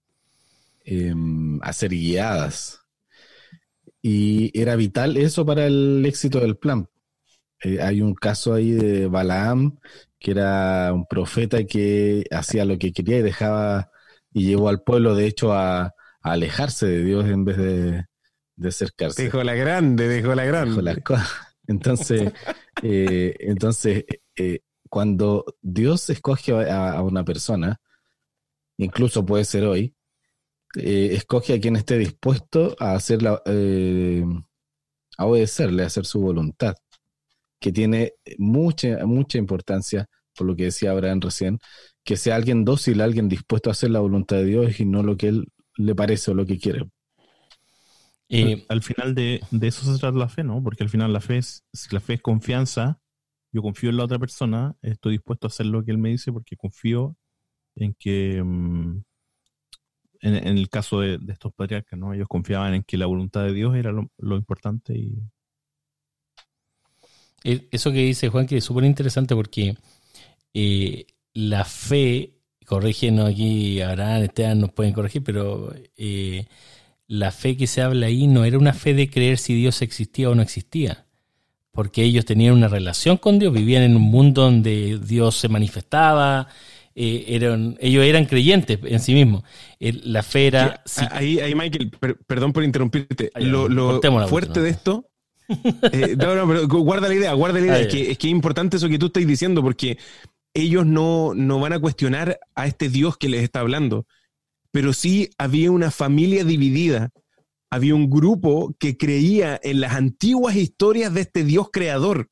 em, 0.85 1.59
a 1.61 1.73
ser 1.73 1.91
guiadas. 1.91 2.81
Y 4.01 4.57
era 4.59 4.75
vital 4.75 5.17
eso 5.17 5.45
para 5.45 5.65
el 5.65 6.05
éxito 6.05 6.39
del 6.39 6.57
plan. 6.57 6.89
Eh, 7.63 7.81
hay 7.81 8.01
un 8.01 8.13
caso 8.13 8.53
ahí 8.53 8.71
de 8.71 9.07
Balaam, 9.07 9.79
que 10.19 10.31
era 10.31 10.91
un 10.93 11.05
profeta 11.05 11.63
que 11.63 12.25
hacía 12.31 12.65
lo 12.65 12.77
que 12.77 12.91
quería 12.91 13.19
y 13.19 13.21
dejaba 13.21 13.89
y 14.33 14.45
llevó 14.47 14.69
al 14.69 14.81
pueblo, 14.81 15.15
de 15.15 15.27
hecho, 15.27 15.53
a, 15.53 15.93
alejarse 16.21 16.87
de 16.87 17.03
Dios 17.03 17.25
en 17.25 17.43
vez 17.43 17.57
de, 17.57 18.05
acercarse. 18.65 19.23
Dejó 19.23 19.43
la 19.43 19.55
grande, 19.55 20.07
dejó 20.07 20.35
la 20.35 20.45
grande. 20.45 21.01
entonces, 21.67 22.31
eh, 22.81 23.35
entonces 23.39 24.05
eh, 24.37 24.59
cuando 24.89 25.43
Dios 25.61 26.09
escoge 26.09 26.53
a, 26.53 27.01
una 27.01 27.25
persona, 27.25 27.81
incluso 28.77 29.25
puede 29.25 29.43
ser 29.43 29.65
hoy, 29.65 29.95
escoge 30.75 31.55
a 31.55 31.59
quien 31.59 31.75
esté 31.75 31.97
dispuesto 31.97 32.75
a 32.79 32.93
hacerla, 32.93 33.41
a 35.17 35.25
obedecerle, 35.25 35.83
a 35.83 35.87
hacer 35.87 36.05
su 36.05 36.21
voluntad 36.21 36.75
que 37.63 37.71
tiene 37.71 38.11
mucha, 38.37 39.05
mucha 39.05 39.37
importancia, 39.37 40.09
por 40.35 40.45
lo 40.45 40.53
que 40.53 40.65
decía 40.65 40.91
Abraham 40.91 41.21
recién, 41.21 41.59
que 42.03 42.17
sea 42.17 42.35
alguien 42.35 42.65
dócil, 42.65 42.99
alguien 42.99 43.29
dispuesto 43.29 43.69
a 43.69 43.71
hacer 43.71 43.89
la 43.89 44.01
voluntad 44.01 44.35
de 44.35 44.45
Dios 44.45 44.81
y 44.81 44.85
no 44.85 45.01
lo 45.01 45.15
que 45.15 45.29
él 45.29 45.45
le 45.77 45.95
parece 45.95 46.31
o 46.31 46.33
lo 46.33 46.45
que 46.45 46.59
quiere. 46.59 46.89
Y 48.27 48.65
al 48.67 48.83
final 48.83 49.15
de, 49.15 49.39
eso 49.61 49.93
se 49.93 49.97
trata 49.97 50.17
la 50.17 50.27
fe, 50.27 50.43
¿no? 50.43 50.61
Porque 50.61 50.83
al 50.83 50.89
final 50.89 51.13
la 51.13 51.21
fe 51.21 51.37
es, 51.37 51.63
la 51.89 52.01
fe 52.01 52.15
es 52.15 52.21
confianza, 52.21 52.99
yo 53.53 53.61
confío 53.61 53.91
en 53.91 53.95
la 53.95 54.03
otra 54.03 54.19
persona, 54.19 54.75
estoy 54.81 55.13
dispuesto 55.13 55.47
a 55.47 55.49
hacer 55.49 55.67
lo 55.67 55.85
que 55.85 55.91
él 55.91 55.99
me 55.99 56.09
dice 56.09 56.33
porque 56.33 56.57
confío 56.57 57.15
en 57.75 57.95
que, 57.97 58.43
mm, 58.43 59.03
en, 60.19 60.57
el 60.57 60.67
caso 60.67 60.99
de, 60.99 61.17
estos 61.29 61.53
patriarcas, 61.53 61.97
¿no? 61.97 62.13
Ellos 62.13 62.27
confiaban 62.27 62.73
en 62.73 62.83
que 62.83 62.97
la 62.97 63.05
voluntad 63.05 63.45
de 63.45 63.53
Dios 63.53 63.73
era 63.77 63.93
lo, 63.93 64.11
lo 64.17 64.35
importante 64.35 64.97
y, 64.97 65.21
eso 67.43 67.91
que 67.91 67.99
dice 67.99 68.29
Juan, 68.29 68.47
que 68.47 68.57
es 68.57 68.63
súper 68.63 68.85
interesante 68.85 69.35
porque 69.35 69.75
eh, 70.53 71.05
la 71.33 71.65
fe, 71.65 72.33
corrígenos 72.65 73.29
aquí, 73.29 73.81
Abraham, 73.81 74.23
Esteban 74.23 74.59
nos 74.59 74.71
pueden 74.71 74.93
corregir, 74.93 75.23
pero 75.23 75.73
eh, 75.97 76.45
la 77.07 77.31
fe 77.31 77.57
que 77.57 77.67
se 77.67 77.81
habla 77.81 78.07
ahí 78.07 78.27
no 78.27 78.45
era 78.45 78.57
una 78.57 78.73
fe 78.73 78.93
de 78.93 79.09
creer 79.09 79.37
si 79.37 79.53
Dios 79.55 79.81
existía 79.81 80.29
o 80.29 80.35
no 80.35 80.41
existía, 80.41 81.05
porque 81.71 82.03
ellos 82.03 82.25
tenían 82.25 82.53
una 82.53 82.67
relación 82.67 83.17
con 83.17 83.39
Dios, 83.39 83.51
vivían 83.51 83.83
en 83.83 83.95
un 83.95 84.03
mundo 84.03 84.43
donde 84.43 84.99
Dios 84.99 85.35
se 85.35 85.49
manifestaba, 85.49 86.47
eh, 86.95 87.25
eran, 87.27 87.75
ellos 87.81 88.05
eran 88.05 88.25
creyentes 88.25 88.79
en 88.85 88.99
sí 88.99 89.13
mismos. 89.15 89.43
la 89.79 90.23
fe 90.23 90.47
era... 90.47 90.83
ahí, 91.11 91.39
ahí, 91.39 91.55
Michael, 91.55 91.91
perdón 92.27 92.53
por 92.53 92.63
interrumpirte, 92.63 93.31
lo, 93.35 93.67
lo 93.67 93.99
fuerte 94.27 94.61
de 94.61 94.69
esto 94.69 95.09
eh, 95.91 96.15
no, 96.17 96.35
no, 96.35 96.47
pero 96.47 96.67
guarda 96.67 97.07
la 97.07 97.15
idea, 97.15 97.33
guarda 97.33 97.59
la 97.59 97.65
idea. 97.65 97.79
es, 97.79 97.87
que, 97.87 98.11
es, 98.11 98.17
que, 98.17 98.27
es 98.27 98.31
importante 98.31 98.77
eso 98.77 98.89
que 98.89 98.99
tú 98.99 99.07
estás 99.07 99.25
diciendo, 99.25 99.61
porque 99.61 99.97
ellos 100.53 100.85
no, 100.85 101.33
no 101.33 101.59
van 101.59 101.73
a 101.73 101.79
cuestionar 101.79 102.39
a 102.55 102.67
este 102.67 102.89
Dios 102.89 103.17
que 103.17 103.29
les 103.29 103.43
está 103.43 103.59
hablando. 103.59 104.05
Pero 104.71 104.93
sí 104.93 105.29
había 105.37 105.71
una 105.71 105.91
familia 105.91 106.43
dividida. 106.43 107.11
Había 107.69 107.95
un 107.95 108.09
grupo 108.09 108.75
que 108.79 108.97
creía 108.97 109.59
en 109.63 109.81
las 109.81 109.93
antiguas 109.93 110.55
historias 110.55 111.13
de 111.13 111.21
este 111.21 111.43
Dios 111.43 111.69
creador. 111.71 112.29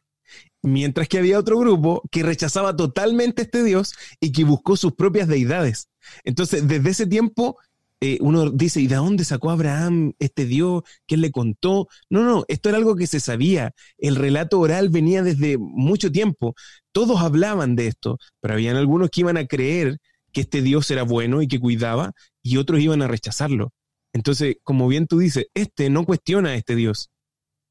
Mientras 0.64 1.08
que 1.08 1.18
había 1.18 1.40
otro 1.40 1.58
grupo 1.58 2.04
que 2.12 2.22
rechazaba 2.22 2.76
totalmente 2.76 3.42
a 3.42 3.46
este 3.46 3.64
Dios 3.64 3.94
y 4.20 4.32
que 4.32 4.44
buscó 4.44 4.78
sus 4.78 4.94
propias 4.94 5.28
deidades. 5.28 5.90
Entonces, 6.24 6.68
desde 6.68 6.92
ese 6.92 7.08
tiempo 7.08 7.58
eh, 8.04 8.18
uno 8.20 8.50
dice, 8.50 8.82
¿y 8.82 8.88
de 8.88 8.96
dónde 8.96 9.24
sacó 9.24 9.52
Abraham 9.52 10.14
este 10.18 10.46
Dios? 10.46 10.82
¿Quién 11.08 11.22
le 11.22 11.32
contó? 11.32 11.88
No, 12.10 12.24
no, 12.24 12.46
esto 12.48 12.70
era 12.70 12.80
algo 12.80 12.96
que 12.96 13.06
se 13.06 13.20
sabía. 13.20 13.74
El 14.00 14.16
relato 14.16 14.60
oral 14.60 14.90
venía 14.90 15.22
desde 15.22 15.60
mucho 15.60 16.12
tiempo. 16.12 16.56
Todos 16.92 17.22
hablaban 17.22 17.76
de 17.76 17.86
esto, 17.88 18.18
pero 18.40 18.56
habían 18.56 18.76
algunos 18.76 19.12
que 19.12 19.22
iban 19.22 19.38
a 19.38 19.46
creer 19.46 20.00
que 20.34 20.42
este 20.42 20.64
Dios 20.64 20.90
era 20.90 21.04
bueno 21.04 21.44
y 21.44 21.48
que 21.48 21.60
cuidaba, 21.60 22.14
y 22.42 22.58
otros 22.58 22.80
iban 22.80 23.04
a 23.04 23.08
rechazarlo. 23.08 23.72
Entonces, 24.14 24.56
como 24.64 24.88
bien 24.88 25.06
tú 25.06 25.20
dices, 25.20 25.48
este 25.54 25.90
no 25.92 26.04
cuestiona 26.06 26.50
a 26.50 26.56
este 26.56 26.76
Dios, 26.76 27.12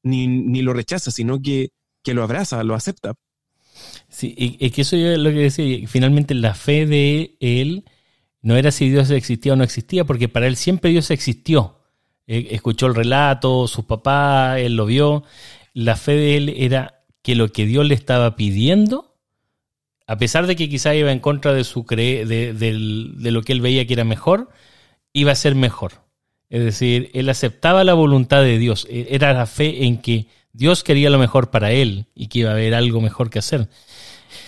ni, 0.01 0.27
ni 0.27 0.61
lo 0.61 0.73
rechaza, 0.73 1.11
sino 1.11 1.41
que, 1.41 1.69
que 2.03 2.13
lo 2.13 2.23
abraza, 2.23 2.63
lo 2.63 2.75
acepta. 2.75 3.15
Sí, 4.07 4.33
y, 4.37 4.69
que 4.69 4.81
eso 4.81 4.95
es 4.95 5.17
lo 5.17 5.29
que 5.29 5.37
decía, 5.37 5.87
finalmente 5.87 6.33
la 6.35 6.53
fe 6.53 6.85
de 6.85 7.35
él 7.39 7.83
No 8.41 8.55
era 8.55 8.71
si 8.71 8.89
Dios 8.89 9.09
existía 9.11 9.53
o 9.53 9.55
no 9.55 9.63
existía, 9.63 10.05
porque 10.05 10.29
para 10.29 10.47
él 10.47 10.55
siempre 10.55 10.91
Dios 10.91 11.11
existió. 11.11 11.77
Escuchó 12.27 12.87
el 12.87 12.95
relato, 12.95 13.67
su 13.67 13.85
papá, 13.85 14.59
él 14.59 14.75
lo 14.75 14.85
vio. 14.85 15.23
La 15.73 15.95
fe 15.95 16.13
de 16.13 16.37
él 16.37 16.53
era 16.57 17.03
que 17.21 17.35
lo 17.35 17.49
que 17.49 17.65
Dios 17.65 17.85
le 17.85 17.93
estaba 17.93 18.35
pidiendo, 18.35 19.15
a 20.07 20.17
pesar 20.17 20.47
de 20.47 20.55
que 20.55 20.69
quizá 20.69 20.95
iba 20.95 21.11
en 21.11 21.19
contra 21.19 21.53
de, 21.53 21.63
su 21.63 21.85
cre 21.85 22.25
de, 22.25 22.53
de 22.53 23.31
lo 23.31 23.43
que 23.43 23.53
él 23.53 23.61
veía 23.61 23.85
que 23.85 23.93
era 23.93 24.03
mejor, 24.03 24.49
iba 25.13 25.31
a 25.31 25.35
ser 25.35 25.55
mejor. 25.55 25.93
Es 26.49 26.63
decir, 26.63 27.09
él 27.13 27.29
aceptaba 27.29 27.83
la 27.85 27.93
voluntad 27.93 28.41
de 28.41 28.57
Dios. 28.57 28.85
E, 28.89 29.07
era 29.11 29.33
la 29.33 29.45
fe 29.45 29.85
en 29.85 29.97
que 29.97 30.27
Dios 30.53 30.83
quería 30.83 31.09
lo 31.09 31.17
mejor 31.17 31.49
para 31.49 31.71
él 31.71 32.07
y 32.13 32.27
que 32.27 32.39
iba 32.39 32.49
a 32.49 32.53
haber 32.53 32.75
algo 32.75 32.99
mejor 32.99 33.29
que 33.29 33.39
hacer. 33.39 33.69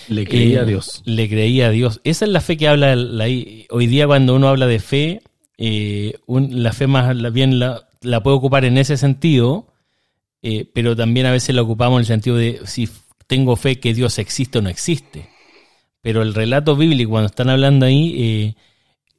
Le 0.08 0.26
creía 0.26 0.62
a 0.62 0.64
eh, 0.64 0.68
Dios. 0.68 1.02
Le 1.06 1.30
creía 1.30 1.68
a 1.68 1.70
Dios. 1.70 2.02
Esa 2.04 2.26
es 2.26 2.32
la 2.32 2.42
fe 2.42 2.58
que 2.58 2.68
habla 2.68 2.96
hoy 2.96 3.88
día 3.88 4.08
cuando 4.08 4.36
uno 4.36 4.48
habla 4.48 4.68
de 4.68 4.80
fe. 4.80 5.22
Eh, 5.58 6.18
la 6.28 6.74
fe 6.74 6.88
más 6.88 7.16
bien 7.32 7.60
la, 7.60 7.88
puede 8.24 8.38
ocupar 8.38 8.66
en 8.66 8.78
ese 8.78 8.98
sentido, 8.98 9.68
eh, 10.42 10.70
pero 10.74 10.96
también 10.96 11.26
a 11.26 11.32
veces 11.32 11.56
la 11.56 11.62
ocupamos 11.62 11.98
en 11.98 12.02
el 12.02 12.06
sentido 12.06 12.36
de 12.36 12.62
si 12.66 12.90
tengo 13.28 13.56
fe 13.56 13.80
que 13.80 13.94
Dios 13.94 14.18
existe 14.20 14.60
o 14.60 14.62
no 14.62 14.70
existe. 14.70 15.30
Pero 16.02 16.22
el 16.22 16.34
relato 16.34 16.76
bíblico, 16.76 17.12
cuando 17.12 17.28
están 17.28 17.50
hablando 17.50 17.86
ahí, 17.86 18.56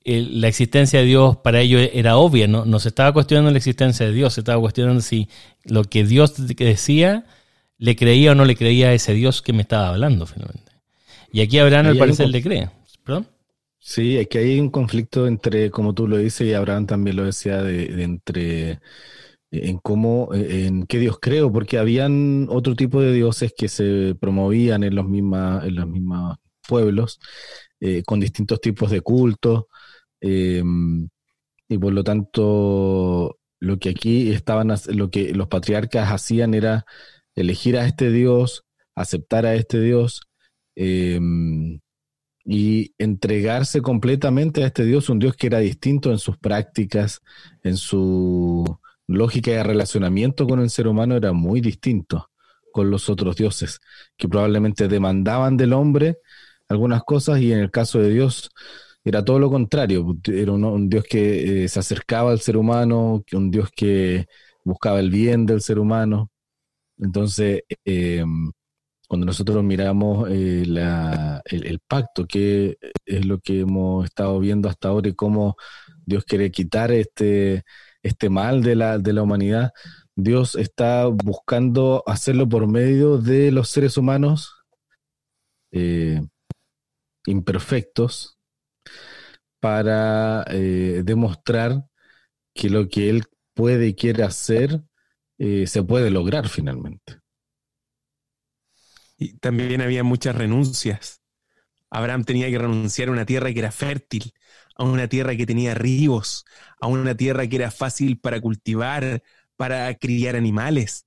la 0.05 0.49
existencia 0.49 1.01
de 1.01 1.07
Dios 1.07 1.39
para 1.39 1.61
ellos 1.61 1.89
era 1.95 2.19
obvia, 2.19 2.47
¿no? 2.47 2.67
no 2.67 2.79
se 2.79 2.89
estaba 2.89 3.13
cuestionando 3.13 3.51
la 3.51 3.57
existencia 3.57 4.05
de 4.05 4.13
Dios, 4.13 4.35
se 4.35 4.41
estaba 4.41 4.61
cuestionando 4.61 5.01
si 5.01 5.29
lo 5.65 5.85
que 5.85 6.05
Dios 6.05 6.35
decía 6.57 7.25
le 7.85 7.97
creía 7.97 8.33
o 8.33 8.35
no 8.35 8.47
le 8.47 8.57
creía 8.57 8.89
a 8.89 8.95
ese 8.95 9.13
Dios 9.13 9.43
que 9.43 9.53
me 9.53 9.61
estaba 9.61 9.91
hablando 9.91 10.25
finalmente. 10.25 10.73
Y 11.31 11.43
aquí 11.43 11.59
Abraham 11.59 11.89
al 11.89 11.99
parecer 11.99 12.29
le 12.31 12.43
cree. 12.43 12.71
¿Perdón? 13.05 13.27
Sí, 13.79 14.17
es 14.17 14.27
que 14.29 14.39
hay 14.39 14.59
un 14.59 14.71
conflicto 14.71 15.27
entre, 15.27 15.71
como 15.71 15.93
tú 15.93 16.09
lo 16.09 16.17
dices, 16.17 16.47
y 16.47 16.55
Abraham 16.55 16.87
también 16.87 17.17
lo 17.17 17.25
decía, 17.25 17.63
de, 17.63 18.03
entre 18.03 18.81
en 19.51 19.77
cómo, 19.77 20.31
en 20.33 20.87
qué 20.87 20.99
Dios 20.99 21.19
creo, 21.21 21.53
porque 21.53 21.77
habían 21.77 22.47
otro 22.49 22.75
tipo 22.75 23.03
de 23.03 23.13
dioses 23.13 23.53
que 23.55 23.69
se 23.69 24.15
promovían 24.19 24.83
en 24.83 24.95
los 24.95 25.07
mismos, 25.07 25.63
en 25.65 25.75
los 25.75 25.87
mismos 25.87 26.37
pueblos, 26.67 27.21
eh, 27.81 28.03
con 28.07 28.19
distintos 28.19 28.63
tipos 28.63 28.91
de 28.91 29.03
cultos. 29.03 29.65
Em, 30.23 31.07
y 31.69 31.77
por 31.77 31.93
lo 31.93 32.03
tanto, 32.03 33.39
lo 33.61 33.79
que 33.79 33.91
aquí 33.91 34.31
estaban, 34.31 34.73
lo 34.89 35.11
que 35.11 35.35
los 35.35 35.49
patriarcas 35.49 36.11
hacían 36.11 36.55
era 36.55 36.87
elegir 37.35 37.77
a 37.77 37.87
este 37.87 38.11
Dios, 38.11 38.65
aceptar 38.95 39.47
a 39.47 39.55
este 39.55 39.81
Dios 39.81 40.23
em, 40.77 41.81
y 42.45 42.95
entregarse 42.99 43.81
completamente 43.81 44.65
a 44.65 44.67
este 44.67 44.85
Dios, 44.85 45.09
un 45.09 45.19
Dios 45.19 45.35
que 45.37 45.47
era 45.49 45.59
distinto 45.59 46.11
en 46.11 46.19
sus 46.19 46.37
prácticas, 46.39 47.21
en 47.63 47.77
su 47.77 48.65
lógica 49.07 49.51
de 49.51 49.63
relacionamiento 49.63 50.47
con 50.47 50.61
el 50.61 50.71
ser 50.71 50.89
humano, 50.89 51.17
era 51.17 51.33
muy 51.33 51.61
distinto 51.61 52.31
con 52.73 52.91
los 52.91 53.09
otros 53.09 53.37
dioses, 53.37 53.81
que 54.17 54.29
probablemente 54.29 54.89
demandaban 54.89 55.57
del 55.57 55.73
hombre 55.73 56.19
algunas 56.69 57.05
cosas 57.05 57.41
y 57.41 57.53
en 57.53 57.61
el 57.61 57.71
caso 57.71 57.99
de 58.01 58.11
Dios 58.11 58.51
era 59.05 59.25
todo 59.25 59.39
lo 59.39 59.51
contrario, 59.51 60.17
era 60.25 60.53
un, 60.53 60.89
Dios 60.89 61.05
que 61.05 61.65
eh, 61.65 61.69
se 61.69 61.79
acercaba 61.79 62.31
al 62.31 62.41
ser 62.41 62.57
humano, 62.57 63.23
un 63.33 63.51
Dios 63.51 63.71
que 63.71 64.27
buscaba 64.65 64.99
el 64.99 65.11
bien 65.11 65.45
del 65.45 65.61
ser 65.61 65.79
humano. 65.79 66.31
Entonces, 66.99 67.63
em, 67.85 68.51
cuando 69.09 69.27
nosotros 69.27 69.63
miramos 69.65 70.29
eh, 70.31 70.65
el, 71.45 71.81
pacto, 71.87 72.27
que 72.27 72.79
es 73.05 73.27
lo 73.27 73.39
que 73.41 73.61
hemos 73.61 74.05
estado 74.07 74.39
viendo 74.41 74.69
hasta 74.69 74.89
ahora 74.89 75.09
y 75.09 75.15
cómo 75.15 75.57
Dios 76.07 76.25
quiere 76.25 76.51
quitar 76.51 76.93
este, 76.93 77.65
este 78.03 78.31
mal 78.31 78.63
de 78.63 78.77
la, 78.77 78.99
de 78.99 79.13
la 79.13 79.23
humanidad, 79.23 79.73
Dios 80.17 80.57
está 80.57 81.07
buscando 81.07 82.03
hacerlo 82.07 82.49
por 82.49 82.67
medio 82.69 83.19
de 83.19 83.51
los 83.53 83.69
seres 83.71 83.97
humanos 83.97 84.55
eh, 85.73 86.21
imperfectos, 87.27 88.39
para 89.65 90.45
eh, 90.51 91.01
demostrar 91.05 91.87
que 92.55 92.69
lo 92.69 92.87
que 92.87 93.09
él 93.09 93.25
puede 93.55 93.89
y 93.89 93.95
quiere 93.95 94.23
hacer 94.23 94.83
eh, 95.39 95.67
se 95.67 95.83
puede 95.83 96.11
lograr 96.11 96.49
finalmente. 96.49 97.21
Y 99.17 99.35
también 99.39 99.81
había 99.81 100.05
muchas 100.05 100.35
renuncias. 100.35 101.23
Abraham 101.91 102.25
tenía 102.25 102.51
que 102.51 102.59
renunciar 102.59 103.09
a 103.09 103.13
una 103.13 103.25
tierra 103.25 103.53
que 103.53 103.61
era 103.61 103.71
fértil, 103.71 104.33
a 104.77 104.85
una 104.85 105.09
tierra 105.09 105.37
que 105.37 105.47
tenía 105.47 105.75
ríos, 105.75 106.45
a 106.81 106.89
una 106.89 107.17
tierra 107.17 107.47
que 107.47 107.57
era 107.57 107.71
fácil 107.71 108.19
para 108.19 108.41
cultivar, 108.41 109.23
para 109.57 109.95
criar 109.95 110.37
animales. 110.37 111.07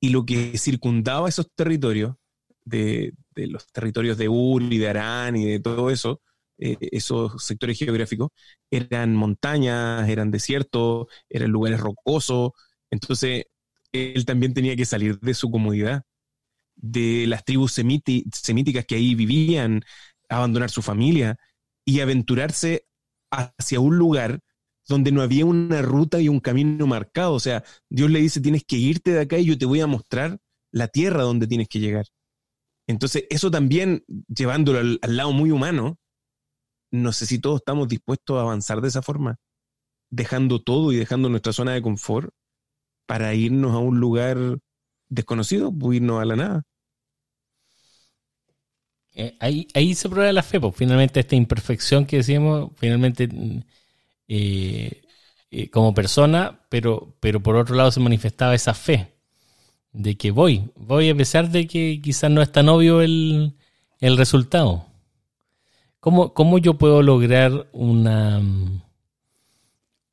Y 0.00 0.10
lo 0.10 0.24
que 0.26 0.58
circundaba 0.58 1.28
esos 1.28 1.50
territorios, 1.54 2.16
de, 2.64 3.14
los 3.34 3.66
territorios 3.72 4.18
de 4.18 4.28
Ur 4.28 4.62
y 4.62 4.78
de 4.78 4.88
Arán 4.88 5.36
y 5.36 5.46
de 5.46 5.60
todo 5.60 5.90
eso, 5.90 6.20
eh, 6.58 6.76
esos 6.92 7.42
sectores 7.42 7.78
geográficos, 7.78 8.30
eran 8.70 9.14
montañas, 9.14 10.08
eran 10.08 10.30
desiertos, 10.30 11.06
eran 11.28 11.50
lugares 11.50 11.80
rocosos. 11.80 12.52
Entonces, 12.90 13.44
él 13.92 14.24
también 14.24 14.54
tenía 14.54 14.76
que 14.76 14.84
salir 14.84 15.18
de 15.20 15.34
su 15.34 15.50
comodidad, 15.50 16.02
de 16.76 17.26
las 17.26 17.44
tribus 17.44 17.72
semíticas 17.72 18.86
que 18.86 18.94
ahí 18.94 19.14
vivían, 19.14 19.82
abandonar 20.28 20.70
su 20.70 20.82
familia 20.82 21.36
y 21.84 22.00
aventurarse 22.00 22.86
hacia 23.30 23.80
un 23.80 23.96
lugar 23.96 24.40
donde 24.88 25.12
no 25.12 25.22
había 25.22 25.44
una 25.44 25.82
ruta 25.82 26.20
y 26.20 26.28
un 26.28 26.40
camino 26.40 26.86
marcado. 26.86 27.34
O 27.34 27.40
sea, 27.40 27.64
Dios 27.88 28.10
le 28.10 28.20
dice, 28.20 28.40
tienes 28.40 28.64
que 28.64 28.76
irte 28.76 29.12
de 29.12 29.20
acá 29.20 29.38
y 29.38 29.46
yo 29.46 29.58
te 29.58 29.66
voy 29.66 29.80
a 29.80 29.86
mostrar 29.86 30.38
la 30.72 30.88
tierra 30.88 31.22
donde 31.22 31.46
tienes 31.46 31.68
que 31.68 31.80
llegar. 31.80 32.06
Entonces, 32.86 33.24
eso 33.30 33.50
también, 33.50 34.04
llevándolo 34.28 34.80
al 34.80 35.16
lado 35.16 35.32
muy 35.32 35.50
humano, 35.50 35.98
no 36.90 37.12
sé 37.12 37.26
si 37.26 37.38
todos 37.38 37.58
estamos 37.60 37.88
dispuestos 37.88 38.36
a 38.38 38.42
avanzar 38.42 38.80
de 38.80 38.88
esa 38.88 39.02
forma, 39.02 39.36
dejando 40.10 40.62
todo 40.62 40.92
y 40.92 40.96
dejando 40.96 41.28
nuestra 41.28 41.52
zona 41.52 41.72
de 41.72 41.82
confort 41.82 42.32
para 43.10 43.34
irnos 43.34 43.72
a 43.72 43.78
un 43.78 43.98
lugar 43.98 44.38
desconocido, 45.08 45.72
pues, 45.76 45.96
irnos 45.96 46.22
a 46.22 46.24
la 46.24 46.36
nada. 46.36 46.62
Eh, 49.16 49.36
ahí, 49.40 49.66
ahí 49.74 49.96
se 49.96 50.08
prueba 50.08 50.32
la 50.32 50.44
fe, 50.44 50.60
pues 50.60 50.76
finalmente 50.76 51.18
esta 51.18 51.34
imperfección 51.34 52.06
que 52.06 52.18
decíamos, 52.18 52.70
finalmente 52.76 53.28
eh, 54.28 55.02
eh, 55.50 55.70
como 55.70 55.92
persona, 55.92 56.60
pero, 56.68 57.16
pero 57.18 57.42
por 57.42 57.56
otro 57.56 57.74
lado 57.74 57.90
se 57.90 57.98
manifestaba 57.98 58.54
esa 58.54 58.74
fe 58.74 59.12
de 59.92 60.16
que 60.16 60.30
voy, 60.30 60.70
voy 60.76 61.10
a 61.10 61.16
pesar 61.16 61.50
de 61.50 61.66
que 61.66 62.00
quizás 62.00 62.30
no 62.30 62.42
es 62.42 62.52
tan 62.52 62.68
obvio 62.68 63.02
el, 63.02 63.56
el 63.98 64.16
resultado. 64.18 64.86
¿Cómo, 65.98 66.58
yo 66.58 66.74
puedo 66.74 67.02
lograr 67.02 67.66
una, 67.72 68.40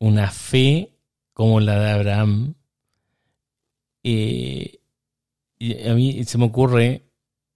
una 0.00 0.30
fe 0.32 0.90
como 1.32 1.60
la 1.60 1.78
de 1.78 1.90
Abraham? 1.92 2.57
Eh, 4.02 4.80
a 5.88 5.94
mí 5.94 6.24
se 6.24 6.38
me 6.38 6.44
ocurre, 6.46 7.02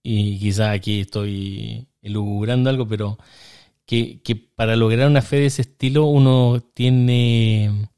y 0.03 0.37
quizás 0.39 0.69
aquí 0.69 1.01
estoy 1.01 1.87
elucubrando 2.01 2.69
algo, 2.69 2.87
pero 2.87 3.17
que, 3.85 4.21
para 4.55 4.75
lograr 4.75 5.07
una 5.07 5.21
fe 5.21 5.37
de 5.37 5.45
ese 5.47 5.61
estilo 5.63 6.05
uno 6.05 6.61
tiene... 6.73 7.89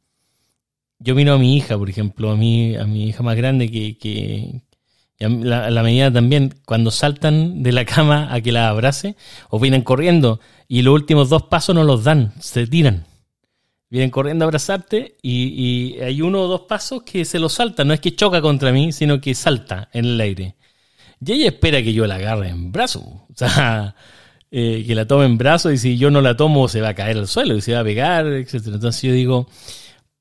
Yo 1.00 1.16
miro 1.16 1.34
a 1.34 1.38
mi 1.38 1.58
hija, 1.58 1.78
por 1.78 1.90
ejemplo, 1.90 2.32
a 2.32 2.38
mi, 2.38 2.76
a 2.76 2.86
mi 2.86 3.08
hija 3.08 3.22
más 3.22 3.36
grande 3.36 3.70
que, 3.70 3.98
que, 3.98 4.62
a 5.20 5.30
la, 5.30 5.84
medida 5.84 6.12
también, 6.12 6.56
cuando 6.66 6.92
saltan 6.92 7.64
de 7.64 7.72
la 7.72 7.86
cama 7.86 8.34
a 8.34 8.42
que 8.42 8.52
la 8.52 8.70
abrace, 8.70 9.16
o 9.50 9.60
vienen 9.60 9.82
corriendo, 9.82 10.40
y 10.68 10.82
los 10.82 10.94
últimos 10.94 11.30
dos 11.30 11.44
pasos 11.44 11.76
no 11.76 11.84
los 11.84 12.04
dan, 12.04 12.34
se 12.40 12.66
tiran. 12.68 13.06
Vienen 13.90 14.10
corriendo 14.10 14.46
a 14.46 14.48
abrazarte 14.48 15.18
y, 15.22 15.98
hay 16.00 16.22
uno 16.22 16.42
o 16.42 16.48
dos 16.48 16.62
pasos 16.62 17.04
que 17.04 17.24
se 17.26 17.40
los 17.40 17.54
saltan. 17.54 17.88
No 17.88 17.94
es 17.94 18.00
que 18.00 18.16
choca 18.16 18.42
contra 18.42 18.72
mí, 18.72 18.92
sino 18.92 19.22
que 19.22 19.36
salta 19.36 19.90
en 19.94 20.06
el 20.06 20.22
aire. 20.22 20.56
Y 21.26 21.32
ella 21.32 21.48
espera 21.48 21.82
que 21.82 21.94
yo 21.94 22.06
la 22.08 22.16
agarre 22.16 22.50
en 22.50 22.72
brazo. 22.72 23.28
O 23.36 23.38
sea, 23.38 23.96
eh, 24.50 24.86
que 24.88 24.96
la 24.96 25.06
tome 25.06 25.26
en 25.26 25.38
brazo 25.38 25.72
y 25.72 25.78
si 25.78 25.98
yo 25.98 26.10
no 26.10 26.22
la 26.22 26.38
tomo 26.38 26.70
se 26.70 26.80
va 26.80 26.90
a 26.90 26.94
caer 26.94 27.18
al 27.18 27.28
suelo 27.28 27.56
y 27.58 27.62
se 27.62 27.74
va 27.74 27.82
a 27.82 27.84
pegar, 27.84 28.26
etc. 28.28 28.54
Entonces 28.68 29.02
yo 29.02 29.12
digo, 29.12 29.50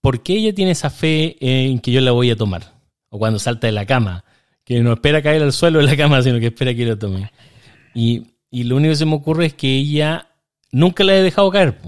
¿por 0.00 0.24
qué 0.24 0.32
ella 0.34 0.52
tiene 0.52 0.72
esa 0.72 0.90
fe 0.90 1.36
en 1.40 1.78
que 1.78 1.92
yo 1.92 2.00
la 2.00 2.10
voy 2.10 2.30
a 2.32 2.36
tomar? 2.36 2.74
O 3.10 3.18
cuando 3.18 3.38
salta 3.38 3.68
de 3.68 3.72
la 3.72 3.86
cama 3.86 4.24
que 4.64 4.80
no 4.80 4.92
espera 4.92 5.22
caer 5.22 5.42
al 5.42 5.52
suelo 5.52 5.80
en 5.80 5.86
la 5.86 5.96
cama, 5.96 6.22
sino 6.22 6.40
que 6.40 6.46
espera 6.46 6.74
que 6.74 6.86
lo 6.86 6.98
tome. 6.98 7.30
Y, 7.94 8.26
lo 8.50 8.76
único 8.76 8.92
que 8.92 8.96
se 8.96 9.04
me 9.04 9.14
ocurre 9.14 9.46
es 9.46 9.54
que 9.54 9.68
ella 9.76 10.28
nunca 10.72 11.04
la 11.04 11.14
he 11.14 11.22
dejado 11.22 11.50
caer. 11.50 11.78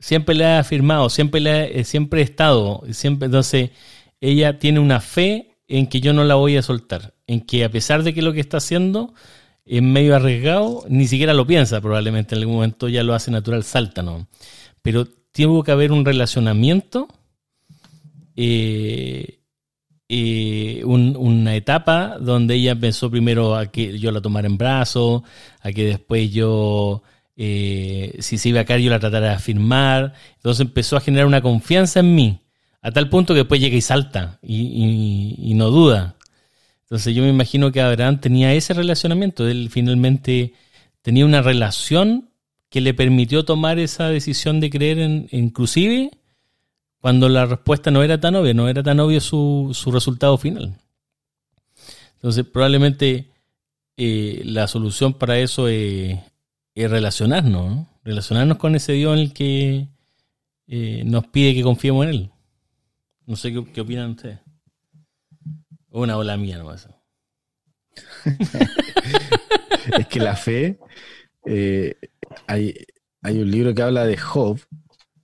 Siempre 0.00 0.34
la 0.34 0.56
he 0.56 0.58
afirmado, 0.58 1.10
siempre, 1.10 1.40
la 1.40 1.64
he, 1.64 1.84
siempre 1.84 2.20
he 2.20 2.24
estado. 2.24 2.82
Siempre, 2.92 3.26
entonces, 3.26 3.70
ella 4.20 4.58
tiene 4.58 4.78
una 4.80 5.00
fe 5.00 5.56
en 5.66 5.86
que 5.88 6.00
yo 6.00 6.12
no 6.12 6.24
la 6.24 6.36
voy 6.36 6.56
a 6.56 6.62
soltar. 6.62 7.14
En 7.26 7.40
que 7.40 7.64
a 7.64 7.70
pesar 7.70 8.02
de 8.02 8.14
que 8.14 8.22
lo 8.22 8.32
que 8.32 8.40
está 8.40 8.58
haciendo 8.58 9.12
es 9.66 9.82
medio 9.82 10.16
arriesgado, 10.16 10.84
ni 10.88 11.06
siquiera 11.08 11.34
lo 11.34 11.46
piensa 11.46 11.80
probablemente, 11.80 12.34
en 12.34 12.40
algún 12.42 12.54
momento 12.56 12.88
ya 12.88 13.02
lo 13.02 13.14
hace 13.14 13.30
natural, 13.30 13.64
salta, 13.64 14.02
¿no? 14.02 14.26
Pero 14.82 15.06
tuvo 15.32 15.62
que 15.62 15.72
haber 15.72 15.92
un 15.92 16.04
relacionamiento, 16.04 17.08
eh, 18.36 19.40
eh, 20.08 20.82
un- 20.84 21.16
una 21.18 21.54
etapa 21.54 22.16
donde 22.18 22.54
ella 22.54 22.74
pensó 22.78 23.10
primero 23.10 23.54
a 23.56 23.66
que 23.66 23.98
yo 23.98 24.10
la 24.10 24.22
tomara 24.22 24.46
en 24.46 24.56
brazos, 24.56 25.22
a 25.60 25.70
que 25.72 25.84
después 25.84 26.30
yo, 26.32 27.02
eh, 27.40 28.16
si 28.18 28.36
se 28.36 28.48
iba 28.48 28.60
a 28.60 28.64
caer, 28.64 28.80
yo 28.80 28.90
la 28.90 28.98
tratara 28.98 29.28
de 29.28 29.34
afirmar. 29.34 30.12
Entonces 30.34 30.66
empezó 30.66 30.96
a 30.96 31.00
generar 31.00 31.26
una 31.26 31.40
confianza 31.40 32.00
en 32.00 32.14
mí, 32.14 32.40
a 32.82 32.90
tal 32.90 33.08
punto 33.08 33.32
que 33.32 33.38
después 33.38 33.60
llega 33.60 33.76
y 33.76 33.80
salta 33.80 34.40
y, 34.42 35.52
no 35.54 35.70
duda. 35.70 36.16
Entonces 36.82 37.14
yo 37.14 37.22
me 37.22 37.28
imagino 37.28 37.70
que 37.70 37.80
Abraham 37.80 38.20
tenía 38.20 38.52
ese 38.54 38.74
relacionamiento, 38.74 39.46
él 39.46 39.68
finalmente 39.70 40.54
tenía 41.02 41.24
una 41.24 41.40
relación 41.40 42.30
que 42.70 42.80
le 42.80 42.92
permitió 42.92 43.44
tomar 43.44 43.78
esa 43.78 44.08
decisión 44.08 44.58
de 44.60 44.70
creer 44.70 44.98
en, 44.98 45.28
inclusive 45.30 46.10
cuando 47.00 47.28
la 47.28 47.46
respuesta 47.46 47.90
no 47.90 48.02
era 48.02 48.20
tan 48.20 48.34
obvia, 48.34 48.52
no 48.52 48.68
era 48.68 48.82
tan 48.82 48.98
obvio 48.98 49.20
su, 49.20 49.70
su 49.74 49.92
resultado 49.92 50.36
final. 50.38 50.74
Entonces 52.14 52.44
probablemente 52.44 53.28
eh, 53.96 54.42
la 54.44 54.66
solución 54.66 55.14
para 55.14 55.38
eso 55.38 55.68
es, 55.68 56.18
relacionarnos, 56.86 57.74
¿no? 57.74 57.88
relacionarnos 58.04 58.58
con 58.58 58.74
ese 58.74 58.92
Dios 58.92 59.14
en 59.14 59.18
el 59.18 59.32
que 59.32 59.88
eh, 60.66 61.02
nos 61.04 61.26
pide 61.26 61.54
que 61.54 61.62
confiemos 61.62 62.04
en 62.06 62.10
Él. 62.10 62.30
No 63.26 63.36
sé 63.36 63.52
qué, 63.52 63.80
opinan 63.80 64.12
ustedes. 64.12 64.38
Una 65.90 66.16
ola 66.16 66.36
mía 66.36 66.58
nomás. 66.58 66.88
Es 69.98 70.06
que 70.06 70.20
la 70.20 70.36
fe, 70.36 70.78
eh, 71.46 71.96
hay, 72.46 72.74
hay 73.22 73.38
un 73.38 73.50
libro 73.50 73.74
que 73.74 73.80
habla 73.82 74.04
de 74.04 74.18
Job, 74.18 74.60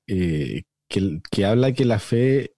eh, 0.07 0.63
que, 0.89 1.21
que 1.31 1.45
habla 1.45 1.73
que 1.73 1.85
la 1.85 1.99
fe 1.99 2.53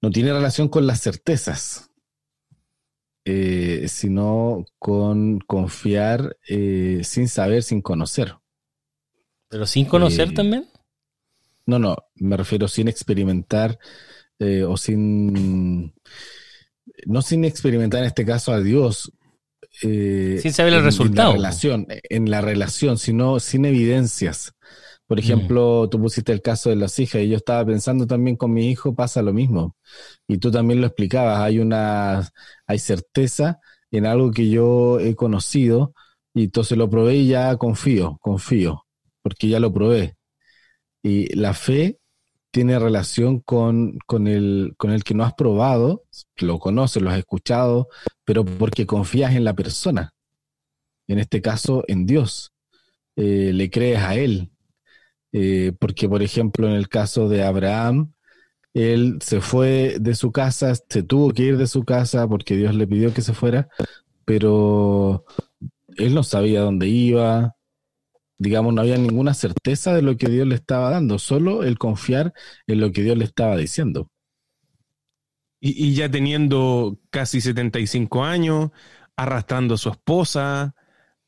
no 0.00 0.10
tiene 0.10 0.32
relación 0.32 0.68
con 0.68 0.86
las 0.86 1.02
certezas, 1.02 1.85
eh, 3.26 3.86
sino 3.88 4.64
con 4.78 5.40
confiar 5.40 6.36
eh, 6.48 7.00
sin 7.02 7.28
saber, 7.28 7.62
sin 7.64 7.82
conocer. 7.82 8.36
Pero 9.48 9.66
sin 9.66 9.84
conocer 9.86 10.28
Eh, 10.30 10.32
también. 10.34 10.68
No, 11.66 11.78
no, 11.80 11.96
me 12.14 12.36
refiero 12.36 12.68
sin 12.68 12.86
experimentar 12.88 13.78
o 14.68 14.76
sin... 14.76 15.92
No 17.06 17.20
sin 17.22 17.44
experimentar 17.44 18.00
en 18.00 18.06
este 18.06 18.24
caso 18.24 18.52
a 18.52 18.60
Dios. 18.60 19.12
Sin 19.80 20.52
saber 20.52 20.72
el 20.74 20.78
en- 20.78 20.84
resultado. 20.84 21.30
En 21.34 21.42
la 21.42 21.48
relación, 21.48 21.86
en 21.88 22.30
la 22.30 22.40
relación, 22.40 22.96
sino 22.98 23.40
sin 23.40 23.64
evidencias. 23.64 24.54
Por 25.06 25.20
ejemplo, 25.20 25.88
tú 25.88 26.00
pusiste 26.00 26.32
el 26.32 26.42
caso 26.42 26.70
de 26.70 26.76
las 26.76 26.98
hijas 26.98 27.22
y 27.22 27.28
yo 27.28 27.36
estaba 27.36 27.64
pensando 27.64 28.06
también 28.06 28.36
con 28.36 28.52
mi 28.52 28.68
hijo 28.70 28.94
pasa 28.94 29.22
lo 29.22 29.32
mismo. 29.32 29.76
Y 30.26 30.38
tú 30.38 30.50
también 30.50 30.80
lo 30.80 30.86
explicabas, 30.88 31.40
hay 31.40 31.60
una, 31.60 32.28
hay 32.66 32.78
certeza 32.78 33.60
en 33.90 34.06
algo 34.06 34.32
que 34.32 34.50
yo 34.50 34.98
he 35.00 35.14
conocido 35.14 35.94
y 36.34 36.44
entonces 36.44 36.76
lo 36.76 36.90
probé 36.90 37.16
y 37.16 37.28
ya 37.28 37.56
confío, 37.56 38.18
confío, 38.20 38.84
porque 39.22 39.48
ya 39.48 39.60
lo 39.60 39.72
probé. 39.72 40.16
Y 41.02 41.34
la 41.36 41.54
fe 41.54 41.98
tiene 42.50 42.78
relación 42.78 43.40
con, 43.40 43.98
con, 44.06 44.26
el, 44.26 44.74
con 44.76 44.90
el 44.90 45.04
que 45.04 45.14
no 45.14 45.24
has 45.24 45.34
probado, 45.34 46.04
lo 46.38 46.58
conoces, 46.58 47.02
lo 47.02 47.10
has 47.10 47.18
escuchado, 47.18 47.88
pero 48.24 48.44
porque 48.44 48.86
confías 48.86 49.34
en 49.34 49.44
la 49.44 49.54
persona. 49.54 50.14
En 51.06 51.18
este 51.18 51.40
caso, 51.42 51.84
en 51.86 52.06
Dios. 52.06 52.52
Eh, 53.16 53.52
le 53.54 53.70
crees 53.70 53.98
a 54.00 54.14
Él. 54.16 54.50
Eh, 55.32 55.72
porque, 55.78 56.08
por 56.08 56.22
ejemplo, 56.22 56.68
en 56.68 56.74
el 56.74 56.88
caso 56.88 57.28
de 57.28 57.44
Abraham, 57.44 58.12
él 58.74 59.18
se 59.22 59.40
fue 59.40 59.96
de 60.00 60.14
su 60.14 60.32
casa, 60.32 60.74
se 60.74 61.02
tuvo 61.02 61.30
que 61.32 61.44
ir 61.44 61.56
de 61.56 61.66
su 61.66 61.84
casa 61.84 62.28
porque 62.28 62.56
Dios 62.56 62.74
le 62.74 62.86
pidió 62.86 63.14
que 63.14 63.22
se 63.22 63.32
fuera, 63.32 63.68
pero 64.24 65.24
él 65.96 66.14
no 66.14 66.22
sabía 66.22 66.60
dónde 66.60 66.88
iba, 66.88 67.56
digamos, 68.38 68.74
no 68.74 68.82
había 68.82 68.98
ninguna 68.98 69.34
certeza 69.34 69.94
de 69.94 70.02
lo 70.02 70.16
que 70.16 70.28
Dios 70.28 70.46
le 70.46 70.54
estaba 70.56 70.90
dando, 70.90 71.18
solo 71.18 71.64
el 71.64 71.78
confiar 71.78 72.34
en 72.66 72.80
lo 72.80 72.92
que 72.92 73.02
Dios 73.02 73.16
le 73.16 73.24
estaba 73.24 73.56
diciendo. 73.56 74.10
Y, 75.58 75.94
ya 75.94 76.08
teniendo 76.10 76.98
casi 77.10 77.40
75 77.40 78.24
años, 78.24 78.70
arrastrando 79.16 79.74
a 79.74 79.78
su 79.78 79.88
esposa, 79.88 80.75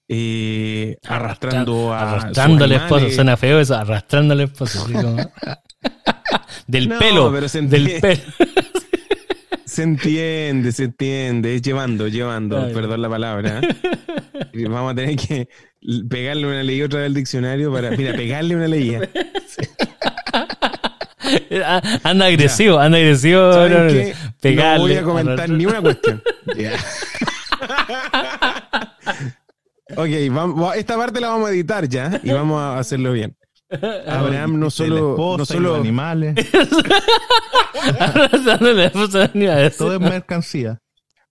eh, 0.08 0.96
arrastrando 1.06 1.92
a. 1.92 2.12
Arrastrando 2.12 2.64
al 2.64 2.72
esposo. 2.72 3.10
Suena 3.10 3.36
feo 3.36 3.60
eso, 3.60 3.74
arrastrando 3.76 4.34
al 4.34 4.40
esposo. 4.40 4.84
como- 4.90 5.16
del 6.66 6.88
No, 6.88 6.98
pelo. 6.98 7.32
pero 7.32 7.48
se 7.48 7.60
Del 7.62 8.00
pelo. 8.00 8.22
Se 9.64 9.82
entiende, 9.84 10.72
se 10.72 10.84
entiende. 10.84 11.54
Es 11.54 11.62
llevando, 11.62 12.08
llevando, 12.08 12.60
Ay. 12.60 12.72
perdón 12.74 13.00
la 13.02 13.08
palabra. 13.08 13.60
Y 14.52 14.64
Vamos 14.68 14.92
a 14.92 14.94
tener 14.96 15.14
que 15.14 15.48
pegarle 16.08 16.46
una 16.48 16.62
ley 16.64 16.82
otra 16.82 17.00
del 17.00 17.14
diccionario 17.14 17.72
para. 17.72 17.90
Mira, 17.92 18.12
pegarle 18.14 18.56
una 18.56 18.66
ley. 18.66 18.98
Ah, 21.64 21.82
anda 22.02 22.26
agresivo, 22.26 22.78
anda 22.78 22.96
agresivo. 22.98 23.52
¿Saben 23.52 23.72
no, 23.72 23.84
no, 23.84 23.90
qué? 23.90 24.14
pegarle, 24.40 24.78
no 24.78 24.82
voy 24.82 24.94
a 24.94 25.02
comentar 25.02 25.50
ni 25.50 25.66
una 25.66 25.80
cuestión. 25.82 26.22
Ok, 29.96 30.10
vamos, 30.30 30.76
esta 30.76 30.96
parte 30.96 31.20
la 31.20 31.28
vamos 31.28 31.48
a 31.48 31.52
editar 31.52 31.88
ya 31.88 32.20
y 32.22 32.30
vamos 32.30 32.60
a 32.60 32.78
hacerlo 32.78 33.12
bien. 33.12 33.36
Abraham 34.06 34.58
no 34.58 34.70
solo, 34.70 35.10
esposa 35.10 35.38
no 35.38 35.44
solo 35.44 35.68
los 35.70 35.80
animales, 35.80 36.34
todo 39.76 39.94
es 39.94 40.00
mercancía. 40.00 40.80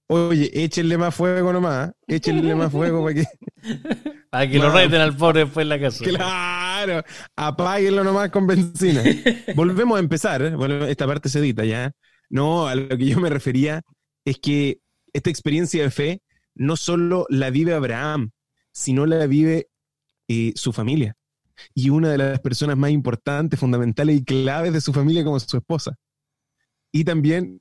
Oye, 0.10 0.49
échenle 0.53 0.97
más 0.97 1.14
fuego 1.14 1.51
nomás. 1.51 1.91
Échenle 2.08 2.55
más 2.55 2.72
fuego 2.72 3.03
para 3.03 3.16
que. 3.16 3.26
Para 4.30 4.49
que 4.49 4.60
lo 4.60 4.70
reten 4.70 4.99
al 4.99 5.16
pobre 5.16 5.45
después 5.45 5.64
en 5.64 5.70
la 5.70 5.80
casa. 5.80 6.03
Claro, 6.03 7.01
apáguenlo 7.38 8.03
nomás 8.03 8.30
con 8.30 8.45
benzina. 8.45 9.01
Volvemos 9.55 9.95
a 9.95 10.01
empezar. 10.01 10.55
Bueno, 10.58 10.86
esta 10.86 11.08
parte 11.08 11.30
se 11.30 11.39
edita 11.39 11.64
ya. 11.64 11.93
No, 12.30 12.68
a 12.68 12.76
lo 12.76 12.97
que 12.97 13.05
yo 13.05 13.20
me 13.22 13.30
refería 13.30 13.84
es 14.26 14.38
que 14.39 14.80
esta 15.14 15.30
experiencia 15.30 15.82
de 15.82 15.91
fe 15.91 16.22
no 16.55 16.76
solo 16.76 17.26
la 17.30 17.49
vive 17.51 17.74
Abraham, 17.74 18.32
sino 18.78 19.07
la 19.07 19.25
vive 19.25 19.69
eh, 20.28 20.53
su 20.55 20.71
familia. 20.71 21.15
Y 21.73 21.89
una 21.89 22.11
de 22.11 22.19
las 22.19 22.39
personas 22.39 22.78
más 22.78 22.91
importantes, 22.91 23.59
fundamentales 23.59 24.17
y 24.17 24.23
claves 24.23 24.71
de 24.71 24.82
su 24.82 24.93
familia 24.93 25.23
como 25.23 25.39
su 25.39 25.57
esposa. 25.57 25.95
Y 26.91 27.03
también 27.03 27.59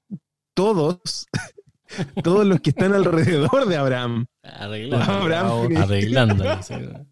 todos, 0.53 1.27
todos 2.23 2.47
los 2.47 2.61
que 2.61 2.69
están 2.71 2.93
alrededor 2.93 3.67
de 3.67 3.77
Abraham. 3.77 4.27
Arreglando. 4.43 5.11
Abraham 5.11 5.69
tiene- 5.69 5.83
Arreglando. 5.83 6.45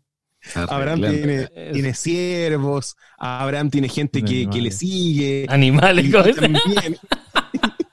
Abraham 0.54 1.00
tiene, 1.00 1.46
tiene 1.72 1.94
siervos, 1.94 2.96
Abraham 3.16 3.70
tiene 3.70 3.88
gente 3.88 4.22
que, 4.22 4.50
que 4.50 4.60
le 4.60 4.70
sigue. 4.70 5.46
Animales. 5.48 6.04
Y 6.04 6.12
también, 6.12 6.98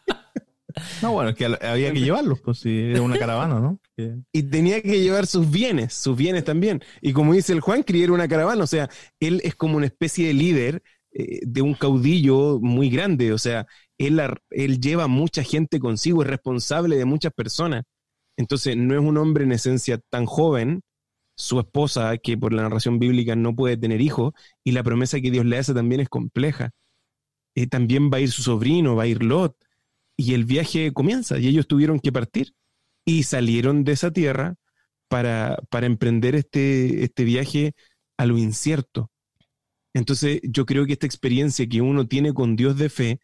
No, 1.01 1.13
bueno, 1.13 1.29
es 1.29 1.35
que 1.35 1.45
había 1.45 1.91
que 1.91 2.01
llevarlos, 2.01 2.41
pues 2.41 2.59
si 2.59 2.79
era 2.79 3.01
una 3.01 3.17
caravana, 3.17 3.59
¿no? 3.59 3.79
Y 4.31 4.43
tenía 4.43 4.81
que 4.81 4.99
llevar 4.99 5.27
sus 5.27 5.49
bienes, 5.49 5.93
sus 5.93 6.15
bienes 6.17 6.43
también. 6.43 6.81
Y 7.01 7.13
como 7.13 7.33
dice 7.33 7.53
el 7.53 7.61
Juan, 7.61 7.83
era 7.87 8.13
una 8.13 8.27
caravana, 8.27 8.63
o 8.63 8.67
sea, 8.67 8.89
él 9.19 9.41
es 9.43 9.55
como 9.55 9.77
una 9.77 9.85
especie 9.85 10.27
de 10.27 10.33
líder 10.33 10.83
eh, 11.13 11.39
de 11.43 11.61
un 11.61 11.73
caudillo 11.73 12.59
muy 12.61 12.89
grande, 12.89 13.33
o 13.33 13.37
sea, 13.37 13.67
él, 13.97 14.21
él 14.49 14.79
lleva 14.79 15.07
mucha 15.07 15.43
gente 15.43 15.79
consigo, 15.79 16.23
es 16.23 16.29
responsable 16.29 16.97
de 16.97 17.05
muchas 17.05 17.33
personas. 17.33 17.83
Entonces, 18.37 18.77
no 18.77 18.95
es 18.95 19.01
un 19.01 19.17
hombre 19.17 19.43
en 19.43 19.51
esencia 19.51 19.99
tan 20.09 20.25
joven, 20.25 20.81
su 21.35 21.59
esposa, 21.59 22.17
que 22.17 22.37
por 22.37 22.53
la 22.53 22.63
narración 22.63 22.99
bíblica 22.99 23.35
no 23.35 23.55
puede 23.55 23.77
tener 23.77 24.01
hijos, 24.01 24.33
y 24.63 24.71
la 24.71 24.83
promesa 24.83 25.19
que 25.21 25.31
Dios 25.31 25.45
le 25.45 25.57
hace 25.57 25.73
también 25.73 26.01
es 26.01 26.09
compleja. 26.09 26.71
Eh, 27.55 27.67
también 27.67 28.09
va 28.11 28.17
a 28.17 28.21
ir 28.21 28.31
su 28.31 28.41
sobrino, 28.43 28.95
va 28.95 29.03
a 29.03 29.07
ir 29.07 29.23
Lot, 29.23 29.55
y 30.21 30.35
el 30.35 30.45
viaje 30.45 30.93
comienza, 30.93 31.39
y 31.39 31.47
ellos 31.47 31.67
tuvieron 31.67 31.99
que 31.99 32.11
partir, 32.11 32.53
y 33.05 33.23
salieron 33.23 33.83
de 33.83 33.93
esa 33.93 34.11
tierra 34.11 34.55
para, 35.07 35.57
para 35.69 35.87
emprender 35.87 36.35
este, 36.35 37.03
este 37.03 37.23
viaje 37.23 37.73
a 38.17 38.27
lo 38.27 38.37
incierto. 38.37 39.09
Entonces, 39.95 40.39
yo 40.43 40.65
creo 40.67 40.85
que 40.85 40.93
esta 40.93 41.07
experiencia 41.07 41.67
que 41.67 41.81
uno 41.81 42.07
tiene 42.07 42.33
con 42.33 42.55
Dios 42.55 42.77
de 42.77 42.89
fe 42.89 43.19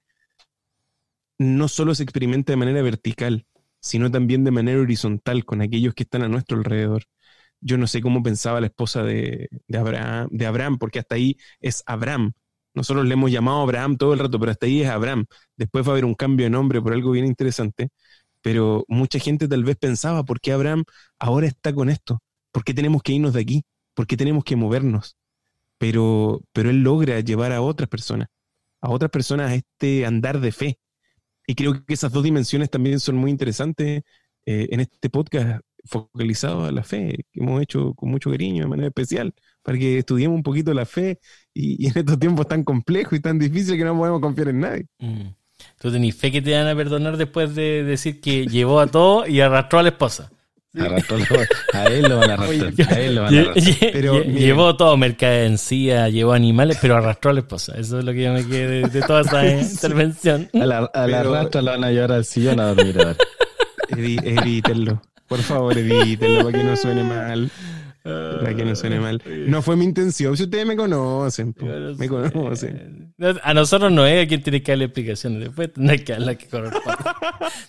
no 1.37 1.67
solo 1.67 1.93
se 1.93 2.01
experimenta 2.01 2.51
de 2.51 2.57
manera 2.57 2.81
vertical, 2.81 3.45
sino 3.79 4.09
también 4.09 4.43
de 4.43 4.49
manera 4.51 4.81
horizontal 4.81 5.45
con 5.45 5.61
aquellos 5.61 5.93
que 5.93 6.03
están 6.03 6.23
a 6.23 6.27
nuestro 6.27 6.57
alrededor. 6.57 7.03
Yo 7.61 7.77
no 7.77 7.85
sé 7.85 8.01
cómo 8.01 8.23
pensaba 8.23 8.59
la 8.59 8.67
esposa 8.67 9.03
de, 9.03 9.49
de 9.67 9.77
Abraham, 9.77 10.29
de 10.31 10.45
Abraham, 10.47 10.79
porque 10.79 10.97
hasta 10.97 11.13
ahí 11.13 11.37
es 11.59 11.83
Abraham. 11.85 12.33
Nosotros 12.77 13.05
le 13.07 13.13
hemos 13.13 13.31
llamado 13.31 13.61
Abraham 13.61 13.97
todo 13.97 14.13
el 14.13 14.19
rato, 14.19 14.39
pero 14.39 14.51
hasta 14.51 14.67
ahí 14.67 14.81
es 14.83 14.89
Abraham. 14.89 15.25
Después 15.57 15.85
va 15.85 15.89
a 15.89 15.93
haber 15.93 16.05
un 16.05 16.15
cambio 16.15 16.45
de 16.45 16.51
nombre 16.51 16.81
por 16.81 16.93
algo 16.93 17.11
bien 17.11 17.25
interesante. 17.25 17.89
pero 18.41 18.85
mucha 18.89 19.19
gente 19.19 19.47
tal 19.49 19.63
vez 19.65 19.77
pensaba, 19.77 20.23
¿por 20.25 20.39
qué 20.41 20.53
Abraham 20.53 20.85
ahora 21.19 21.47
está 21.47 21.73
con 21.73 21.89
esto? 21.89 22.19
¿Por 22.51 22.63
qué 22.63 22.73
tenemos 22.73 23.03
que 23.03 23.13
irnos 23.13 23.33
de 23.33 23.41
aquí? 23.41 23.65
¿Por 23.95 24.07
qué 24.07 24.17
tenemos 24.17 24.43
que 24.45 24.55
movernos? 24.55 25.17
Pero, 25.79 26.43
pero 26.53 26.69
él 26.71 26.83
logra 26.83 27.19
llevar 27.21 27.51
a 27.53 27.61
otras 27.61 27.89
personas, 27.89 28.29
a 28.81 28.89
otras 28.91 29.11
personas 29.11 29.51
a 29.51 29.55
este 29.55 30.05
andar 30.05 30.39
de 30.41 30.51
fe. 30.51 30.79
Y 31.47 31.55
creo 31.55 31.85
que 31.85 31.93
esas 31.93 32.11
dos 32.11 32.23
dimensiones 32.23 32.69
también 32.69 32.99
son 32.99 33.15
muy 33.17 33.31
interesantes 33.31 34.03
eh, 34.45 34.67
en 34.71 34.79
este 34.81 35.09
podcast 35.09 35.61
focalizado 35.85 36.65
a 36.65 36.71
la 36.71 36.83
fe, 36.83 37.25
que 37.31 37.39
hemos 37.41 37.61
hecho 37.61 37.93
con 37.95 38.09
mucho 38.11 38.29
cariño 38.31 38.63
de 38.63 38.69
manera 38.69 38.87
especial, 38.89 39.33
para 39.67 39.77
que 39.77 39.97
estudiemos 39.97 40.37
un 40.37 40.43
poquito 40.43 40.73
la 40.73 40.85
fe 40.85 41.19
y, 41.53 41.83
y 41.83 41.87
en 41.89 41.97
estos 41.97 42.17
tiempos 42.17 42.47
tan 42.47 42.63
complejos 42.63 43.19
y 43.19 43.21
tan 43.21 43.37
difíciles 43.37 43.77
que 43.77 43.83
no 43.83 43.97
podemos 43.97 44.21
confiar 44.21 44.47
en 44.47 44.61
nadie. 44.61 44.85
Mm. 44.99 45.23
Tú 45.77 45.91
tenés 45.91 46.15
fe 46.15 46.31
que 46.31 46.41
te 46.41 46.53
van 46.55 46.67
a 46.69 46.73
perdonar 46.75 47.17
después 47.17 47.53
de 47.53 47.83
decir 47.83 48.21
que 48.21 48.45
llevó 48.47 48.79
a 48.79 48.87
todo 48.87 49.27
y 49.27 49.41
arrastró 49.41 49.79
a 49.79 49.83
la 49.83 49.89
esposa. 49.89 50.31
Arrastró 50.79 51.17
a 51.73 51.85
él 51.87 52.03
lo 52.07 52.19
van 52.19 52.29
a 52.31 52.33
arrastrar. 52.35 52.73
A 52.93 52.99
él 53.01 53.15
lo 53.15 53.21
van 53.23 53.35
a 53.35 53.39
arrastrar. 53.41 53.91
Pero, 53.91 54.13
miren. 54.19 54.35
llevó 54.37 54.77
todo, 54.77 54.95
mercancía, 54.95 56.07
llevó 56.07 56.31
animales, 56.31 56.77
pero 56.81 56.95
arrastró 56.95 57.31
a 57.31 57.33
la 57.33 57.39
esposa. 57.41 57.73
Eso 57.77 57.99
es 57.99 58.05
lo 58.05 58.13
que 58.13 58.23
yo 58.23 58.31
me 58.31 58.45
quedé 58.47 58.67
de, 58.83 58.87
de 58.87 59.01
toda 59.01 59.21
esa 59.21 59.45
intervención. 59.61 60.49
A 60.53 60.65
la, 60.65 60.77
a 60.93 61.07
la 61.07 61.17
Pero- 61.23 61.49
lo 61.61 61.71
van 61.71 61.83
a 61.83 61.91
llevar 61.91 62.13
al 62.13 62.23
sillón 62.25 62.59
a 62.61 62.73
dormir 62.73 62.97
ahora. 62.99 63.15
Evi- 63.89 64.21
evítenlo. 64.23 65.01
Por 65.27 65.39
favor, 65.39 65.77
evítenlo 65.77 66.45
para 66.45 66.57
que 66.57 66.63
no 66.63 66.75
suene 66.77 67.03
mal. 67.03 67.51
Para 68.07 68.55
que 68.55 68.65
no 68.65 68.75
suene 68.75 68.99
mal. 68.99 69.21
No 69.47 69.61
fue 69.61 69.75
mi 69.75 69.85
intención. 69.85 70.35
Si 70.37 70.43
ustedes 70.43 70.65
me 70.65 70.75
conocen, 70.75 71.53
po, 71.53 71.65
me 71.65 72.07
conocen. 72.07 73.13
No, 73.17 73.33
A 73.43 73.53
nosotros 73.53 73.91
no 73.91 74.05
es 74.05 74.25
a 74.25 74.27
quien 74.27 74.41
tiene 74.41 74.61
que 74.61 74.71
darle 74.71 74.85
explicaciones. 74.85 75.39
Después 75.41 75.73
tendrás 75.73 76.01
que 76.01 76.13
dar 76.13 76.21
la 76.21 76.35
que 76.35 76.47
corresponde. 76.47 76.97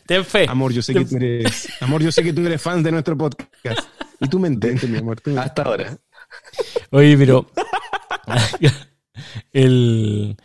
Ten 0.07 0.25
fe. 0.25 0.47
Amor, 0.49 0.73
yo 0.73 0.83
sé 0.83 0.95
que 0.95 1.05
tú 1.05 1.17
eres. 1.17 1.69
Amor, 1.81 2.03
yo 2.03 2.13
sé 2.13 2.23
que 2.23 2.33
tú 2.33 2.47
eres 2.47 2.61
fan 2.61 2.83
de 2.83 2.93
nuestro 2.93 3.17
podcast. 3.17 3.89
Y 4.21 4.29
tú 4.29 4.39
me 4.39 4.49
entiendes, 4.49 4.89
mi 4.89 4.99
amor. 4.99 5.21
tú 5.21 5.39
Hasta 5.39 5.63
ahora. 5.63 5.97
Oye, 6.91 7.17
pero 7.17 7.51
el, 9.53 10.37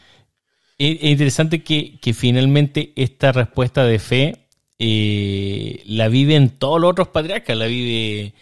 es 0.78 0.98
es 1.02 1.04
interesante 1.04 1.64
que, 1.64 2.00
que 2.00 2.14
finalmente 2.14 2.94
esta 2.96 3.32
respuesta 3.32 3.84
de 3.86 4.00
fe 4.00 4.48
eh, 4.80 5.82
la 5.86 6.08
viven 6.08 6.50
todos 6.50 6.82
los 6.82 6.91
otros 6.91 7.08
patriarcas. 7.10 7.58
La 7.58 7.68
vive 7.68 8.34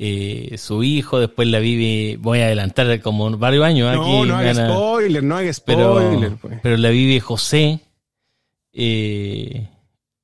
eh, 0.00 0.56
su 0.58 0.84
hijo, 0.84 1.18
después 1.18 1.48
la 1.48 1.58
vive, 1.58 2.18
voy 2.20 2.38
a 2.38 2.44
adelantar 2.46 3.00
como 3.00 3.36
varios 3.36 3.64
años. 3.64 3.92
No, 3.92 4.00
aquí 4.02 4.28
no 4.28 4.36
haga 4.36 4.54
spoiler, 4.54 5.24
no 5.24 5.36
haga 5.36 5.50
pero, 5.66 5.98
spoiler. 5.98 6.36
pues. 6.36 6.60
pero 6.62 6.76
la 6.76 6.90
vive 6.90 7.18
José. 7.18 7.80
eh, 8.72 9.68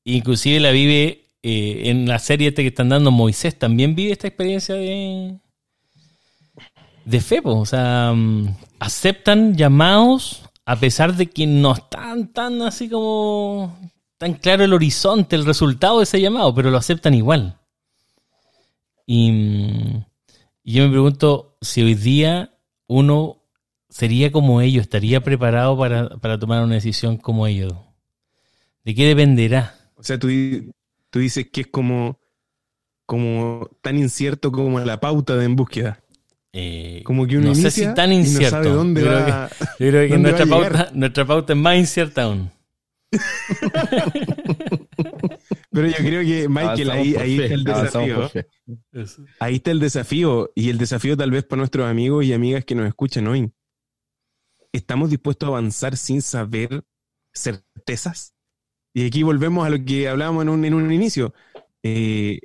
inclusive 0.05 0.61
la 0.61 0.71
vive 0.71 1.25
eh, 1.43 1.91
en 1.91 2.07
la 2.07 2.21
serie 2.21 2.49
este 2.49 2.63
que 2.63 2.69
están 2.69 2.89
dando 2.91 3.11
Moisés. 3.11 3.59
También 3.59 3.97
vive 3.97 4.13
esta 4.13 4.29
experiencia 4.29 4.77
de, 4.77 5.39
de 7.05 7.21
fe. 7.21 7.43
po. 7.43 7.59
O 7.59 7.67
sea, 7.67 8.13
mm, 8.15 8.57
aceptan 8.79 9.57
llamados 9.57 10.43
a 10.67 10.77
pesar 10.77 11.17
de 11.17 11.27
que 11.27 11.49
no 11.49 11.75
están 11.75 12.33
tan 12.33 12.63
así 12.63 12.89
como 12.89 13.77
tan 14.19 14.35
claro 14.35 14.63
el 14.63 14.73
horizonte, 14.73 15.35
el 15.35 15.45
resultado 15.45 15.99
de 15.99 16.05
ese 16.05 16.21
llamado, 16.21 16.55
pero 16.55 16.71
lo 16.71 16.79
aceptan 16.79 17.13
igual. 17.15 17.59
Y, 19.07 19.31
mm, 19.31 20.05
y 20.65 20.73
yo 20.73 20.85
me 20.85 20.91
pregunto 20.91 21.57
si 21.61 21.83
hoy 21.83 21.95
día 21.95 22.55
uno 22.87 23.43
sería 23.89 24.33
como 24.33 24.61
ellos, 24.61 24.83
estaría 24.83 25.23
preparado 25.23 25.79
para, 25.79 26.09
para 26.19 26.39
tomar 26.39 26.65
una 26.65 26.75
decisión 26.75 27.17
como 27.17 27.47
ellos. 27.47 27.73
¿De 28.85 28.95
qué 28.95 29.07
dependerá? 29.07 29.75
O 29.97 30.03
sea, 30.03 30.19
tú, 30.19 30.29
tú 31.11 31.19
dices 31.19 31.49
que 31.53 31.63
es 31.63 31.67
como, 31.69 32.19
como 33.07 33.71
tan 33.81 33.99
incierto 33.99 34.51
como 34.53 34.81
la 34.81 35.01
pauta 35.01 35.37
de 35.37 35.45
en 35.45 35.57
búsqueda. 35.57 36.01
Eh, 36.57 37.03
Como 37.05 37.27
que 37.27 37.37
uno 37.37 37.49
no 37.49 37.55
sé 37.57 37.69
si 37.71 37.85
tan 37.95 38.11
no 38.11 38.17
incierto. 38.17 38.51
sabe 38.51 38.69
dónde 38.69 39.03
yo, 39.03 39.09
creo 39.09 39.27
que, 39.27 39.33
yo 39.85 39.91
creo 39.91 40.03
que 40.03 40.09
dónde 40.09 40.19
nuestra 40.31 40.47
pauta, 40.47 40.91
nuestra 40.95 41.25
pauta 41.25 41.53
es 41.53 41.59
más 41.59 41.77
incierta 41.77 42.23
aún. 42.23 42.51
Pero 45.75 45.89
yo 45.89 45.97
creo 45.97 46.23
que, 46.23 46.49
Michael, 46.49 46.91
ahí, 46.91 47.17
ahí 47.17 47.39
está 47.39 47.55
el 47.55 47.65
desafío. 47.65 48.31
Ahí 49.41 49.57
está 49.57 49.71
el 49.73 49.81
desafío. 49.81 50.51
Y 50.55 50.71
el 50.71 50.79
desafío 50.79 51.17
tal 51.17 51.31
vez 51.31 51.45
para 51.45 51.59
nuestros 51.59 51.87
amigos 51.89 52.25
y 52.25 52.33
amigas 52.33 52.65
que 52.65 52.75
nos 52.75 52.87
escuchan 52.87 53.27
hoy. 53.27 53.53
¿Estamos 54.73 55.11
dispuestos 55.11 55.47
a 55.47 55.51
avanzar 55.51 55.97
sin 55.97 56.23
saber 56.23 56.85
certezas? 57.33 58.35
Y 58.95 59.07
aquí 59.07 59.23
volvemos 59.23 59.67
a 59.67 59.71
lo 59.71 59.85
que 59.85 60.09
hablábamos 60.09 60.43
en 60.45 60.49
un, 60.51 60.65
en 60.65 60.75
un 60.75 60.93
inicio. 60.93 61.35
Eh, 61.83 62.41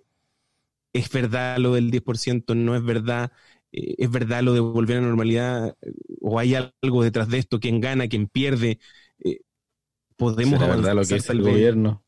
¿Es 0.94 1.10
verdad 1.12 1.58
lo 1.60 1.74
del 1.74 1.92
10%? 1.92 2.56
¿No 2.56 2.76
es 2.76 2.84
verdad? 2.84 3.32
Eh, 3.72 3.96
¿Es 4.00 4.12
verdad 4.12 4.44
lo 4.44 4.54
de 4.54 4.60
volver 4.60 4.98
a 4.98 5.02
la 5.02 5.08
normalidad? 5.08 5.78
¿O 6.22 6.40
hay 6.40 6.56
algo 6.56 7.04
detrás 7.04 7.30
de 7.30 7.38
esto? 7.40 7.60
¿Quién 7.60 7.82
gana? 7.82 8.08
¿Quién 8.08 8.28
pierde? 8.28 8.80
Eh, 9.24 9.42
¿Podemos 10.18 10.60
¿Será 10.60 10.68
verdad 10.68 10.96
lo 10.96 11.06
que 11.06 11.16
avanzar 11.16 11.22
tal 11.22 11.38
el 11.38 11.44
vez? 11.44 11.54
gobierno? 11.54 12.04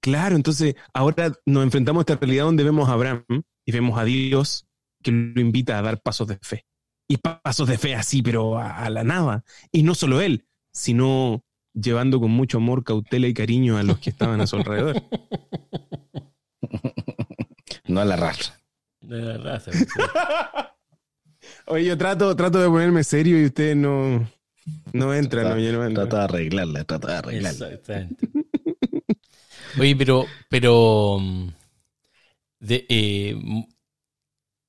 Claro, 0.00 0.36
entonces 0.36 0.74
ahora 0.94 1.32
nos 1.46 1.64
enfrentamos 1.64 2.00
a 2.00 2.02
esta 2.02 2.16
realidad 2.16 2.44
donde 2.44 2.64
vemos 2.64 2.88
a 2.88 2.92
Abraham 2.92 3.24
y 3.66 3.72
vemos 3.72 3.98
a 3.98 4.04
Dios 4.04 4.66
que 5.02 5.10
lo 5.12 5.40
invita 5.40 5.78
a 5.78 5.82
dar 5.82 6.00
pasos 6.00 6.28
de 6.28 6.38
fe. 6.40 6.64
Y 7.08 7.16
pa- 7.18 7.40
pasos 7.40 7.68
de 7.68 7.78
fe 7.78 7.94
así, 7.94 8.22
pero 8.22 8.58
a, 8.58 8.84
a 8.84 8.90
la 8.90 9.02
nada. 9.04 9.44
Y 9.72 9.82
no 9.82 9.94
solo 9.94 10.20
él, 10.20 10.46
sino 10.72 11.42
llevando 11.74 12.20
con 12.20 12.30
mucho 12.30 12.58
amor, 12.58 12.84
cautela 12.84 13.26
y 13.28 13.34
cariño 13.34 13.76
a 13.78 13.82
los 13.82 13.98
que 13.98 14.10
estaban 14.10 14.40
a 14.40 14.46
su 14.46 14.56
alrededor. 14.56 15.02
No 17.86 18.00
a 18.00 18.04
la 18.04 18.16
rastra. 18.16 18.54
De 19.00 19.16
la 19.22 19.38
raza, 19.38 19.72
sí. 19.72 19.84
Oye, 21.66 21.84
yo 21.86 21.96
trato, 21.96 22.34
trato 22.36 22.60
de 22.60 22.68
ponerme 22.68 23.02
serio 23.04 23.40
y 23.40 23.46
ustedes 23.46 23.76
no, 23.76 24.28
no 24.92 25.14
entran, 25.14 25.48
no, 25.50 25.58
yo 25.58 25.72
no 25.72 25.84
entro. 25.86 26.06
Trata 26.06 26.18
de 26.18 26.24
arreglarla, 26.24 26.84
trata 26.84 27.08
de 27.08 27.14
arreglarla. 27.14 27.66
Exactamente. 27.68 28.27
Oye, 29.80 29.96
pero, 29.96 30.26
pero 30.48 31.18
mm, 31.20 31.48
de, 32.60 32.86
eh, 32.88 33.34
mm, 33.40 33.62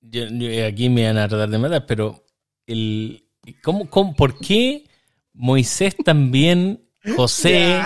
yo- 0.01 0.27
yo- 0.29 0.65
aquí 0.67 0.89
me 0.89 1.05
van 1.05 1.17
a 1.17 1.27
tratar 1.27 1.49
de 1.49 1.57
matar, 1.57 1.85
pero 1.85 2.23
el, 2.67 3.23
¿cómo, 3.63 3.89
cómo- 3.89 4.15
por 4.15 4.37
qué 4.39 4.85
Moisés 5.33 5.95
también, 6.03 6.83
José, 7.15 7.79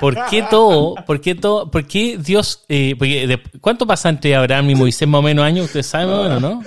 por 0.00 0.16
qué 0.28 0.42
todo, 0.50 0.94
por 1.06 1.20
qué 1.20 1.34
todo, 1.34 1.70
por 1.70 1.86
qué 1.86 2.18
Dios, 2.18 2.64
eh, 2.68 2.94
porque 2.98 3.26
de- 3.26 3.42
¿cuánto 3.60 3.86
pasa 3.86 4.08
entre 4.08 4.34
Abraham 4.34 4.70
y 4.70 4.74
Moisés 4.74 5.06
más 5.08 5.20
o 5.20 5.22
menos 5.22 5.44
años? 5.44 5.66
Ustedes 5.66 5.86
saben 5.86 6.08
más 6.08 6.18
o 6.18 6.22
menos, 6.24 6.42
¿no? 6.42 6.62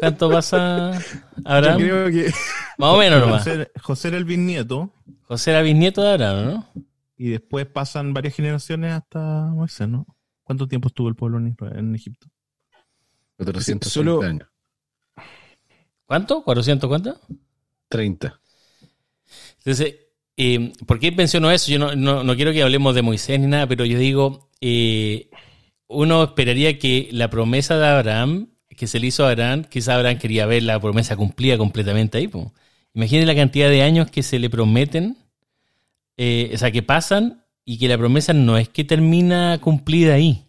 ¿Cuánto 0.00 0.30
pasa 0.30 0.92
Yo 0.92 1.40
Abraham? 1.44 1.78
creo 1.80 2.06
que 2.10 2.32
Más 2.78 2.94
o 2.94 2.98
menos 2.98 3.20
nomás. 3.20 3.42
José, 3.44 3.70
José 3.82 4.08
era 4.08 4.16
el 4.18 4.24
bisnieto 4.24 4.92
José 5.26 5.50
era 5.50 5.62
bisnieto 5.62 6.02
de 6.02 6.10
Abraham, 6.12 6.46
¿no? 6.46 6.68
Y 7.18 7.28
después 7.30 7.66
pasan 7.66 8.14
varias 8.14 8.34
generaciones 8.34 8.92
hasta 8.92 9.46
Moisés, 9.52 9.88
¿no? 9.88 10.06
¿Cuánto 10.44 10.66
tiempo 10.68 10.88
estuvo 10.88 11.08
el 11.08 11.16
pueblo 11.16 11.38
en, 11.38 11.48
Israel- 11.48 11.76
en 11.78 11.94
Egipto? 11.94 12.28
430 13.36 13.88
Solo- 13.90 14.22
años. 14.22 14.48
¿Cuánto? 16.06 16.42
¿400 16.44 16.88
cuánto? 16.88 17.20
30. 17.88 18.40
Entonces, 19.58 19.96
eh, 20.36 20.72
¿por 20.86 20.98
qué 20.98 21.12
menciono 21.12 21.50
eso? 21.50 21.70
Yo 21.70 21.78
no, 21.78 21.94
no- 21.94 22.24
no 22.24 22.36
quiero 22.36 22.52
que 22.52 22.62
hablemos 22.62 22.94
de 22.94 23.02
Moisés 23.02 23.38
ni 23.40 23.46
nada, 23.46 23.66
pero 23.66 23.84
yo 23.84 23.98
digo, 23.98 24.48
eh, 24.60 25.28
uno 25.88 26.22
esperaría 26.24 26.78
que 26.78 27.08
la 27.12 27.28
promesa 27.30 27.78
de 27.78 27.86
Abraham, 27.86 28.48
que 28.68 28.86
se 28.86 29.00
le 29.00 29.08
hizo 29.08 29.26
a 29.26 29.30
Abraham, 29.30 29.64
quizás 29.64 29.96
Abraham 29.96 30.18
quería 30.18 30.46
ver 30.46 30.62
la 30.62 30.80
promesa 30.80 31.16
cumplida 31.16 31.58
completamente 31.58 32.18
ahí. 32.18 32.28
po. 32.28 32.52
Imagínate 32.94 33.26
la 33.26 33.34
cantidad 33.34 33.68
de 33.68 33.82
años 33.82 34.10
que 34.10 34.22
se 34.22 34.38
le 34.38 34.48
prometen, 34.48 35.16
eh, 36.18 36.50
o 36.54 36.58
sea, 36.58 36.70
que 36.70 36.82
pasan 36.82 37.44
y 37.64 37.78
que 37.78 37.88
la 37.88 37.96
promesa 37.96 38.34
no 38.34 38.58
es 38.58 38.68
que 38.68 38.84
termina 38.84 39.58
cumplida 39.60 40.14
ahí. 40.14 40.44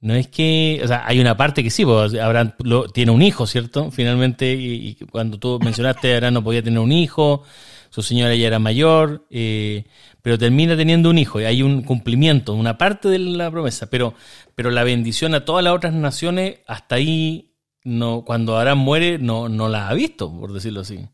No 0.00 0.14
es 0.14 0.28
que, 0.28 0.80
o 0.84 0.86
sea, 0.86 1.04
hay 1.06 1.20
una 1.20 1.36
parte 1.36 1.62
que 1.62 1.70
sí, 1.70 1.84
pues, 1.84 2.14
Abraham 2.14 2.52
lo- 2.62 2.88
tiene 2.88 3.12
un 3.12 3.22
hijo, 3.22 3.46
¿cierto? 3.46 3.90
Finalmente, 3.90 4.52
y, 4.54 4.94
cuando 5.10 5.38
tú 5.38 5.58
mencionaste, 5.62 6.14
Abraham 6.14 6.34
no 6.34 6.44
podía 6.44 6.62
tener 6.62 6.78
un 6.80 6.92
hijo, 6.92 7.42
su 7.90 8.02
señora 8.02 8.34
ya 8.34 8.46
era 8.46 8.58
mayor, 8.58 9.26
eh, 9.30 9.84
pero 10.22 10.38
termina 10.38 10.76
teniendo 10.76 11.10
un 11.10 11.18
hijo, 11.18 11.40
y 11.40 11.44
hay 11.44 11.62
un 11.62 11.82
cumplimiento, 11.82 12.52
una 12.54 12.78
parte 12.78 13.08
de 13.08 13.18
la 13.18 13.50
promesa, 13.50 13.88
pero, 13.88 14.14
pero 14.54 14.70
la 14.70 14.84
bendición 14.84 15.34
a 15.34 15.44
todas 15.44 15.64
las 15.64 15.74
otras 15.74 15.94
naciones, 15.94 16.60
hasta 16.66 16.96
ahí, 16.96 17.54
no, 17.82 18.22
cuando 18.24 18.56
Abraham 18.58 18.78
muere, 18.78 19.18
no, 19.18 19.48
no 19.48 19.68
la 19.68 19.88
ha 19.88 19.94
visto, 19.94 20.30
por 20.30 20.52
decirlo 20.52 20.82
así. 20.82 21.06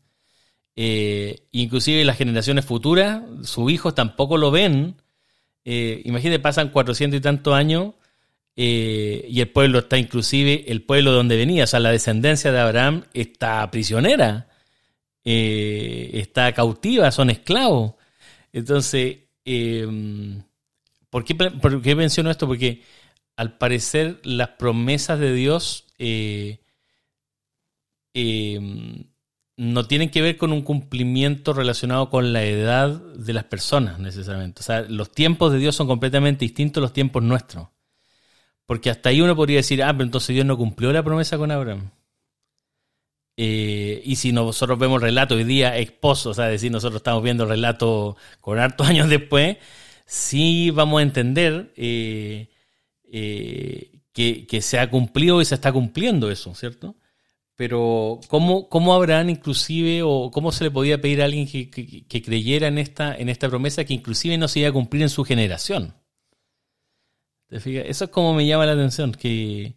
Eh, 0.75 1.47
inclusive 1.51 2.03
las 2.03 2.17
generaciones 2.17 2.65
futuras, 2.65 3.23
sus 3.43 3.71
hijos 3.71 3.95
tampoco 3.95 4.37
lo 4.37 4.51
ven. 4.51 4.95
Eh, 5.65 6.01
imagínate, 6.05 6.39
pasan 6.39 6.69
cuatrocientos 6.69 7.19
y 7.19 7.21
tantos 7.21 7.53
años 7.53 7.93
eh, 8.55 9.25
y 9.29 9.41
el 9.41 9.49
pueblo 9.49 9.79
está 9.79 9.97
inclusive, 9.97 10.65
el 10.67 10.83
pueblo 10.83 11.11
donde 11.11 11.37
venía, 11.37 11.63
o 11.63 11.67
sea, 11.67 11.79
la 11.79 11.91
descendencia 11.91 12.51
de 12.51 12.59
Abraham 12.59 13.03
está 13.13 13.69
prisionera, 13.71 14.47
eh, 15.23 16.11
está 16.13 16.51
cautiva, 16.53 17.11
son 17.11 17.29
esclavos. 17.29 17.93
Entonces, 18.51 19.17
¿Por 21.09 21.23
qué, 21.25 21.95
menciono 21.95 22.31
esto? 22.31 22.47
Porque 22.47 22.81
al 23.35 23.57
parecer 23.57 24.19
las 24.23 24.49
promesas 24.49 25.19
de 25.19 25.33
Dios 25.33 25.85
no 29.55 29.85
tienen 29.85 30.09
que 30.09 30.21
ver 30.21 30.37
con 30.37 30.51
un 30.51 30.63
cumplimiento 30.63 31.53
relacionado 31.53 32.09
con 32.09 32.33
la 32.33 32.43
edad 32.43 32.89
de 32.89 33.33
las 33.33 33.43
personas 33.43 33.99
necesariamente. 33.99 34.61
O 34.61 34.63
sea, 34.63 34.81
los 34.81 35.11
tiempos 35.11 35.51
de 35.51 35.59
Dios 35.59 35.75
son 35.75 35.87
completamente 35.87 36.45
distintos 36.45 36.81
a 36.81 36.85
los 36.85 36.93
tiempos 36.93 37.21
nuestros. 37.23 37.67
Porque 38.65 38.89
hasta 38.89 39.09
ahí 39.09 39.21
uno 39.21 39.35
podría 39.35 39.57
decir, 39.57 39.83
ah, 39.83 39.93
pero 39.93 40.05
entonces 40.05 40.33
Dios 40.33 40.45
no 40.45 40.57
cumplió 40.57 40.91
la 40.91 41.03
promesa 41.03 41.37
con 41.37 41.51
Abraham. 41.51 41.91
Eh, 43.35 44.01
y 44.05 44.15
si 44.15 44.31
nosotros 44.31 44.77
vemos 44.77 44.97
el 44.97 45.03
relato 45.03 45.35
hoy 45.35 45.43
día 45.43 45.77
esposo, 45.77 46.31
o 46.31 46.33
sea, 46.33 46.45
decir, 46.45 46.71
nosotros 46.71 46.99
estamos 46.99 47.23
viendo 47.23 47.43
el 47.43 47.49
relato 47.49 48.15
con 48.41 48.59
hartos 48.59 48.87
años 48.89 49.09
después, 49.09 49.57
sí 50.05 50.71
vamos 50.71 50.99
a 50.99 51.03
entender 51.03 51.73
eh, 51.75 52.49
eh, 53.11 54.01
que, 54.13 54.45
que, 54.47 54.61
se 54.61 54.79
ha 54.79 54.89
cumplido 54.89 55.41
y 55.41 55.45
se 55.45 55.55
está 55.55 55.71
cumpliendo 55.71 56.29
eso, 56.31 56.53
¿cierto? 56.55 56.95
Pero 57.55 58.19
¿cómo, 58.29 58.67
cómo 58.67 58.93
Abraham 58.93 59.29
inclusive, 59.29 60.01
o 60.03 60.31
cómo 60.31 60.51
se 60.51 60.63
le 60.63 60.71
podía 60.71 60.99
pedir 60.99 61.21
a 61.21 61.25
alguien 61.25 61.47
que, 61.47 62.21
creyera 62.23 62.67
en 62.67 62.79
esta, 62.79 63.15
en 63.15 63.29
esta 63.29 63.49
promesa 63.49 63.85
que 63.85 63.93
inclusive 63.93 64.37
no 64.37 64.47
se 64.47 64.59
iba 64.59 64.69
a 64.69 64.73
cumplir 64.73 65.03
en 65.03 65.09
su 65.09 65.23
generación? 65.23 65.93
Eso 67.49 68.05
es 68.05 68.09
como 68.09 68.33
me 68.33 68.47
llama 68.47 68.65
la 68.65 68.73
atención, 68.73 69.11
que... 69.11 69.75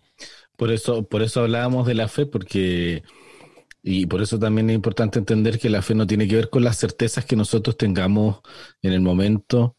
Por 0.57 0.73
eso, 0.73 1.07
por 1.07 1.21
eso 1.23 1.41
hablábamos 1.43 1.87
de 1.87 1.95
la 1.95 2.09
fe, 2.09 2.25
porque... 2.25 3.03
Y 3.83 4.07
por 4.07 4.23
eso 4.23 4.39
también 4.39 4.71
es 4.71 4.75
importante 4.75 5.19
entender 5.19 5.59
que 5.59 5.71
la 5.71 5.83
fe 5.83 5.95
no 5.95 6.07
tiene 6.07 6.27
que 6.27 6.37
ver 6.37 6.51
con 6.51 6.65
las 6.65 6.79
certezas 6.79 7.25
que 7.25 7.37
nosotros 7.37 7.77
tengamos 7.77 8.41
en 8.83 8.93
el 8.93 9.01
momento, 9.01 9.77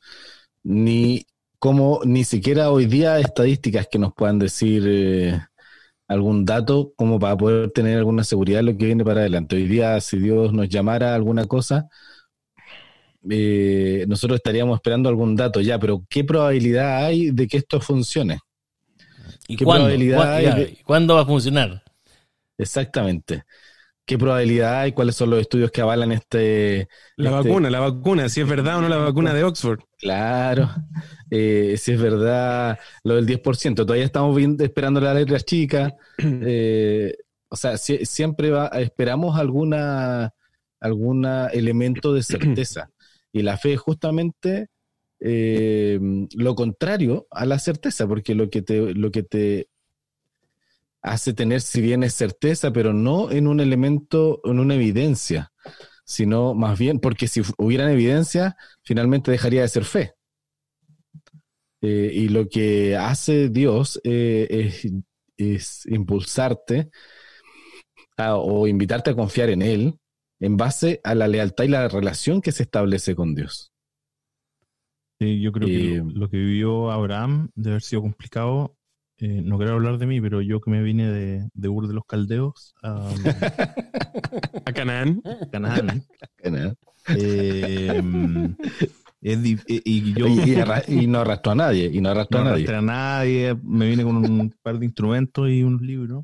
ni 0.64 1.26
como 1.60 2.02
ni 2.06 2.24
siquiera 2.24 2.72
hoy 2.72 2.86
día 2.86 3.20
estadísticas 3.20 3.88
que 3.92 4.00
nos 4.00 4.14
puedan 4.14 4.40
decir 4.40 4.84
eh, 4.88 5.42
algún 6.08 6.46
dato 6.46 6.94
como 6.96 7.20
para 7.20 7.36
poder 7.38 7.72
tener 7.72 7.98
alguna 7.98 8.24
seguridad 8.24 8.60
de 8.60 8.72
lo 8.72 8.78
que 8.78 8.86
viene 8.86 9.04
para 9.04 9.22
adelante. 9.22 9.56
Hoy 9.56 9.68
día, 9.68 10.00
si 10.02 10.18
Dios 10.18 10.54
nos 10.54 10.70
llamara 10.70 11.12
a 11.12 11.16
alguna 11.16 11.46
cosa, 11.46 11.90
eh, 13.30 14.06
nosotros 14.08 14.38
estaríamos 14.38 14.76
esperando 14.76 15.10
algún 15.10 15.36
dato 15.36 15.60
ya, 15.60 15.80
pero 15.80 16.06
¿qué 16.10 16.24
probabilidad 16.24 17.06
hay 17.06 17.32
de 17.32 17.48
que 17.48 17.58
esto 17.58 17.82
funcione? 17.82 18.40
¿Y 19.48 19.58
¿Qué 19.58 19.66
probabilidad 19.66 20.70
¿Cuándo 20.86 21.16
va 21.16 21.22
a 21.22 21.26
funcionar? 21.26 21.84
Exactamente. 22.58 23.44
¿Qué 24.08 24.18
probabilidad 24.18 24.80
hay? 24.80 24.94
¿Cuáles 24.94 25.18
son 25.18 25.32
los 25.32 25.42
estudios 25.42 25.70
que 25.70 25.82
avalan 25.82 26.14
este... 26.14 26.88
La 27.18 27.30
este 27.30 27.50
vacuna, 27.50 27.70
la 27.70 27.82
vacuna, 27.82 28.30
si 28.30 28.40
es 28.40 28.48
verdad 28.48 28.78
o 28.78 28.82
no 28.82 28.88
la 28.88 28.96
vacuna 28.96 29.34
de 29.34 29.44
Oxford. 29.44 29.82
Claro, 29.98 30.70
eh, 31.30 31.76
si 31.78 31.92
es 31.92 32.02
verdad 32.02 32.80
lo 33.04 33.16
del 33.16 33.28
10%, 33.28 33.76
todavía 33.76 34.06
estamos 34.06 34.34
viendo, 34.34 34.64
esperando 34.64 35.02
la 35.02 35.14
letra 35.14 35.40
chica. 35.42 35.94
Eh, 36.20 37.16
o 37.50 37.56
sea, 37.56 37.78
siempre 37.78 38.50
va, 38.50 38.68
esperamos 38.68 39.38
alguna 39.38 40.34
algún 40.80 41.26
elemento 41.52 42.14
de 42.14 42.24
certeza. 42.24 42.90
Y 43.34 43.42
la 43.44 43.58
fe 43.58 43.74
es 43.74 43.80
justamente 43.80 44.68
eh, 45.20 46.00
lo 46.34 46.56
contrario 46.56 47.28
a 47.30 47.46
la 47.46 47.60
certeza, 47.60 48.08
porque 48.08 48.34
lo 48.34 48.50
que 48.50 48.62
te, 48.62 48.94
lo 48.96 49.12
que 49.12 49.22
te 49.22 49.68
hace 51.08 51.34
tener, 51.34 51.62
si 51.62 51.82
bien 51.82 52.04
es 52.04 52.14
certeza, 52.14 52.72
pero 52.72 52.94
no 52.94 53.32
en 53.32 53.48
un 53.48 53.60
elemento, 53.60 54.42
en 54.44 54.60
una 54.60 54.76
evidencia, 54.76 55.52
sino 56.06 56.54
más 56.54 56.78
bien, 56.78 57.00
porque 57.00 57.28
si 57.28 57.42
hubieran 57.58 57.90
evidencia, 57.90 58.56
finalmente 58.84 59.32
dejaría 59.32 59.62
de 59.62 59.68
ser 59.68 59.84
fe. 59.84 60.14
Eh, 61.82 62.12
y 62.14 62.30
lo 62.30 62.50
que 62.50 62.96
hace 62.96 63.50
Dios 63.50 64.02
eh, 64.04 64.72
es, 65.38 65.86
impulsarte 65.86 66.90
o 68.18 68.68
invitarte 68.68 69.12
a 69.12 69.16
confiar 69.16 69.50
en 69.52 69.62
Él 69.62 70.00
en 70.40 70.58
base 70.58 71.02
a 71.04 71.14
la 71.14 71.28
lealtad 71.28 71.66
y 71.66 71.70
la 71.70 71.88
relación 71.88 72.42
que 72.42 72.52
se 72.52 72.64
establece 72.64 73.16
con 73.16 73.36
Dios. 73.36 73.72
Sí, 75.20 75.42
yo 75.42 75.52
creo 75.52 75.68
que 75.68 76.04
lo, 76.14 76.30
que 76.30 76.38
vivió 76.38 76.92
Abraham 76.92 77.50
debe 77.56 77.76
haber 77.76 77.82
sido 77.82 78.02
complicado. 78.04 78.77
Eh, 79.20 79.42
no 79.44 79.58
quiero 79.58 79.74
hablar 79.74 79.98
de 79.98 80.06
mí, 80.06 80.22
pero 80.22 80.42
yo 80.42 80.62
que 80.62 80.70
me 80.70 80.84
vine 80.84 81.10
de, 81.10 81.50
de 81.52 81.70
Ur 81.70 81.88
de 81.88 81.96
los 81.96 82.06
Caldeos 82.06 82.76
a, 82.84 83.10
a 84.66 84.74
Canaán. 84.74 85.24
Canaán. 85.52 86.04
y, 89.22 90.14
yo, 90.14 90.28
y, 90.88 91.08
no 91.08 91.20
arrastró 91.20 91.54
a 91.54 91.56
nadie. 91.56 91.90
Y 91.92 92.00
no 92.00 92.10
arrastró 92.10 92.42
a 92.42 92.44
nadie. 92.44 92.68
a 92.70 92.82
nadie. 92.82 93.56
Me 93.64 93.88
vine 93.88 94.04
con 94.04 94.18
un 94.18 94.54
par 94.62 94.78
de 94.78 94.86
instrumentos 94.86 95.50
y 95.50 95.64
unos 95.64 95.82
libros. 95.82 96.24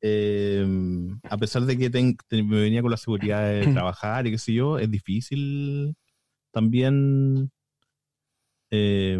Eh, 0.00 0.64
a 1.24 1.36
pesar 1.36 1.62
de 1.62 1.76
que 1.76 1.90
me 2.42 2.60
venía 2.60 2.80
con 2.80 2.90
la 2.90 2.96
seguridad 2.96 3.46
de 3.50 3.66
trabajar 3.74 4.26
y 4.26 4.30
qué 4.30 4.38
sé 4.38 4.54
yo, 4.54 4.78
es 4.78 4.90
difícil 4.90 5.94
también 6.52 7.50
eh, 8.70 9.18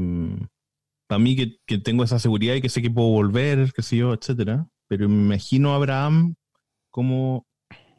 para 1.09 1.19
mí 1.19 1.35
que, 1.67 1.79
tengo 1.79 2.05
esa 2.05 2.19
seguridad 2.19 2.55
y 2.55 2.61
que 2.61 2.69
sé 2.69 2.83
que 2.83 2.91
puedo 2.91 3.09
volver, 3.09 3.73
qué 3.73 3.83
sé 3.83 3.97
yo, 3.97 4.13
etcétera. 4.13 4.69
Pero 4.87 5.09
me 5.09 5.35
imagino 5.35 5.73
a 5.73 5.77
Abraham 5.77 6.37
como 6.91 7.47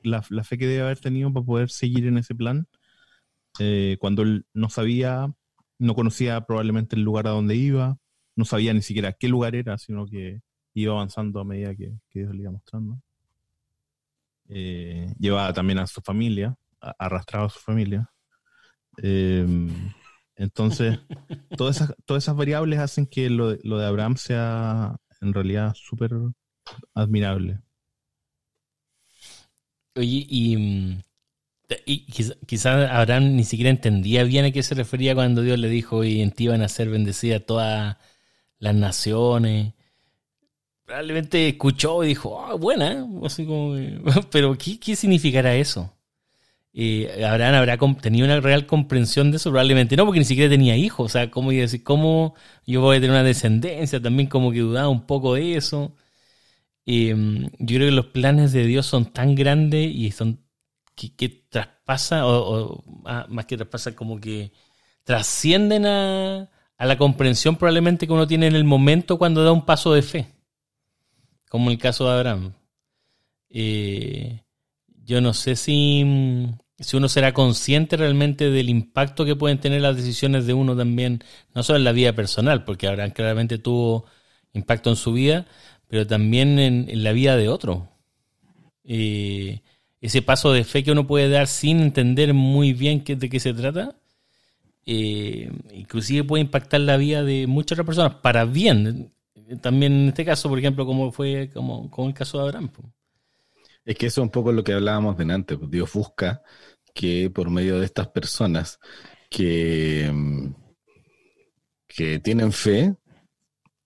la, 0.04 0.22
fe 0.22 0.58
que 0.58 0.68
debe 0.68 0.84
haber 0.84 1.00
tenido 1.00 1.34
para 1.34 1.46
poder 1.46 1.70
seguir 1.70 2.06
en 2.08 2.18
ese 2.18 2.36
plan 2.36 2.68
eh, 3.60 3.98
cuando 4.00 4.22
él 4.22 4.46
no 4.54 4.70
sabía, 4.70 5.34
no 5.80 5.96
conocía 5.96 6.42
probablemente 6.46 6.96
el 6.96 7.02
lugar 7.02 7.28
a 7.28 7.32
donde 7.32 7.56
iba, 7.56 7.98
no 8.36 8.46
sabía 8.46 8.74
ni 8.74 8.82
siquiera 8.82 9.14
qué 9.14 9.28
lugar 9.28 9.56
era, 9.56 9.78
sino 9.80 10.06
que 10.06 10.42
iba 10.76 10.94
avanzando 10.94 11.40
a 11.40 11.46
medida 11.46 11.76
que, 11.76 11.92
Dios 12.14 12.34
le 12.34 12.44
iba 12.44 12.52
mostrando. 12.52 13.02
Eh, 14.50 15.14
llevaba 15.20 15.52
también 15.52 15.80
a 15.80 15.88
su 15.88 16.00
familia, 16.02 16.56
arrastraba 16.80 17.48
a 17.48 17.50
su 17.50 17.60
familia. 17.60 18.10
Em, 18.98 19.70
entonces, 20.40 21.00
todas 21.56 21.76
esas, 21.76 21.96
todas 22.06 22.24
esas 22.24 22.36
variables 22.36 22.80
hacen 22.80 23.06
que 23.06 23.30
lo, 23.30 23.56
lo 23.64 23.78
de 23.78 23.86
Abraham 23.86 24.18
sea 24.18 24.98
en 25.22 25.34
realidad 25.34 25.74
súper 25.76 26.12
admirable. 26.96 27.60
Oye, 29.96 30.26
y, 30.28 30.98
y 31.86 32.06
quizás 32.06 32.90
Abraham 32.90 33.36
ni 33.36 33.44
siquiera 33.44 33.70
entendía 33.70 34.24
bien 34.24 34.46
a 34.46 34.52
qué 34.52 34.64
se 34.64 34.76
refería 34.76 35.14
cuando 35.14 35.42
Dios 35.42 35.60
le 35.60 35.70
dijo, 35.70 36.04
y 36.04 36.22
en 36.22 36.32
ti 36.32 36.48
van 36.48 36.64
a 36.64 36.70
ser 36.70 36.90
bendecidas 36.90 37.46
todas 37.46 37.98
las 38.58 38.76
naciones 38.76 39.74
probablemente 40.90 41.50
escuchó 41.50 42.04
y 42.04 42.08
dijo, 42.08 42.44
ah, 42.44 42.56
buena, 42.56 43.08
así 43.24 43.46
como, 43.46 43.76
pero 44.32 44.58
¿qué, 44.58 44.80
¿qué, 44.80 44.96
significará 44.96 45.56
eso? 45.56 45.94
Abraham 47.26 47.56
habrá 47.56 47.78
tenido 48.02 48.26
una 48.26 48.40
real 48.40 48.66
comprensión 48.66 49.32
de 49.32 49.38
eso, 49.38 49.50
probablemente 49.50 49.96
no, 49.96 50.06
porque 50.06 50.20
ni 50.20 50.26
siquiera 50.26 50.50
tenía 50.50 50.78
hijos, 50.78 51.06
o 51.06 51.10
sea, 51.10 51.32
¿cómo, 51.32 51.52
decir, 51.52 51.84
cómo 51.84 52.36
yo 52.66 52.82
voy 52.82 52.98
a 52.98 53.00
tener 53.00 53.12
una 53.12 53.24
descendencia? 53.24 54.02
También 54.02 54.30
como 54.30 54.52
que 54.52 54.60
dudaba 54.60 54.90
un 54.90 55.06
poco 55.06 55.36
de 55.36 55.56
eso. 55.56 55.96
Em, 56.86 57.50
yo 57.60 57.78
creo 57.78 57.90
que 57.90 57.96
los 57.96 58.08
planes 58.08 58.52
de 58.52 58.66
Dios 58.66 58.86
son 58.86 59.12
tan 59.14 59.36
grandes 59.36 59.94
y 59.94 60.12
son 60.12 60.42
que, 60.96 61.16
que 61.16 61.30
traspasa, 61.50 62.26
o, 62.28 62.84
ah, 63.06 63.26
más 63.30 63.46
que 63.46 63.58
traspasa, 63.58 63.96
como 63.96 64.20
que 64.20 64.52
trascienden 65.04 65.86
a, 65.86 66.50
a 66.78 66.86
la 66.86 66.98
comprensión 66.98 67.56
probablemente 67.58 68.08
que 68.08 68.14
uno 68.14 68.28
tiene 68.28 68.48
en 68.48 68.56
el 68.56 68.64
momento 68.64 69.18
cuando 69.18 69.44
da 69.44 69.52
un 69.52 69.66
paso 69.66 69.94
de 69.94 70.02
fe 70.02 70.40
como 71.50 71.72
el 71.72 71.78
caso 71.78 72.06
de 72.06 72.14
Abraham. 72.14 72.54
Eh, 73.50 74.44
yo 75.04 75.20
no 75.20 75.34
sé 75.34 75.56
si, 75.56 76.06
si 76.84 76.98
uno 76.98 77.10
será 77.10 77.34
consciente 77.34 77.98
realmente 77.98 78.50
del 78.50 78.70
impacto 78.70 79.26
que 79.26 79.36
pueden 79.36 79.60
tener 79.60 79.82
las 79.82 79.96
decisiones 79.96 80.46
de 80.46 80.54
uno 80.54 80.76
también, 80.76 81.24
no 81.54 81.64
solo 81.64 81.78
en 81.78 81.84
la 81.84 81.92
vida 81.92 82.14
personal, 82.14 82.64
porque 82.64 82.88
Abraham 82.88 83.12
claramente 83.12 83.58
tuvo 83.58 84.06
impacto 84.54 84.90
en 84.90 84.96
su 84.96 85.14
vida, 85.14 85.46
pero 85.88 86.08
también 86.08 86.60
en, 86.60 87.04
la 87.04 87.12
vida 87.12 87.38
de 87.38 87.50
otro. 87.50 87.90
Ese 88.84 90.22
paso 90.24 90.54
de 90.54 90.64
fe 90.64 90.84
que 90.84 90.92
uno 90.92 91.08
puede 91.08 91.30
dar 91.30 91.48
sin 91.48 91.82
entender 91.82 92.34
muy 92.34 92.74
bien 92.74 93.04
de 93.06 93.30
qué 93.30 93.40
se 93.40 93.54
trata, 93.54 93.96
eh, 94.86 95.52
inclusive 95.74 96.24
puede 96.24 96.42
impactar 96.42 96.82
la 96.82 96.98
vida 96.98 97.24
de 97.24 97.46
muchas 97.48 97.74
otras 97.74 97.86
personas 97.86 98.16
para 98.22 98.46
bien 98.46 99.12
también 99.58 99.94
en 99.94 100.08
este 100.10 100.26
caso, 100.26 100.50
por 100.50 100.60
ejemplo, 100.60 100.86
como 100.86 101.12
fue 101.12 101.50
como, 101.54 101.90
con 101.90 102.08
el 102.08 102.14
caso 102.14 102.38
de 102.38 102.44
Abraham. 102.44 102.72
Es 103.86 103.98
que 103.98 104.08
eso 104.08 104.22
es 104.22 104.26
un 104.26 104.30
poco 104.30 104.52
lo 104.52 104.64
que 104.64 104.74
hablábamos 104.74 105.18
delante. 105.18 105.58
Pues, 105.58 105.72
Dios 105.72 105.92
busca 105.92 106.44
que 106.94 107.30
por 107.30 107.50
medio 107.50 107.80
de 107.80 107.86
estas 107.86 108.08
personas 108.10 108.80
que, 109.30 110.10
mm, 110.14 110.48
que 111.88 112.20
tienen 112.20 112.52
fe, 112.52 112.96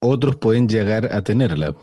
otros 0.02 0.36
pueden 0.38 0.68
llegar 0.68 1.14
a 1.14 1.24
tenerla 1.24 1.76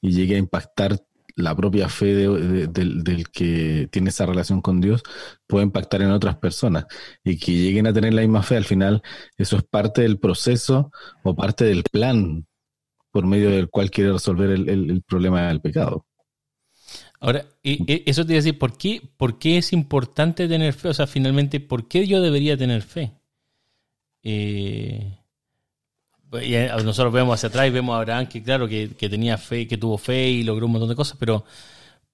y 0.00 0.12
llegue 0.12 0.36
a 0.36 0.38
impactar 0.38 0.98
la 1.36 1.54
propia 1.54 1.88
fe 1.88 2.14
de- 2.14 2.66
de- 2.66 2.66
del, 2.68 3.28
que 3.30 3.88
tiene 3.92 4.10
esa 4.10 4.26
relación 4.26 4.60
con 4.60 4.80
Dios 4.80 5.02
puede 5.46 5.64
impactar 5.64 6.02
en 6.02 6.10
otras 6.10 6.36
personas 6.38 6.86
y 7.24 7.38
que 7.38 7.52
lleguen 7.52 7.86
a 7.86 7.92
tener 7.92 8.12
la 8.14 8.22
misma 8.22 8.42
fe, 8.42 8.56
al 8.56 8.64
final 8.64 9.02
eso 9.36 9.56
es 9.56 9.62
parte 9.64 10.02
del 10.02 10.18
proceso 10.18 10.90
o 11.22 11.36
parte 11.36 11.64
del 11.64 11.84
plan 11.84 12.46
por 13.12 13.26
medio 13.26 13.50
del 13.50 13.70
cual 13.70 13.90
quiere 13.90 14.12
resolver 14.12 14.50
el- 14.50 14.68
el 14.70 15.02
problema 15.04 15.48
del 15.48 15.62
pecado. 15.62 16.06
Ahora, 17.20 17.46
eso 17.62 18.24
te 18.24 18.32
iba 18.32 18.38
a 18.38 18.42
decir, 18.42 18.58
¿por 18.58 18.76
qué, 18.78 19.02
¿por 19.16 19.38
qué 19.38 19.58
es 19.58 19.72
importante 19.72 20.48
tener 20.48 20.72
fe? 20.72 20.88
O 20.88 20.94
sea, 20.94 21.06
finalmente, 21.06 21.60
¿por 21.60 21.88
qué 21.88 22.06
yo 22.06 22.20
debería 22.22 22.56
tener 22.56 22.82
fe? 22.82 23.12
Eh, 24.22 25.18
eh, 26.40 26.70
nosotros 26.84 27.12
vemos 27.12 27.34
hacia 27.34 27.48
atrás 27.48 27.66
y 27.66 27.70
vemos 27.70 27.94
a 27.94 27.98
Abraham 27.98 28.26
que, 28.26 28.42
claro, 28.42 28.68
que, 28.68 28.88
tenía 29.08 29.38
fe, 29.38 29.66
que 29.66 29.78
tuvo 29.78 29.96
fe 29.98 30.28
y 30.28 30.42
logró 30.44 30.66
un 30.66 30.72
montón 30.72 30.88
de 30.90 30.94
cosas, 30.96 31.16
pero 31.18 31.44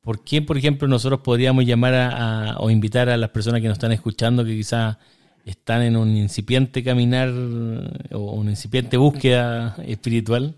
¿por 0.01 0.25
qué, 0.25 0.43
por 0.43 0.59
ejemplo, 0.59 0.89
nosotros 0.89 1.21
podríamos 1.23 1.65
llamar 1.67 1.95
a, 1.95 2.53
a- 2.53 2.59
o 2.59 2.71
invitar 2.71 3.09
a 3.11 3.17
las 3.17 3.31
personas 3.31 3.61
que 3.63 3.69
nos 3.69 3.77
están 3.79 3.93
escuchando 3.93 4.45
que 4.45 4.57
quizás 4.57 4.99
están 5.45 5.83
en 5.83 5.97
un 5.97 6.17
incipiente 6.17 6.85
caminar 6.85 7.31
o 7.31 8.33
una 8.35 8.51
incipiente 8.51 8.97
búsqueda 8.99 9.77
espiritual, 9.87 10.57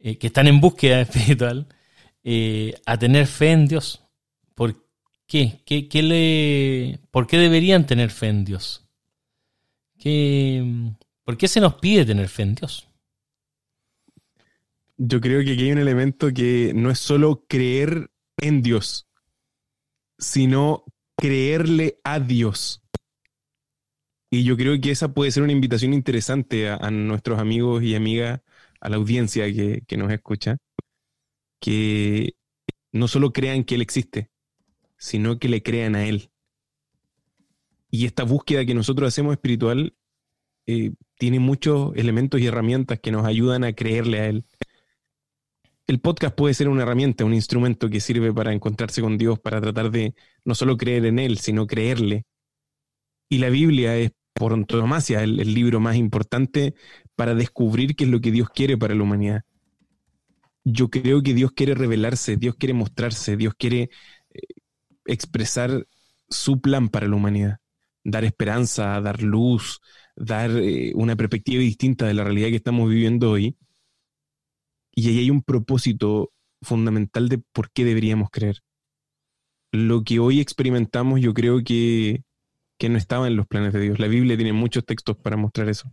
eh, 0.00 0.18
que 0.18 0.28
están 0.28 0.48
en 0.48 0.60
búsqueda 0.60 1.00
espiritual, 1.02 1.66
eh, 2.24 2.74
a 2.86 2.98
tener 2.98 3.26
fe 3.26 3.52
en 3.52 3.66
Dios. 3.66 4.02
¿Por 4.54 4.82
qué? 5.26 5.60
¿Qué, 5.66 6.02
le, 6.02 6.98
¿Por 7.10 7.26
qué 7.26 7.36
deberían 7.36 7.86
tener 7.86 8.10
fe 8.10 8.28
en 8.28 8.44
Dios? 8.44 8.86
¿Qué, 9.98 10.64
¿Por 11.22 11.36
qué 11.36 11.48
se 11.48 11.60
nos 11.60 11.74
pide 11.74 12.04
tener 12.06 12.28
fe 12.28 12.42
en 12.42 12.54
Dios? 12.54 12.88
Yo 14.96 15.20
creo 15.20 15.44
que 15.44 15.52
aquí 15.52 15.64
hay 15.64 15.72
un 15.72 15.78
elemento 15.78 16.32
que 16.32 16.72
no 16.74 16.90
es 16.90 16.98
solo 16.98 17.44
creer 17.46 18.10
en 18.38 18.62
Dios, 18.62 19.06
sino 20.18 20.84
creerle 21.16 22.00
a 22.04 22.20
Dios. 22.20 22.82
Y 24.30 24.44
yo 24.44 24.56
creo 24.56 24.80
que 24.80 24.90
esa 24.90 25.12
puede 25.12 25.30
ser 25.30 25.42
una 25.42 25.52
invitación 25.52 25.92
interesante 25.92 26.68
a, 26.68 26.76
a 26.76 26.90
nuestros 26.90 27.38
amigos 27.38 27.82
y 27.82 27.94
amigas, 27.94 28.40
a 28.80 28.88
la 28.88 28.96
audiencia 28.96 29.44
que, 29.52 29.82
que 29.86 29.96
nos 29.96 30.12
escucha, 30.12 30.58
que 31.60 32.34
no 32.92 33.08
solo 33.08 33.32
crean 33.32 33.64
que 33.64 33.74
Él 33.74 33.82
existe, 33.82 34.30
sino 34.98 35.38
que 35.38 35.48
le 35.48 35.62
crean 35.62 35.94
a 35.94 36.06
Él. 36.06 36.30
Y 37.90 38.06
esta 38.06 38.24
búsqueda 38.24 38.64
que 38.64 38.74
nosotros 38.74 39.08
hacemos 39.08 39.32
espiritual 39.32 39.94
eh, 40.66 40.92
tiene 41.16 41.38
muchos 41.38 41.92
elementos 41.96 42.40
y 42.40 42.46
herramientas 42.46 42.98
que 43.00 43.12
nos 43.12 43.26
ayudan 43.26 43.64
a 43.64 43.72
creerle 43.72 44.20
a 44.20 44.26
Él 44.26 44.46
el 45.86 46.00
podcast 46.00 46.34
puede 46.34 46.54
ser 46.54 46.68
una 46.68 46.82
herramienta, 46.82 47.24
un 47.24 47.34
instrumento 47.34 47.90
que 47.90 48.00
sirve 48.00 48.32
para 48.32 48.52
encontrarse 48.52 49.02
con 49.02 49.18
Dios, 49.18 49.38
para 49.38 49.60
tratar 49.60 49.90
de 49.90 50.14
no 50.44 50.54
solo 50.54 50.76
creer 50.76 51.04
en 51.04 51.18
Él, 51.18 51.38
sino 51.38 51.66
creerle. 51.66 52.24
Y 53.28 53.38
la 53.38 53.50
Biblia 53.50 53.96
es, 53.96 54.12
por 54.32 54.52
antonomasia, 54.52 55.22
el, 55.22 55.40
el 55.40 55.54
libro 55.54 55.80
más 55.80 55.96
importante 55.96 56.74
para 57.14 57.34
descubrir 57.34 57.96
qué 57.96 58.04
es 58.04 58.10
lo 58.10 58.20
que 58.20 58.30
Dios 58.30 58.48
quiere 58.48 58.78
para 58.78 58.94
la 58.94 59.02
humanidad. 59.02 59.42
Yo 60.64 60.88
creo 60.90 61.22
que 61.22 61.34
Dios 61.34 61.52
quiere 61.52 61.74
revelarse, 61.74 62.36
Dios 62.36 62.56
quiere 62.56 62.74
mostrarse, 62.74 63.36
Dios 63.36 63.54
quiere 63.56 63.90
eh, 64.32 64.40
expresar 65.06 65.86
su 66.28 66.60
plan 66.60 66.88
para 66.88 67.08
la 67.08 67.16
humanidad, 67.16 67.58
dar 68.04 68.24
esperanza, 68.24 69.00
dar 69.00 69.22
luz, 69.22 69.80
dar 70.16 70.50
eh, 70.52 70.92
una 70.94 71.16
perspectiva 71.16 71.60
distinta 71.60 72.06
de 72.06 72.14
la 72.14 72.24
realidad 72.24 72.48
que 72.48 72.56
estamos 72.56 72.88
viviendo 72.90 73.30
hoy. 73.32 73.56
Y 74.94 75.08
ahí 75.08 75.18
hay 75.18 75.30
un 75.30 75.42
propósito 75.42 76.32
fundamental 76.62 77.28
de 77.28 77.38
por 77.38 77.70
qué 77.70 77.84
deberíamos 77.84 78.30
creer. 78.30 78.62
Lo 79.72 80.04
que 80.04 80.20
hoy 80.20 80.40
experimentamos 80.40 81.20
yo 81.20 81.34
creo 81.34 81.62
que, 81.62 82.22
que 82.78 82.88
no 82.88 82.98
estaba 82.98 83.26
en 83.26 83.36
los 83.36 83.46
planes 83.46 83.72
de 83.72 83.80
Dios. 83.80 83.98
La 84.00 84.08
Biblia 84.08 84.36
tiene 84.36 84.52
muchos 84.52 84.84
textos 84.86 85.16
para 85.18 85.36
mostrar 85.36 85.68
eso. 85.68 85.92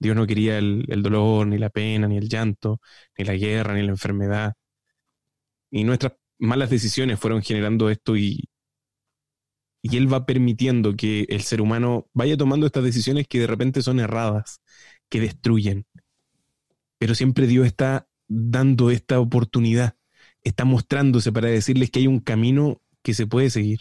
Dios 0.00 0.16
no 0.16 0.26
quería 0.26 0.58
el, 0.58 1.02
dolor, 1.02 1.46
ni 1.46 1.58
la 1.58 1.68
pena, 1.68 2.08
ni 2.08 2.16
el 2.16 2.28
llanto, 2.28 2.80
ni 3.18 3.24
la 3.24 3.34
guerra, 3.34 3.74
ni 3.74 3.82
la 3.82 3.90
enfermedad. 3.90 4.54
Y 5.70 5.84
nuestras 5.84 6.14
malas 6.38 6.70
decisiones 6.70 7.20
fueron 7.20 7.42
generando 7.42 7.90
esto 7.90 8.16
y, 8.16 8.48
y 9.82 9.96
Él 9.98 10.12
va 10.12 10.24
permitiendo 10.24 10.96
que 10.96 11.26
el 11.28 11.42
ser 11.42 11.60
humano 11.60 12.08
vaya 12.14 12.36
tomando 12.38 12.64
estas 12.64 12.82
decisiones 12.82 13.28
que 13.28 13.40
de 13.40 13.46
repente 13.46 13.82
son 13.82 14.00
erradas, 14.00 14.62
que 15.10 15.20
destruyen. 15.20 15.84
Pero 16.98 17.14
siempre 17.14 17.46
Dios 17.46 17.66
está 17.66 18.08
dando 18.26 18.90
esta 18.90 19.20
oportunidad, 19.20 19.96
está 20.42 20.64
mostrándose 20.64 21.30
para 21.30 21.48
decirles 21.48 21.90
que 21.90 22.00
hay 22.00 22.06
un 22.06 22.20
camino 22.20 22.80
que 23.02 23.12
se 23.12 23.26
puede 23.26 23.50
seguir. 23.50 23.80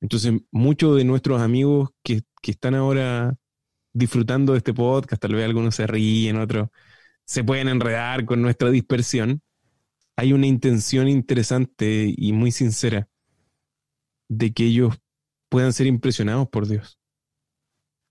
Entonces, 0.00 0.32
muchos 0.52 0.96
de 0.96 1.04
nuestros 1.04 1.40
amigos 1.42 1.90
que, 2.04 2.22
que 2.40 2.52
están 2.52 2.76
ahora 2.76 3.36
disfrutando 3.92 4.52
de 4.52 4.58
este 4.58 4.74
podcast, 4.74 5.20
tal 5.20 5.34
vez 5.34 5.44
algunos 5.44 5.74
se 5.74 5.86
ríen, 5.86 6.36
otros 6.36 6.68
se 7.24 7.44
pueden 7.44 7.68
enredar 7.68 8.24
con 8.24 8.42
nuestra 8.42 8.70
dispersión, 8.70 9.42
hay 10.16 10.32
una 10.32 10.46
intención 10.46 11.08
interesante 11.08 12.12
y 12.14 12.32
muy 12.32 12.50
sincera 12.50 13.08
de 14.28 14.52
que 14.52 14.64
ellos 14.64 14.98
puedan 15.48 15.72
ser 15.72 15.86
impresionados 15.86 16.48
por 16.48 16.66
Dios 16.66 16.98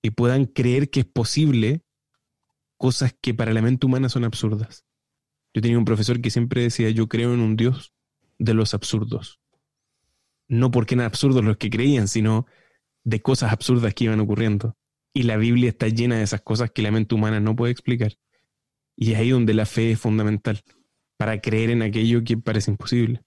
y 0.02 0.12
puedan 0.12 0.46
creer 0.46 0.90
que 0.90 1.02
es 1.02 1.06
posible 1.06 1.84
cosas 2.78 3.14
que 3.22 3.34
para 3.34 3.54
la 3.54 3.62
mente 3.62 3.86
humana 3.86 4.10
son 4.10 4.24
absurdas. 4.24 4.86
Yo 5.54 5.62
tenía 5.62 5.78
un 5.78 5.86
profesor 5.86 6.22
que 6.22 6.30
siempre 6.30 6.62
decía, 6.62 6.90
yo 6.90 7.08
creo 7.08 7.34
en 7.34 7.42
un 7.42 7.58
Dios 7.58 7.94
de 8.38 8.54
los 8.54 8.74
absurdos. 8.74 9.40
No 10.48 10.72
porque 10.72 10.96
eran 10.96 11.06
absurdos 11.06 11.44
los 11.44 11.58
que 11.58 11.70
creían, 11.70 12.08
sino 12.08 12.46
de 13.04 13.22
cosas 13.22 13.52
absurdas 13.52 13.94
que 13.94 14.06
iban 14.06 14.20
ocurriendo. 14.20 14.78
Y 15.20 15.24
la 15.24 15.36
Biblia 15.36 15.68
está 15.68 15.90
llena 15.90 16.16
de 16.16 16.24
esas 16.24 16.40
cosas 16.40 16.72
que 16.72 16.82
la 16.82 16.92
mente 16.92 17.14
humana 17.14 17.42
no 17.42 17.54
puede 17.54 17.74
explicar. 17.74 18.14
Y 18.96 19.12
es 19.12 19.20
ahí 19.20 19.32
donde 19.32 19.54
la 19.54 19.66
fe 19.66 19.92
es 19.92 20.00
fundamental, 20.00 20.64
para 21.18 21.42
creer 21.42 21.72
en 21.72 21.82
aquello 21.82 22.24
que 22.24 22.38
parece 22.38 22.72
imposible. 22.72 23.22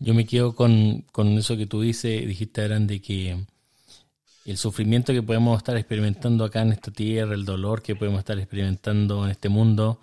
Yo 0.00 0.14
me 0.14 0.26
quedo 0.26 0.56
con, 0.56 1.02
con 1.12 1.28
eso 1.38 1.56
que 1.56 1.66
tú 1.66 1.80
dices, 1.80 2.26
dijiste, 2.26 2.62
Aran, 2.62 2.88
de 2.88 3.00
que 3.00 3.46
el 4.46 4.56
sufrimiento 4.56 5.12
que 5.12 5.22
podemos 5.22 5.58
estar 5.58 5.76
experimentando 5.76 6.44
acá 6.44 6.62
en 6.62 6.72
esta 6.72 6.90
tierra, 6.90 7.36
el 7.36 7.44
dolor 7.44 7.82
que 7.82 7.94
podemos 7.94 8.18
estar 8.18 8.36
experimentando 8.40 9.24
en 9.26 9.30
este 9.30 9.48
mundo, 9.48 10.00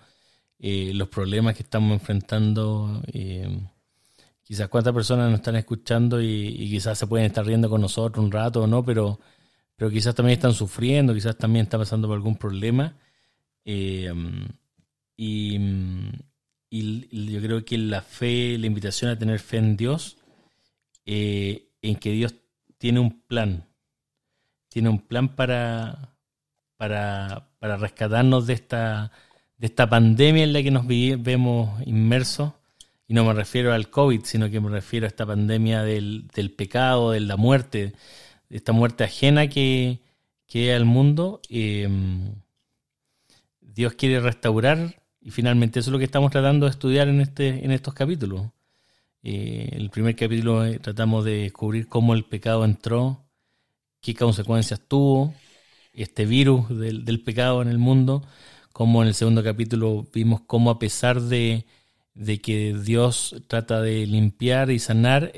eh, 0.58 0.92
los 0.94 1.08
problemas 1.08 1.54
que 1.54 1.64
estamos 1.64 1.92
enfrentando, 1.92 3.02
eh, 3.12 3.60
quizás 4.42 4.70
cuántas 4.70 4.94
personas 4.94 5.30
nos 5.30 5.40
están 5.40 5.56
escuchando 5.56 6.22
y, 6.22 6.46
y, 6.46 6.70
quizás 6.70 6.98
se 6.98 7.06
pueden 7.06 7.26
estar 7.26 7.44
riendo 7.44 7.68
con 7.68 7.82
nosotros 7.82 8.24
un 8.24 8.32
rato 8.32 8.62
o 8.62 8.66
no, 8.66 8.82
pero, 8.82 9.20
pero 9.76 9.90
quizás 9.90 10.14
también 10.14 10.38
están 10.38 10.54
sufriendo, 10.54 11.14
quizás 11.14 11.36
también 11.36 11.64
están 11.64 11.80
pasando 11.80 12.08
por 12.08 12.16
algún 12.16 12.36
problema. 12.36 12.96
Eh, 13.64 14.12
y, 15.16 15.58
y, 16.70 17.32
yo 17.32 17.40
creo 17.40 17.64
que 17.64 17.78
la 17.78 18.02
fe, 18.02 18.58
la 18.58 18.66
invitación 18.66 19.10
a 19.10 19.18
tener 19.18 19.38
fe 19.40 19.58
en 19.58 19.76
Dios, 19.76 20.16
eh, 21.06 21.68
en 21.82 21.96
que 21.96 22.10
Dios 22.12 22.34
tiene 22.78 23.00
un 23.00 23.20
plan, 23.22 23.66
tiene 24.68 24.88
un 24.88 24.98
plan 24.98 25.34
para, 25.34 26.16
para, 26.76 27.50
para 27.58 27.76
rescatarnos 27.76 28.46
de 28.46 28.54
esta, 28.54 29.12
de 29.58 29.66
esta 29.66 29.88
pandemia 29.88 30.44
en 30.44 30.52
la 30.52 30.62
que 30.62 30.70
nos 30.70 30.86
vemos 30.86 31.80
inmersos. 31.86 32.52
Y 33.06 33.14
no 33.14 33.24
me 33.24 33.34
refiero 33.34 33.72
al 33.72 33.90
COVID, 33.90 34.22
sino 34.24 34.50
que 34.50 34.60
me 34.60 34.70
refiero 34.70 35.06
a 35.06 35.08
esta 35.08 35.26
pandemia 35.26 35.82
del, 35.82 36.26
del 36.28 36.50
pecado, 36.50 37.10
de 37.10 37.20
la 37.20 37.36
muerte, 37.36 37.92
esta 38.54 38.72
muerte 38.72 39.02
ajena 39.02 39.48
que, 39.48 40.00
que 40.46 40.72
al 40.72 40.84
mundo. 40.84 41.40
Eh, 41.48 41.88
Dios 43.60 43.94
quiere 43.94 44.20
restaurar 44.20 45.02
y 45.20 45.32
finalmente 45.32 45.80
eso 45.80 45.90
es 45.90 45.92
lo 45.92 45.98
que 45.98 46.04
estamos 46.04 46.30
tratando 46.30 46.66
de 46.66 46.70
estudiar 46.70 47.08
en, 47.08 47.20
este, 47.20 47.64
en 47.64 47.72
estos 47.72 47.94
capítulos. 47.94 48.46
Eh, 49.24 49.70
el 49.72 49.90
primer 49.90 50.14
capítulo 50.14 50.64
eh, 50.64 50.78
tratamos 50.78 51.24
de 51.24 51.38
descubrir 51.38 51.88
cómo 51.88 52.14
el 52.14 52.24
pecado 52.24 52.64
entró, 52.64 53.24
qué 54.00 54.14
consecuencias 54.14 54.80
tuvo 54.86 55.34
este 55.92 56.24
virus 56.24 56.68
del, 56.68 57.04
del, 57.04 57.22
pecado 57.22 57.60
en 57.60 57.68
el 57.68 57.78
mundo, 57.78 58.22
como 58.72 59.02
en 59.02 59.08
el 59.08 59.14
segundo 59.14 59.42
capítulo 59.42 60.06
vimos 60.12 60.42
cómo 60.42 60.70
a 60.70 60.78
pesar 60.78 61.20
de, 61.20 61.66
de 62.14 62.38
que 62.40 62.74
Dios 62.74 63.34
trata 63.48 63.80
de 63.80 64.06
limpiar 64.06 64.70
y 64.70 64.78
sanar, 64.78 65.32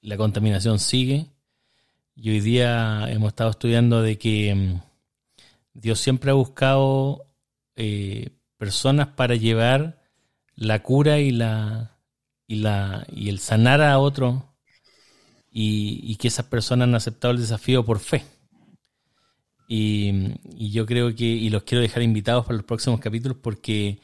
la 0.00 0.16
contaminación 0.16 0.80
sigue. 0.80 1.26
Y 2.20 2.30
hoy 2.30 2.40
día 2.40 3.08
hemos 3.10 3.28
estado 3.28 3.50
estudiando 3.50 4.02
de 4.02 4.18
que 4.18 4.52
um, 4.52 4.80
Dios 5.72 6.00
siempre 6.00 6.32
ha 6.32 6.34
buscado 6.34 7.28
eh, 7.76 8.30
personas 8.56 9.06
para 9.06 9.36
llevar 9.36 10.02
la 10.56 10.82
cura 10.82 11.20
y 11.20 11.30
la 11.30 11.96
y 12.48 12.56
la 12.56 13.06
y 13.08 13.28
el 13.28 13.38
sanar 13.38 13.80
a 13.82 14.00
otro 14.00 14.52
y, 15.52 16.00
y, 16.02 16.16
que 16.16 16.26
esas 16.26 16.46
personas 16.46 16.88
han 16.88 16.96
aceptado 16.96 17.32
el 17.32 17.40
desafío 17.40 17.84
por 17.84 18.00
fe. 18.00 18.24
Y, 19.68 20.34
y, 20.56 20.72
yo 20.72 20.86
creo 20.86 21.14
que, 21.14 21.24
y 21.24 21.50
los 21.50 21.62
quiero 21.62 21.82
dejar 21.82 22.02
invitados 22.02 22.46
para 22.46 22.56
los 22.56 22.66
próximos 22.66 22.98
capítulos 22.98 23.38
porque 23.40 24.00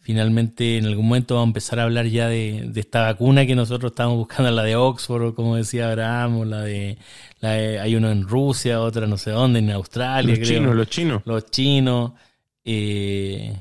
finalmente 0.00 0.78
en 0.78 0.86
algún 0.86 1.06
momento 1.08 1.34
vamos 1.34 1.46
a 1.48 1.50
empezar 1.50 1.80
a 1.80 1.82
hablar 1.84 2.06
ya 2.06 2.28
de, 2.28 2.64
de 2.68 2.80
esta 2.80 3.02
vacuna 3.02 3.44
que 3.46 3.54
nosotros 3.54 3.92
estamos 3.92 4.16
buscando, 4.16 4.50
la 4.50 4.62
de 4.62 4.76
Oxford, 4.76 5.34
como 5.34 5.56
decía 5.56 5.88
Abraham, 5.90 6.38
o 6.38 6.44
la 6.44 6.62
de, 6.62 6.96
la 7.40 7.52
de- 7.52 7.78
hay 7.80 7.94
uno 7.94 8.10
en 8.10 8.26
Rusia, 8.26 8.80
otra 8.80 9.06
no 9.06 9.16
sé 9.18 9.30
dónde, 9.30 9.58
en 9.58 9.70
Australia, 9.70 10.30
Los 10.30 10.38
creo. 10.38 10.58
chinos, 10.60 10.74
los 10.76 10.88
chinos. 10.88 11.22
los 11.26 11.46
chinos. 11.50 12.12
eh, 12.64 13.54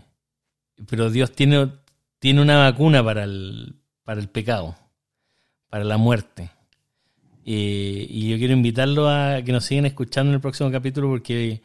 pero 0.89 1.09
Dios 1.09 1.31
tiene, 1.31 1.69
tiene 2.19 2.41
una 2.41 2.57
vacuna 2.59 3.03
para 3.03 3.23
el, 3.23 3.75
para 4.03 4.21
el 4.21 4.29
pecado, 4.29 4.75
para 5.69 5.83
la 5.83 5.97
muerte. 5.97 6.51
Eh, 7.45 8.05
y 8.09 8.29
yo 8.29 8.37
quiero 8.37 8.53
invitarlo 8.53 9.09
a 9.09 9.41
que 9.43 9.51
nos 9.51 9.65
sigan 9.65 9.85
escuchando 9.85 10.31
en 10.31 10.35
el 10.35 10.41
próximo 10.41 10.69
capítulo 10.71 11.07
porque, 11.09 11.61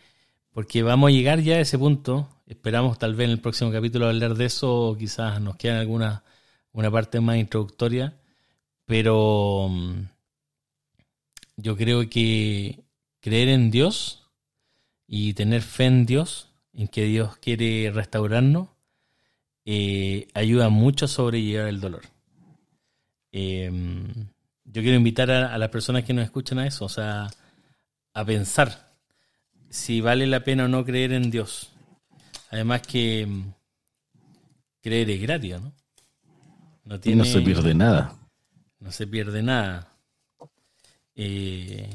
porque 0.52 0.82
vamos 0.82 1.08
a 1.08 1.12
llegar 1.12 1.40
ya 1.40 1.56
a 1.56 1.60
ese 1.60 1.78
punto. 1.78 2.28
Esperamos 2.47 2.99
tal 2.99 3.14
vez 3.14 3.26
en 3.26 3.32
el 3.32 3.40
próximo 3.40 3.70
capítulo 3.70 4.09
hablar 4.09 4.34
de 4.34 4.47
eso 4.47 4.97
quizás 4.99 5.40
nos 5.40 5.57
quedan 5.57 5.78
alguna 5.78 6.22
una 6.72 6.90
parte 6.90 7.20
más 7.20 7.36
introductoria. 7.36 8.14
Pero 8.86 9.68
mm, 9.70 10.03
yo 11.57 11.76
creo 11.76 12.09
que 12.09 12.80
creer 13.20 13.49
en 13.49 13.70
Dios 13.70 14.26
y 15.07 15.34
tener 15.34 15.62
fe 15.62 15.84
en 15.84 16.07
Dios, 16.07 16.49
en 16.72 16.88
que 16.88 17.05
Dios 17.05 17.36
quiere 17.36 17.90
restaurarnos, 17.93 18.68
eh, 19.64 20.28
ayuda 20.34 20.68
mucho 20.68 21.05
a 21.05 21.09
sobrellevar 21.09 21.68
el 21.68 21.80
dolor. 21.80 22.03
Eh, 23.30 23.70
yo 24.64 24.82
quiero 24.82 24.97
invitar 24.97 25.30
a, 25.30 25.55
a 25.55 25.59
las 25.59 25.68
personas 25.68 26.05
que 26.05 26.14
nos 26.14 26.24
escuchan 26.24 26.59
a 26.59 26.66
eso, 26.66 26.86
o 26.86 26.88
sea, 26.88 27.28
a 28.14 28.24
pensar 28.24 28.93
si 29.68 30.01
vale 30.01 30.26
la 30.26 30.45
pena 30.45 30.64
o 30.64 30.68
no 30.68 30.84
creer 30.84 31.12
en 31.12 31.30
Dios. 31.30 31.71
Además 32.53 32.82
que 32.82 33.26
mm, 33.26 33.53
creer 34.82 35.11
es 35.11 35.22
gratis, 35.22 35.55
¿no? 35.61 35.72
No, 36.84 37.00
Y 37.03 37.14
no 37.14 37.24
se 37.24 37.40
pierde 37.40 37.74
nada. 37.74 38.14
no 38.78 38.92
se 38.92 39.07
pierde 39.07 39.42
nada. 39.42 39.88
Eh, 41.14 41.88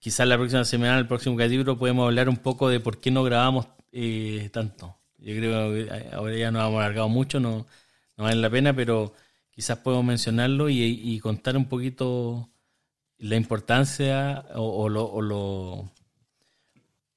quizás 0.00 0.26
la 0.26 0.36
próxima 0.36 0.64
semana, 0.64 0.98
el 0.98 1.06
próximo 1.06 1.36
capítulo, 1.36 1.78
podemos 1.78 2.06
hablar 2.06 2.28
un 2.28 2.38
poco 2.38 2.68
de 2.68 2.80
por 2.80 2.98
qué 3.00 3.10
no 3.10 3.22
grabamos 3.22 3.68
eh, 3.92 4.50
tanto. 4.52 4.96
Yo 5.18 5.34
creo 5.36 5.72
que 5.72 6.10
ahora 6.12 6.36
ya 6.36 6.50
nos 6.50 6.62
hemos 6.68 6.80
alargado 6.80 7.08
mucho, 7.08 7.38
no, 7.38 7.66
no 8.16 8.24
vale 8.24 8.40
la 8.40 8.50
pena, 8.50 8.74
pero 8.74 9.14
quizás 9.50 9.78
podemos 9.78 10.04
mencionarlo 10.06 10.68
y, 10.68 10.82
y 10.82 11.20
contar 11.20 11.56
un 11.56 11.66
poquito 11.66 12.50
la 13.18 13.36
importancia 13.36 14.44
o, 14.54 14.84
o 14.84 14.88
lo, 14.88 15.04
o, 15.04 15.22
lo, 15.22 15.90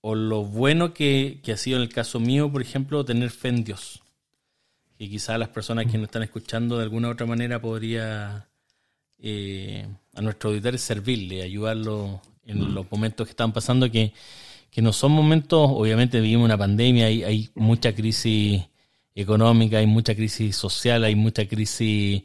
o 0.01 0.15
lo 0.15 0.43
bueno 0.43 0.93
que, 0.93 1.39
que 1.43 1.51
ha 1.51 1.57
sido 1.57 1.77
en 1.77 1.83
el 1.83 1.89
caso 1.89 2.19
mío, 2.19 2.51
por 2.51 2.61
ejemplo, 2.61 3.03
tener 3.05 3.29
fe 3.31 3.49
en 3.49 3.63
Dios. 3.63 4.01
Y 4.97 5.09
quizás 5.09 5.39
las 5.39 5.49
personas 5.49 5.85
que 5.85 5.97
nos 5.97 6.07
están 6.07 6.23
escuchando 6.23 6.77
de 6.77 6.83
alguna 6.83 7.07
u 7.07 7.11
otra 7.11 7.25
manera 7.25 7.61
podría 7.61 8.47
eh, 9.17 9.87
a 10.15 10.21
nuestros 10.21 10.51
auditores 10.51 10.81
servirle, 10.81 11.41
ayudarlo 11.41 12.21
en 12.45 12.73
los 12.73 12.89
momentos 12.91 13.27
que 13.27 13.31
están 13.31 13.53
pasando, 13.53 13.89
que, 13.91 14.13
que 14.71 14.81
no 14.81 14.91
son 14.91 15.11
momentos, 15.11 15.69
obviamente 15.71 16.19
vivimos 16.19 16.45
una 16.45 16.57
pandemia, 16.57 17.05
hay, 17.05 17.49
mucha 17.55 17.93
crisis 17.93 18.63
económica, 19.15 19.77
hay 19.77 19.87
mucha 19.87 20.15
crisis 20.15 20.55
social, 20.55 21.03
hay 21.03 21.15
mucha 21.15 21.47
crisis 21.47 22.23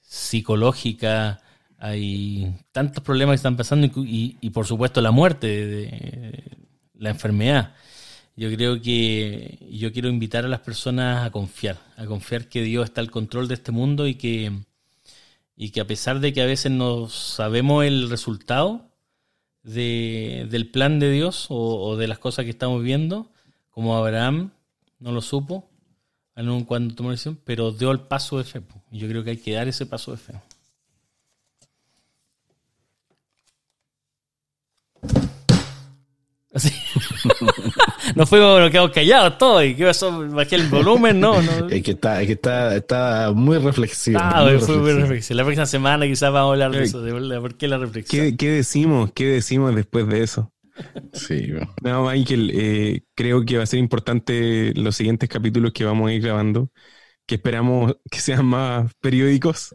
psicológica, 0.00 1.40
hay 1.78 2.54
tantos 2.72 3.02
problemas 3.04 3.34
que 3.34 3.36
están 3.36 3.56
pasando 3.56 3.86
y, 4.04 4.36
y- 4.40 4.50
por 4.50 4.66
supuesto 4.66 5.00
la 5.00 5.10
muerte, 5.10 5.46
de 5.66 6.44
la 6.98 7.10
enfermedad. 7.10 7.74
Yo 8.36 8.50
creo 8.50 8.80
que 8.80 9.58
yo 9.70 9.92
quiero 9.92 10.08
invitar 10.08 10.44
a 10.44 10.48
las 10.48 10.60
personas 10.60 11.26
a 11.26 11.30
confiar, 11.30 11.78
a 11.96 12.06
confiar 12.06 12.48
que 12.48 12.62
Dios 12.62 12.84
está 12.84 13.00
al 13.00 13.10
control 13.10 13.48
de 13.48 13.54
este 13.54 13.72
mundo 13.72 14.06
y 14.06 14.14
que, 14.14 14.52
y 15.56 15.70
que 15.70 15.80
a 15.80 15.86
pesar 15.86 16.20
de 16.20 16.32
que 16.32 16.42
a 16.42 16.46
veces 16.46 16.70
no 16.70 17.08
sabemos 17.08 17.84
el 17.84 18.08
resultado 18.10 18.92
de, 19.64 20.46
del 20.50 20.70
plan 20.70 21.00
de 21.00 21.10
Dios 21.10 21.46
o, 21.48 21.96
de 21.96 22.06
las 22.06 22.18
cosas 22.18 22.44
que 22.44 22.50
estamos 22.52 22.82
viendo, 22.82 23.30
como 23.70 23.96
Abraham 23.96 24.52
no 25.00 25.12
lo 25.12 25.20
supo 25.20 25.68
cuando 26.66 26.94
tomó 26.94 27.08
la 27.08 27.14
decisión, 27.14 27.40
pero 27.44 27.72
dio 27.72 27.90
el 27.90 28.00
paso 28.00 28.38
de 28.38 28.44
fe. 28.44 28.62
yo 28.92 29.08
creo 29.08 29.24
que 29.24 29.30
hay 29.30 29.36
que 29.38 29.54
dar 29.54 29.66
ese 29.66 29.86
paso 29.86 30.12
de 30.12 30.18
fe. 30.18 30.34
Así. 36.52 36.72
no 38.16 38.26
fuimos, 38.26 38.60
nos 38.60 38.70
quedamos 38.70 38.90
callados 38.92 39.38
todos. 39.38 39.64
¿Y 39.64 39.74
qué 39.74 39.84
pasó? 39.84 40.26
Bajé 40.30 40.56
el 40.56 40.68
volumen, 40.68 41.20
no, 41.20 41.40
no. 41.42 41.68
Es 41.68 41.82
que 41.82 41.90
está, 41.92 42.20
es 42.22 42.26
que 42.26 42.32
está, 42.34 42.74
está 42.76 43.32
muy 43.34 43.58
reflexivo. 43.58 44.18
Ah, 44.22 44.44
muy 44.44 44.58
fue 44.58 44.78
muy 44.78 44.92
reflexivo. 44.92 45.36
La 45.36 45.44
próxima 45.44 45.66
semana 45.66 46.06
quizás 46.06 46.32
vamos 46.32 46.50
a 46.50 46.52
hablar 46.52 46.70
de 46.72 46.84
eso, 46.84 47.02
de 47.02 47.40
por 47.40 47.56
qué 47.56 47.68
la 47.68 47.78
reflexión. 47.78 48.24
¿Qué, 48.24 48.36
qué 48.36 48.50
decimos? 48.50 49.12
¿Qué 49.12 49.26
decimos 49.26 49.74
después 49.74 50.08
de 50.08 50.22
eso? 50.22 50.52
Sí, 51.12 51.50
bueno. 51.50 51.74
No, 51.82 52.04
Michael, 52.06 52.50
eh, 52.54 53.02
creo 53.14 53.44
que 53.44 53.56
va 53.56 53.64
a 53.64 53.66
ser 53.66 53.80
importante 53.80 54.72
los 54.74 54.96
siguientes 54.96 55.28
capítulos 55.28 55.72
que 55.72 55.84
vamos 55.84 56.08
a 56.08 56.12
ir 56.12 56.22
grabando, 56.22 56.70
que 57.26 57.34
esperamos 57.34 57.96
que 58.10 58.20
sean 58.20 58.46
más 58.46 58.92
periódicos, 59.00 59.74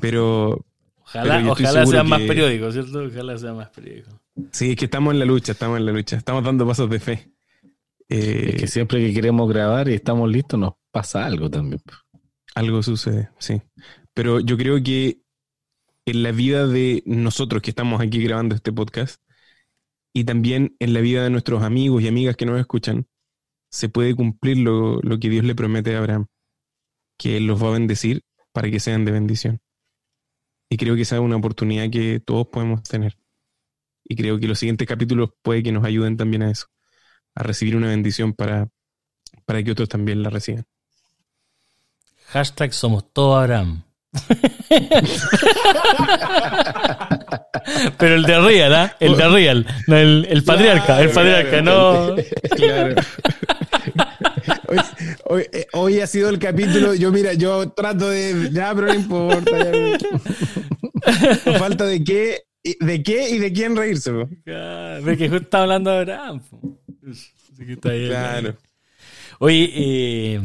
pero 0.00 0.64
Ojalá, 1.02 1.36
pero 1.36 1.52
ojalá 1.52 1.86
sean 1.86 2.08
más 2.08 2.20
que- 2.20 2.26
periódicos, 2.26 2.72
¿cierto? 2.72 3.04
Ojalá 3.04 3.38
sean 3.38 3.56
más 3.56 3.68
periódicos. 3.68 4.14
Sí, 4.52 4.72
es 4.72 4.76
que 4.76 4.86
estamos 4.86 5.12
en 5.12 5.20
la 5.20 5.24
lucha, 5.24 5.52
estamos 5.52 5.78
en 5.78 5.86
la 5.86 5.92
lucha, 5.92 6.16
estamos 6.16 6.44
dando 6.44 6.66
pasos 6.66 6.88
de 6.90 7.00
fe. 7.00 7.32
Eh, 8.08 8.50
Es 8.54 8.60
que 8.60 8.66
siempre 8.66 9.00
que 9.00 9.14
queremos 9.14 9.48
grabar 9.48 9.88
y 9.88 9.94
estamos 9.94 10.30
listos, 10.30 10.58
nos 10.58 10.74
pasa 10.90 11.24
algo 11.24 11.50
también. 11.50 11.80
Algo 12.54 12.82
sucede, 12.82 13.30
sí. 13.38 13.62
Pero 14.12 14.40
yo 14.40 14.56
creo 14.56 14.82
que 14.82 15.20
en 16.06 16.22
la 16.22 16.32
vida 16.32 16.66
de 16.66 17.02
nosotros 17.06 17.62
que 17.62 17.70
estamos 17.70 18.00
aquí 18.00 18.22
grabando 18.22 18.54
este 18.54 18.72
podcast 18.72 19.20
y 20.12 20.24
también 20.24 20.76
en 20.78 20.94
la 20.94 21.00
vida 21.00 21.24
de 21.24 21.30
nuestros 21.30 21.62
amigos 21.62 22.02
y 22.02 22.08
amigas 22.08 22.36
que 22.36 22.46
nos 22.46 22.60
escuchan, 22.60 23.06
se 23.70 23.88
puede 23.88 24.14
cumplir 24.14 24.58
lo, 24.58 25.00
lo 25.00 25.18
que 25.18 25.28
Dios 25.28 25.44
le 25.44 25.54
promete 25.54 25.94
a 25.96 25.98
Abraham, 25.98 26.26
que 27.18 27.36
Él 27.38 27.46
los 27.46 27.62
va 27.62 27.68
a 27.68 27.72
bendecir 27.72 28.22
para 28.52 28.70
que 28.70 28.80
sean 28.80 29.04
de 29.04 29.12
bendición. 29.12 29.60
Y 30.70 30.76
creo 30.76 30.94
que 30.94 31.02
esa 31.02 31.16
es 31.16 31.22
una 31.22 31.36
oportunidad 31.36 31.90
que 31.90 32.20
todos 32.20 32.46
podemos 32.48 32.82
tener. 32.84 33.16
Y 34.04 34.16
creo 34.16 34.38
que 34.38 34.46
los 34.48 34.58
siguientes 34.58 34.86
capítulos 34.86 35.30
puede 35.42 35.62
que 35.62 35.72
nos 35.72 35.84
ayuden 35.84 36.16
también 36.16 36.42
a 36.42 36.50
eso, 36.50 36.66
a 37.34 37.42
recibir 37.42 37.76
una 37.76 37.88
bendición 37.88 38.32
para, 38.34 38.68
para 39.46 39.62
que 39.62 39.70
otros 39.72 39.88
también 39.88 40.22
la 40.22 40.30
reciban. 40.30 40.64
Hashtag 42.28 42.72
somos 42.74 43.12
todo 43.12 43.36
Abraham. 43.36 43.82
Pero 47.98 48.14
el 48.14 48.24
de 48.24 48.40
Real, 48.40 48.74
¿ah? 48.74 48.96
El 49.00 49.16
de 49.16 49.28
Real. 49.28 49.66
No, 49.86 49.96
el, 49.96 50.26
el 50.28 50.44
patriarca, 50.44 51.00
el 51.00 51.10
patriarca, 51.10 51.62
no. 51.62 52.14
Claro. 52.56 52.94
Hoy, 54.68 54.78
hoy- 55.24 55.46
hoy 55.72 56.00
ha 56.00 56.06
sido 56.06 56.28
el 56.28 56.38
capítulo. 56.38 56.94
Yo, 56.94 57.10
mira, 57.12 57.32
yo 57.34 57.70
trato 57.70 58.08
de. 58.10 58.50
Ya, 58.52 58.74
pero 58.74 58.88
no 58.88 58.94
importa. 58.94 59.50
ya. 59.72 59.98
Falta 61.58 61.84
de 61.86 62.02
qué, 62.04 62.42
de 62.80 63.02
qué 63.02 63.28
y 63.30 63.38
de 63.38 63.52
quién 63.52 63.76
reírse. 63.76 64.10
po. 64.12 64.28
Ah, 64.48 64.98
Ve 65.02 65.16
que 65.16 65.28
justo 65.28 65.44
está 65.44 65.62
hablando 65.62 65.90
de 65.90 65.98
Abraham. 65.98 66.40
po. 66.40 66.78
Así 67.10 67.66
que 67.66 67.72
está 67.74 67.90
ahí. 67.90 68.08
Claro. 68.08 68.56
Oye, 69.38 69.70
eh, 69.74 70.40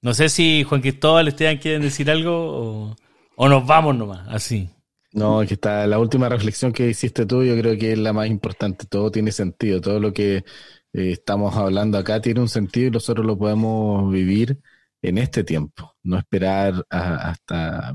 no 0.00 0.14
sé 0.14 0.28
si 0.28 0.64
Juan 0.64 0.80
Cristóbal, 0.80 1.28
Esteban 1.28 1.58
quieren 1.58 1.82
decir 1.82 2.10
algo 2.10 2.32
o, 2.34 2.96
o 3.36 3.48
nos 3.48 3.66
vamos 3.66 3.96
nomás, 3.96 4.26
así. 4.28 4.68
No, 5.12 5.40
que 5.46 5.54
está 5.54 5.86
la 5.86 5.98
última 5.98 6.28
reflexión 6.28 6.72
que 6.72 6.88
hiciste 6.88 7.26
tú, 7.26 7.44
yo 7.44 7.54
creo 7.58 7.78
que 7.78 7.92
es 7.92 7.98
la 7.98 8.12
más 8.14 8.28
importante. 8.28 8.86
Todo 8.86 9.10
tiene 9.10 9.30
sentido, 9.30 9.80
todo 9.80 10.00
lo 10.00 10.12
que 10.12 10.36
eh, 10.36 10.44
estamos 10.92 11.54
hablando 11.56 11.98
acá 11.98 12.20
tiene 12.20 12.40
un 12.40 12.48
sentido 12.48 12.88
y 12.88 12.90
nosotros 12.92 13.26
lo 13.26 13.36
podemos 13.36 14.10
vivir 14.10 14.58
en 15.02 15.18
este 15.18 15.44
tiempo, 15.44 15.94
no 16.02 16.16
esperar 16.18 16.86
a- 16.88 17.30
hasta 17.30 17.92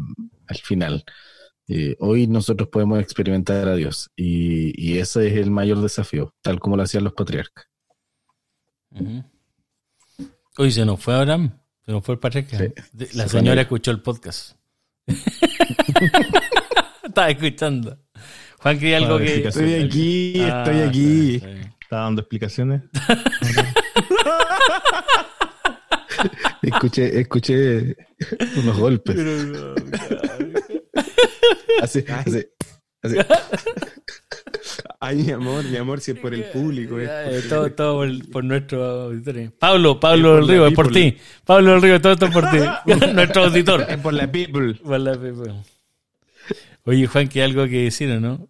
el 0.50 0.58
final. 0.58 1.04
Eh, 1.70 1.96
hoy 2.00 2.28
nosotros 2.28 2.70
podemos 2.70 3.00
experimentar 3.02 3.68
a 3.68 3.76
Dios 3.76 4.10
y, 4.16 4.72
y 4.82 5.00
ese 5.00 5.28
es 5.28 5.34
el 5.36 5.52
mayor 5.52 5.82
desafío, 5.82 6.34
tal 6.42 6.60
como 6.60 6.78
lo 6.78 6.84
hacían 6.84 7.04
los 7.04 7.14
patriarcas. 7.14 7.66
Ujú. 8.92 9.24
Oye, 10.58 10.72
se 10.72 10.86
nos 10.86 11.00
fue 11.02 11.14
Abraham, 11.16 11.60
se 11.86 11.92
nos 11.92 12.06
fue 12.06 12.14
el 12.16 12.20
patriarca. 12.20 12.58
Sí, 12.58 12.66
De- 12.94 13.06
se 13.08 13.18
la 13.18 13.28
señora 13.28 13.62
escuchó 13.62 13.92
el 13.92 14.02
podcast. 14.02 14.56
Estaba 17.04 17.30
escuchando. 17.30 17.98
Juan, 18.60 18.80
¿quería 18.80 18.98
algo 18.98 19.18
que...? 19.20 19.48
Estoy 19.48 19.74
aquí, 19.76 20.34
Ah, 20.42 20.64
estoy 20.66 20.80
aquí. 20.88 21.36
está 21.82 21.98
dando 21.98 22.22
explicaciones. 22.22 22.82
Escuché, 26.62 27.20
escuché 27.22 27.96
unos 28.58 28.78
golpes. 28.78 29.16
Pero, 29.16 29.44
no. 29.46 29.76
Así, 31.82 32.04
así, 32.08 32.46
así. 33.02 33.16
Ay, 35.00 35.18
mi 35.18 35.32
amor, 35.32 35.64
mi 35.66 35.78
amor, 35.78 36.00
si 36.02 36.12
es 36.12 36.20
por 36.20 36.34
el 36.34 36.44
público. 36.46 37.00
es 37.00 37.08
Eh, 37.10 37.42
por- 37.42 37.50
todo, 37.50 37.72
todo 37.74 37.96
por, 37.98 38.30
por 38.32 38.44
nuestro 38.44 38.84
auditor. 38.84 39.52
Pablo, 39.60 40.00
Pablo 40.00 40.36
del 40.38 40.48
Río, 40.48 40.68
es 40.68 40.74
por 40.74 40.92
ti. 40.92 41.18
Pablo 41.46 41.72
del 41.74 41.82
Río, 41.82 42.02
todo 42.02 42.14
esto 42.14 42.26
es 42.26 42.34
por 42.34 42.50
ti. 42.50 42.58
nuestro 43.14 43.44
auditor. 43.46 43.86
Es 43.88 43.98
por 43.98 44.14
la 44.14 44.32
people. 44.32 44.74
Por 44.76 45.00
la 45.00 45.14
people. 45.14 45.54
Oye, 46.86 47.06
Juan, 47.08 47.28
que 47.28 47.44
algo 47.44 47.66
que 47.66 47.84
decir, 47.84 48.10
¿o 48.12 48.20
no? 48.20 48.50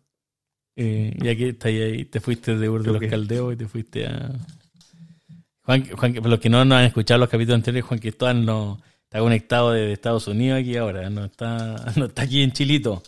Eh, 0.75 1.13
ya 1.17 1.35
que 1.35 1.49
estás 1.49 1.67
ahí, 1.71 2.05
te 2.05 2.19
fuiste 2.21 2.55
de 2.55 2.69
Ur 2.69 2.81
de 2.83 2.87
¿Yo 2.93 2.99
los? 2.99 3.09
Caldeos 3.09 3.53
y 3.53 3.57
te 3.57 3.67
fuiste 3.67 4.05
a. 4.05 4.31
Juan, 5.63 5.85
Juan, 5.89 6.13
para 6.13 6.29
los 6.29 6.39
que 6.39 6.49
no 6.49 6.63
nos 6.63 6.77
han 6.77 6.85
escuchado 6.85 7.19
los 7.19 7.29
capítulos 7.29 7.55
anteriores, 7.55 7.83
Juan 7.85 7.99
Cristóbal 7.99 8.45
no 8.45 8.81
está 9.07 9.19
conectado 9.19 9.71
desde 9.71 9.93
Estados 9.93 10.27
Unidos 10.27 10.59
aquí 10.59 10.75
ahora, 10.75 11.09
no 11.09 11.25
está, 11.25 11.75
no 11.95 12.05
está 12.05 12.23
aquí 12.23 12.43
en 12.43 12.51
Chilito. 12.51 13.01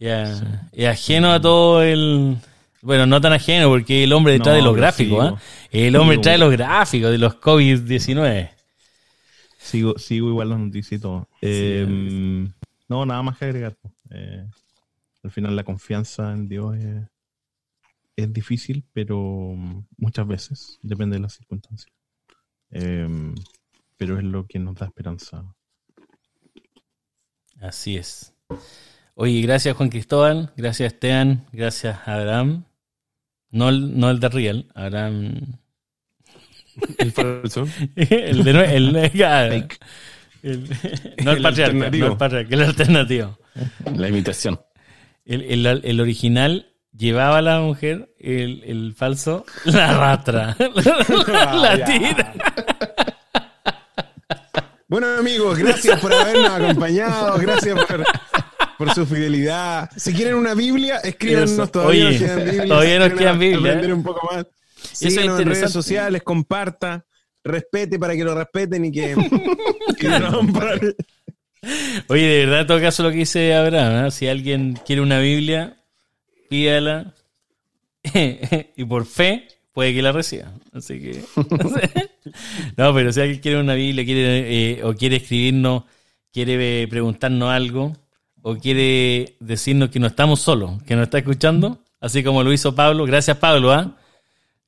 Es 0.00 0.88
ajeno 0.88 1.32
a 1.32 1.40
todo 1.40 1.82
el. 1.82 2.38
Bueno, 2.82 3.04
no 3.04 3.20
tan 3.20 3.34
ajeno, 3.34 3.68
porque 3.68 4.04
el 4.04 4.12
hombre 4.14 4.32
detrás 4.32 4.54
No, 4.54 4.56
de 4.56 4.62
los 4.62 4.74
gráficos. 4.74 5.34
¿ah? 5.34 5.40
El 5.70 5.94
hombre 5.96 6.16
trae 6.18 6.38
los 6.38 6.50
gráficos 6.50 7.10
de 7.10 7.18
los 7.18 7.38
COVID-19. 7.38 8.50
Sigo, 9.58 9.98
sigo 9.98 10.28
igual 10.30 10.48
las 10.48 10.58
noticias 10.58 10.98
y 10.98 11.02
todo. 11.02 11.28
Eh, 11.42 11.86
no, 12.88 13.04
nada 13.04 13.22
más 13.22 13.36
que 13.36 13.44
agregar. 13.44 13.76
Eh, 14.10 14.46
al 15.22 15.30
final 15.30 15.54
la 15.54 15.64
confianza 15.64 16.32
en 16.32 16.48
Dios 16.48 16.76
es, 16.78 17.02
es 18.16 18.32
difícil, 18.32 18.82
pero 18.94 19.54
muchas 19.98 20.26
veces 20.26 20.78
depende 20.82 21.16
de 21.16 21.20
las 21.20 21.34
circunstancias. 21.34 21.92
Pero 24.00 24.16
es 24.18 24.24
lo 24.24 24.46
que 24.46 24.58
nos 24.58 24.76
da 24.76 24.86
esperanza. 24.86 25.44
Así 27.60 27.98
es. 27.98 28.32
Oye, 29.14 29.42
gracias 29.42 29.76
Juan 29.76 29.90
Cristóbal, 29.90 30.54
gracias 30.56 30.94
Esteban, 30.94 31.46
gracias 31.52 31.98
Abraham. 32.08 32.64
No 33.50 33.68
el, 33.68 33.98
no 34.00 34.08
el 34.08 34.18
de 34.18 34.28
Real, 34.30 34.66
Abraham. 34.74 35.58
El 36.98 37.12
falso. 37.12 37.66
el 37.96 38.42
de 38.42 38.50
el, 38.76 38.96
ah, 39.22 39.46
el- 40.42 40.68
no 41.22 41.32
el, 41.32 41.36
El 41.36 41.42
patriarca, 41.42 41.64
alternativo. 41.66 42.06
no 42.06 42.12
el 42.12 42.18
patriarca, 42.18 42.54
el 42.54 42.62
alternativo. 42.62 43.38
La 43.96 44.08
imitación. 44.08 44.60
El, 45.26 45.66
el- 45.66 45.82
el 45.84 46.00
original 46.00 46.72
llevaba 46.96 47.36
a 47.38 47.42
la 47.42 47.60
mujer, 47.60 48.14
el, 48.18 48.62
el 48.64 48.94
falso 48.94 49.44
la 49.66 49.90
arrastra, 49.90 50.56
la 50.58 51.76
ya. 51.76 51.84
tira. 51.84 52.34
Bueno, 54.90 55.06
amigos, 55.06 55.56
gracias 55.56 55.98
por 56.00 56.12
habernos 56.12 56.50
acompañado. 56.60 57.38
Gracias 57.38 57.78
por, 57.86 58.04
por 58.76 58.92
su 58.92 59.06
fidelidad. 59.06 59.88
Si 59.96 60.12
quieren 60.12 60.34
una 60.34 60.54
Biblia, 60.54 60.96
escríbanos. 60.96 61.70
Todavía 61.70 62.08
Oye, 62.08 62.18
nos 62.18 62.18
quedan 62.18 62.44
Biblias. 62.44 62.66
todavía 62.66 62.98
nos 62.98 63.08
quieren 63.08 63.18
quedan 63.18 63.38
Biblias, 63.38 63.84
¿eh? 63.84 63.92
un 63.92 64.02
poco 64.02 64.28
más. 64.32 64.46
es 64.82 64.98
Síguenos 64.98 65.38
en 65.38 65.48
redes 65.48 65.70
sociales, 65.70 66.22
comparta, 66.24 67.06
respete 67.44 68.00
para 68.00 68.16
que 68.16 68.24
lo 68.24 68.34
respeten 68.34 68.84
y 68.84 68.90
que. 68.90 69.14
Oye, 72.08 72.22
de 72.22 72.46
verdad, 72.46 72.62
en 72.62 72.66
todo 72.66 72.80
caso, 72.80 73.04
lo 73.04 73.10
que 73.10 73.18
dice 73.18 73.54
Abraham, 73.54 74.06
¿eh? 74.06 74.10
si 74.10 74.26
alguien 74.26 74.76
quiere 74.84 75.02
una 75.02 75.20
Biblia, 75.20 75.76
pídala 76.48 77.14
y 78.76 78.84
por 78.86 79.06
fe 79.06 79.46
puede 79.72 79.94
que 79.94 80.02
la 80.02 80.10
reciba. 80.10 80.52
Así 80.72 81.00
que. 81.00 81.24
No, 82.76 82.94
pero 82.94 83.12
si 83.12 83.20
alguien 83.20 83.40
quiere 83.40 83.60
una 83.60 83.74
Biblia 83.74 84.04
quiere, 84.04 84.72
eh, 84.78 84.84
o 84.84 84.94
quiere 84.94 85.16
escribirnos, 85.16 85.84
quiere 86.32 86.82
eh, 86.82 86.88
preguntarnos 86.88 87.50
algo, 87.50 87.96
o 88.42 88.56
quiere 88.56 89.36
decirnos 89.40 89.90
que 89.90 89.98
no 90.00 90.06
estamos 90.06 90.40
solos, 90.40 90.82
que 90.84 90.94
nos 90.96 91.04
está 91.04 91.18
escuchando, 91.18 91.82
así 92.00 92.22
como 92.22 92.42
lo 92.42 92.52
hizo 92.52 92.74
Pablo. 92.74 93.04
Gracias, 93.04 93.36
Pablo. 93.36 93.72
¿ah? 93.72 93.96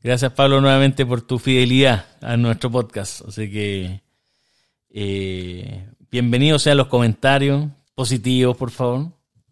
Gracias, 0.02 0.32
Pablo, 0.32 0.60
nuevamente 0.60 1.06
por 1.06 1.22
tu 1.22 1.38
fidelidad 1.38 2.06
a 2.20 2.36
nuestro 2.36 2.70
podcast. 2.70 3.22
Así 3.28 3.50
que. 3.50 4.00
Eh, 4.90 5.86
bienvenidos 6.10 6.62
sean 6.62 6.76
los 6.76 6.88
comentarios 6.88 7.66
positivos, 7.94 8.56
por 8.56 8.70
favor. 8.70 9.06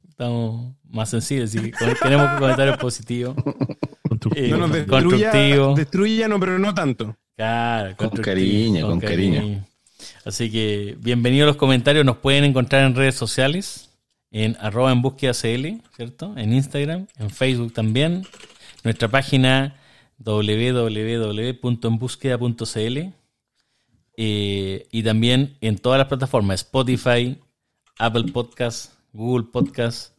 Estamos 0.09 0.75
más 0.91 1.09
sensibles, 1.11 1.51
así 1.55 1.71
que 1.71 1.71
con- 1.73 1.95
queremos 2.03 2.39
comentarios 2.39 2.77
positivos. 2.79 3.35
Eh, 4.37 4.49
No 4.51 4.59
nos 4.59 4.71
destruya, 4.73 5.31
constructivo. 5.31 5.75
destruyanos, 5.75 6.41
pero 6.41 6.59
no 6.59 6.75
tanto. 6.75 7.17
Claro, 7.41 7.97
Con 7.97 8.11
cariño, 8.11 8.87
con 8.87 9.01
cariño. 9.01 9.65
Así 10.27 10.51
que 10.51 10.99
bienvenidos 11.01 11.47
los 11.47 11.57
comentarios. 11.57 12.05
Nos 12.05 12.19
pueden 12.19 12.45
encontrar 12.45 12.85
en 12.85 12.95
redes 12.95 13.15
sociales, 13.15 13.89
en 14.31 14.59
arroba 14.61 14.93
en 14.93 15.01
búsqueda 15.01 15.33
CL, 15.33 15.81
¿cierto? 15.97 16.35
En 16.37 16.53
Instagram, 16.53 17.07
en 17.19 17.31
Facebook 17.31 17.73
también. 17.73 18.27
Nuestra 18.85 19.09
página 19.09 19.75
www.enbúsqueda.cl 20.19 22.99
eh, 24.19 24.87
y 24.93 25.03
también 25.03 25.57
en 25.63 25.79
todas 25.79 25.97
las 25.97 26.09
plataformas, 26.09 26.61
Spotify, 26.61 27.39
Apple 27.97 28.33
Podcast, 28.35 28.93
Google 29.15 29.47
Podcast 29.51 30.13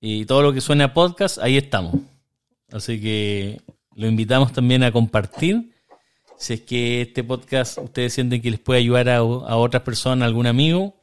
y 0.00 0.24
todo 0.24 0.42
lo 0.42 0.52
que 0.52 0.60
suene 0.60 0.82
a 0.82 0.94
podcast, 0.94 1.38
ahí 1.38 1.56
estamos. 1.56 1.94
Así 2.72 3.00
que 3.00 3.60
lo 3.94 4.08
invitamos 4.08 4.52
también 4.52 4.82
a 4.82 4.90
compartir. 4.90 5.73
Si 6.38 6.54
es 6.54 6.60
que 6.62 7.02
este 7.02 7.24
podcast 7.24 7.78
ustedes 7.78 8.12
sienten 8.12 8.42
que 8.42 8.50
les 8.50 8.60
puede 8.60 8.80
ayudar 8.80 9.08
a, 9.08 9.16
a 9.16 9.56
otras 9.56 9.82
personas, 9.82 10.26
algún 10.26 10.46
amigo, 10.46 10.94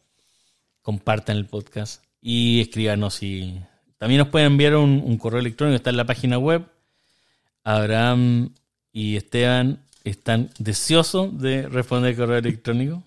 compartan 0.81 1.37
el 1.37 1.45
podcast 1.45 2.03
y 2.21 2.61
escríbanos. 2.61 3.21
Y 3.23 3.61
también 3.97 4.19
nos 4.19 4.29
pueden 4.29 4.51
enviar 4.51 4.75
un, 4.75 5.01
un 5.03 5.17
correo 5.17 5.39
electrónico, 5.39 5.75
está 5.75 5.89
en 5.89 5.97
la 5.97 6.05
página 6.05 6.37
web. 6.37 6.65
Abraham 7.63 8.53
y 8.91 9.15
Esteban 9.15 9.83
están 10.03 10.49
deseosos 10.57 11.39
de 11.39 11.67
responder 11.67 12.11
el 12.11 12.17
correo 12.17 12.37
electrónico. 12.37 13.03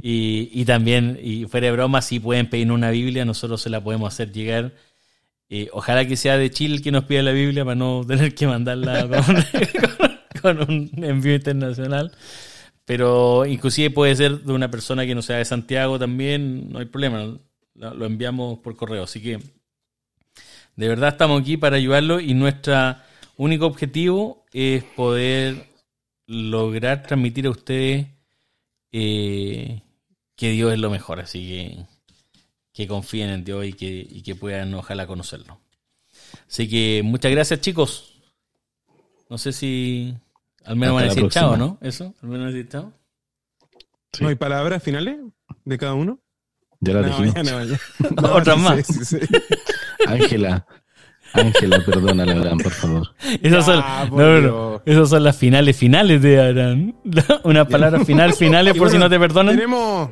Y, 0.00 0.50
y 0.52 0.64
también, 0.64 1.18
y 1.20 1.46
fuera 1.46 1.66
de 1.66 1.72
broma, 1.72 2.02
si 2.02 2.20
pueden 2.20 2.48
pedir 2.48 2.70
una 2.70 2.90
Biblia, 2.90 3.24
nosotros 3.24 3.60
se 3.60 3.70
la 3.70 3.82
podemos 3.82 4.12
hacer 4.12 4.32
llegar. 4.32 4.72
Eh, 5.48 5.68
ojalá 5.72 6.06
que 6.06 6.16
sea 6.16 6.36
de 6.38 6.50
Chile 6.50 6.76
el 6.76 6.82
que 6.82 6.92
nos 6.92 7.04
pida 7.04 7.22
la 7.22 7.32
Biblia 7.32 7.64
para 7.64 7.74
no 7.76 8.04
tener 8.08 8.34
que 8.34 8.46
mandarla 8.46 9.08
con, 9.08 9.36
con 9.98 10.15
un 10.52 10.90
envío 11.04 11.34
internacional. 11.34 12.12
Pero 12.84 13.44
inclusive 13.46 13.90
puede 13.90 14.14
ser 14.14 14.40
de 14.42 14.52
una 14.52 14.70
persona 14.70 15.04
que 15.06 15.14
no 15.14 15.22
sea 15.22 15.38
de 15.38 15.44
Santiago 15.44 15.98
también, 15.98 16.70
no 16.70 16.78
hay 16.78 16.84
problema, 16.84 17.36
lo 17.74 18.06
enviamos 18.06 18.58
por 18.60 18.76
correo. 18.76 19.02
Así 19.02 19.20
que 19.20 19.40
de 20.76 20.88
verdad 20.88 21.10
estamos 21.10 21.40
aquí 21.40 21.56
para 21.56 21.76
ayudarlo 21.76 22.20
y 22.20 22.34
nuestro 22.34 22.96
único 23.36 23.66
objetivo 23.66 24.44
es 24.52 24.84
poder 24.84 25.66
lograr 26.26 27.02
transmitir 27.02 27.46
a 27.46 27.50
ustedes 27.50 28.06
eh, 28.92 29.82
que 30.36 30.50
Dios 30.50 30.72
es 30.72 30.78
lo 30.78 30.90
mejor. 30.90 31.18
Así 31.18 31.40
que 31.48 31.86
que 32.76 32.86
confíen 32.86 33.30
en 33.30 33.42
Dios 33.42 33.64
y 33.64 33.72
que, 33.72 34.06
y 34.06 34.20
que 34.20 34.34
puedan 34.34 34.74
ojalá 34.74 35.06
conocerlo. 35.06 35.58
Así 36.46 36.68
que 36.68 37.00
muchas 37.02 37.32
gracias 37.32 37.62
chicos. 37.62 38.20
No 39.30 39.38
sé 39.38 39.52
si 39.54 40.14
al 40.66 40.76
menos 40.76 40.94
van 40.96 41.04
a 41.04 41.08
decir 41.08 41.28
chao. 41.28 41.56
¿no? 41.56 41.78
Eso, 41.80 42.14
al 42.22 42.28
menos 42.28 42.44
van 42.46 42.48
a 42.48 42.52
decir 42.52 42.68
chao. 42.68 42.92
Sí. 44.12 44.22
¿No 44.22 44.28
hay 44.30 44.34
palabras 44.34 44.82
finales 44.82 45.18
de 45.64 45.78
cada 45.78 45.94
uno? 45.94 46.20
Ya 46.80 46.94
la 46.94 47.00
No, 47.06 47.06
dijimos. 47.08 47.34
ya 47.34 47.42
no, 47.42 47.64
ya. 47.64 47.78
Otras 48.34 48.56
sí, 48.56 48.62
más. 48.62 48.86
sí, 48.86 49.04
sí. 49.04 49.18
Ángela, 50.06 50.66
Ángela, 51.32 51.82
perdona 51.84 52.24
la 52.24 52.32
Abraham, 52.32 52.58
por 52.58 52.72
favor. 52.72 53.08
Esas 53.42 53.64
son, 53.64 53.82
por 54.10 54.20
no. 54.42 54.82
Esas 54.86 55.08
son 55.10 55.24
las 55.24 55.36
finales 55.36 55.76
finales 55.76 56.22
de 56.22 56.40
Abraham. 56.48 56.94
Unas 57.44 57.66
palabras 57.66 58.06
final 58.06 58.32
finales 58.34 58.74
por 58.76 58.90
si 58.90 58.98
no 58.98 59.08
te 59.10 59.18
perdonan. 59.18 59.54
Tenemos, 59.56 60.10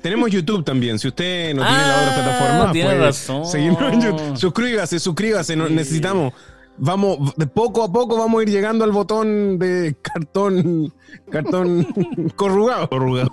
tenemos 0.00 0.30
YouTube 0.30 0.64
también. 0.64 0.98
Si 0.98 1.08
usted 1.08 1.54
no 1.54 1.62
tiene 1.62 1.76
Ah, 1.78 1.86
la 1.88 2.02
otra 2.02 2.14
plataforma, 2.24 2.72
tiene 2.72 2.90
puede 2.90 3.00
razón. 3.06 3.46
seguirnos 3.46 3.92
en 3.92 4.00
YouTube. 4.02 4.36
Suscríbase, 4.36 4.98
suscríbase. 4.98 5.54
Sí. 5.54 5.60
Necesitamos. 5.74 6.32
Vamos, 6.76 7.34
de 7.36 7.46
poco 7.46 7.84
a 7.84 7.92
poco 7.92 8.16
vamos 8.18 8.40
a 8.40 8.42
ir 8.42 8.50
llegando 8.50 8.84
al 8.84 8.90
botón 8.92 9.58
de 9.58 9.94
cartón, 10.02 10.92
cartón 11.30 11.86
corrugado. 12.36 12.88
Corrugado. 12.88 13.30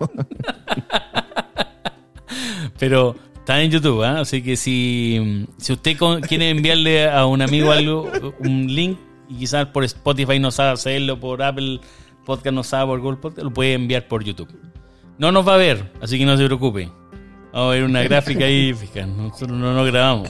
Pero 2.78 3.16
está 3.36 3.62
en 3.62 3.72
YouTube, 3.72 4.04
¿ah? 4.04 4.20
así 4.22 4.42
que 4.42 4.56
si, 4.56 5.48
si 5.58 5.74
usted 5.74 5.98
con- 5.98 6.22
quiere 6.22 6.50
enviarle 6.50 7.10
a 7.10 7.26
un 7.26 7.42
amigo 7.42 7.72
algo, 7.72 8.10
un 8.40 8.68
link, 8.74 8.98
y 9.30 9.36
quizás 9.36 9.66
por 9.68 9.84
Spotify 9.86 10.40
no 10.40 10.52
sabe 10.52 10.72
hacerlo, 10.72 11.20
por 11.20 11.42
Apple 11.42 11.80
Podcast 12.26 12.54
no 12.54 12.64
sabe, 12.64 12.88
por 12.88 13.00
Google 13.02 13.18
Podcast, 13.18 13.44
lo 13.44 13.52
puede 13.52 13.74
enviar 13.74 14.08
por 14.08 14.24
YouTube. 14.24 14.50
No 15.18 15.32
nos 15.32 15.48
va 15.48 15.56
a 15.56 15.58
ver, 15.58 15.92
así 16.02 16.18
que 16.18 16.26
no 16.26 16.38
se 16.38 16.46
preocupe. 16.46 16.90
Vamos 17.54 17.68
a 17.70 17.72
ver 17.76 17.84
una 17.84 18.02
gráfica 18.04 18.46
ahí, 18.46 18.74
fija, 18.74 19.06
nosotros 19.06 19.58
no 19.58 19.74
nos 19.74 19.86
grabamos. 19.88 20.30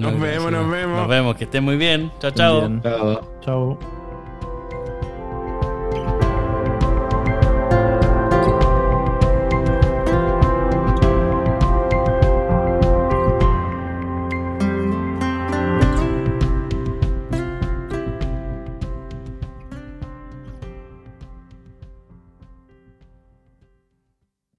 No 0.00 0.10
Nos 0.10 0.20
vemos, 0.20 0.52
nos 0.52 0.66
no. 0.66 0.70
vemos. 0.70 0.98
Nos 0.98 1.08
vemos, 1.08 1.36
que 1.36 1.44
estén 1.44 1.64
muy 1.64 1.76
bien. 1.76 2.10
Chao. 2.20 2.30
Chao. 2.32 2.80
Chao. 3.40 3.97